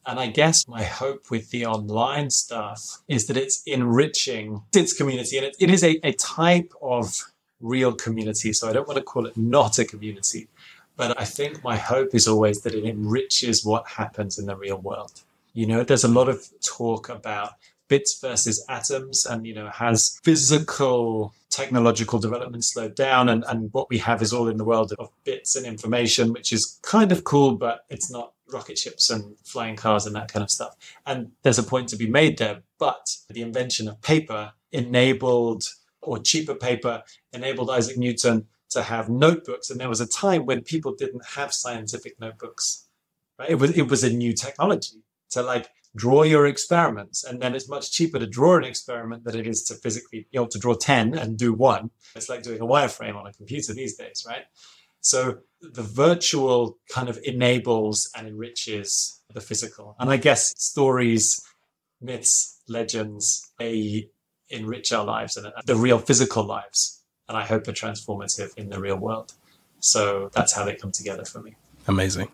[0.06, 5.36] And I guess my hope with the online stuff is that it's enriching its community.
[5.36, 7.12] And it, it is a, a type of
[7.60, 8.52] real community.
[8.52, 10.48] So I don't want to call it not a community.
[10.96, 14.78] But I think my hope is always that it enriches what happens in the real
[14.78, 15.22] world.
[15.52, 17.52] You know, there's a lot of talk about
[17.88, 23.88] bits versus atoms and you know has physical technological development slowed down and, and what
[23.88, 27.24] we have is all in the world of bits and information which is kind of
[27.24, 30.76] cool but it's not rocket ships and flying cars and that kind of stuff
[31.06, 35.64] and there's a point to be made there but the invention of paper enabled
[36.06, 37.02] or cheaper paper
[37.32, 41.52] enabled isaac newton to have notebooks and there was a time when people didn't have
[41.52, 42.88] scientific notebooks
[43.38, 47.24] right it was it was a new technology to like draw your experiments.
[47.24, 50.40] And then it's much cheaper to draw an experiment than it is to physically, you
[50.40, 51.90] know, to draw 10 and do one.
[52.14, 54.44] It's like doing a wireframe on a computer these days, right?
[55.00, 59.96] So the virtual kind of enables and enriches the physical.
[59.98, 61.40] And I guess stories,
[62.00, 64.10] myths, legends, they
[64.48, 67.02] enrich our lives and the real physical lives.
[67.28, 69.32] And I hope are transformative in the real world.
[69.80, 71.56] So that's how they come together for me.
[71.88, 72.28] Amazing.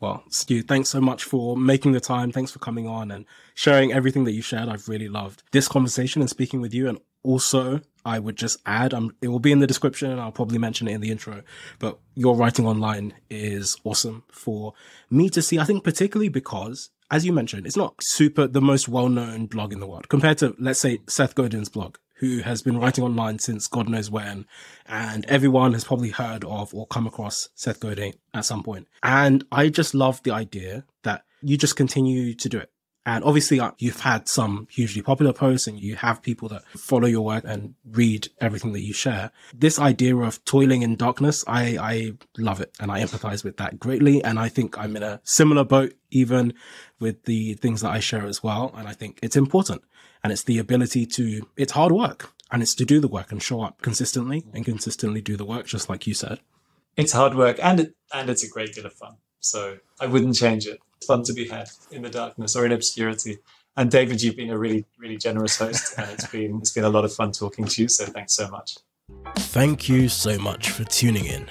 [0.00, 2.30] Well, Stu, thanks so much for making the time.
[2.30, 3.24] Thanks for coming on and
[3.54, 4.68] sharing everything that you shared.
[4.68, 6.88] I've really loved this conversation and speaking with you.
[6.88, 10.30] And also, I would just add, um, it will be in the description and I'll
[10.30, 11.42] probably mention it in the intro,
[11.80, 14.72] but your writing online is awesome for
[15.10, 15.58] me to see.
[15.58, 19.80] I think particularly because, as you mentioned, it's not super the most well-known blog in
[19.80, 23.68] the world compared to, let's say, Seth Godin's blog who has been writing online since
[23.68, 24.44] God knows when.
[24.86, 28.88] And everyone has probably heard of or come across Seth Godin at some point.
[29.02, 32.70] And I just love the idea that you just continue to do it.
[33.08, 37.08] And obviously, uh, you've had some hugely popular posts and you have people that follow
[37.08, 39.30] your work and read everything that you share.
[39.54, 43.80] This idea of toiling in darkness, I, I love it and I empathize with that
[43.80, 44.22] greatly.
[44.22, 46.52] And I think I'm in a similar boat, even
[47.00, 48.74] with the things that I share as well.
[48.76, 49.80] And I think it's important
[50.22, 53.42] and it's the ability to, it's hard work and it's to do the work and
[53.42, 56.40] show up consistently and consistently do the work, just like you said.
[56.94, 59.16] It's hard work and it, and it's a great deal of fun.
[59.40, 60.78] So I wouldn't change it.
[61.06, 63.38] Fun to be had in the darkness or in obscurity.
[63.76, 66.88] And David, you've been a really, really generous host, and it's been it's been a
[66.88, 67.88] lot of fun talking to you.
[67.88, 68.78] So thanks so much.
[69.36, 71.46] Thank you so much for tuning in.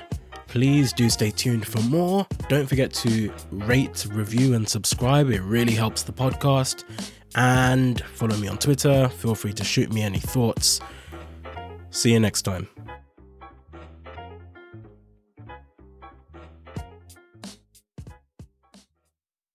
[0.47, 2.25] Please do stay tuned for more.
[2.49, 5.29] Don't forget to rate, review, and subscribe.
[5.29, 6.83] It really helps the podcast
[7.35, 9.09] and follow me on Twitter.
[9.09, 10.79] Feel free to shoot me any thoughts.
[11.91, 12.67] See you next time.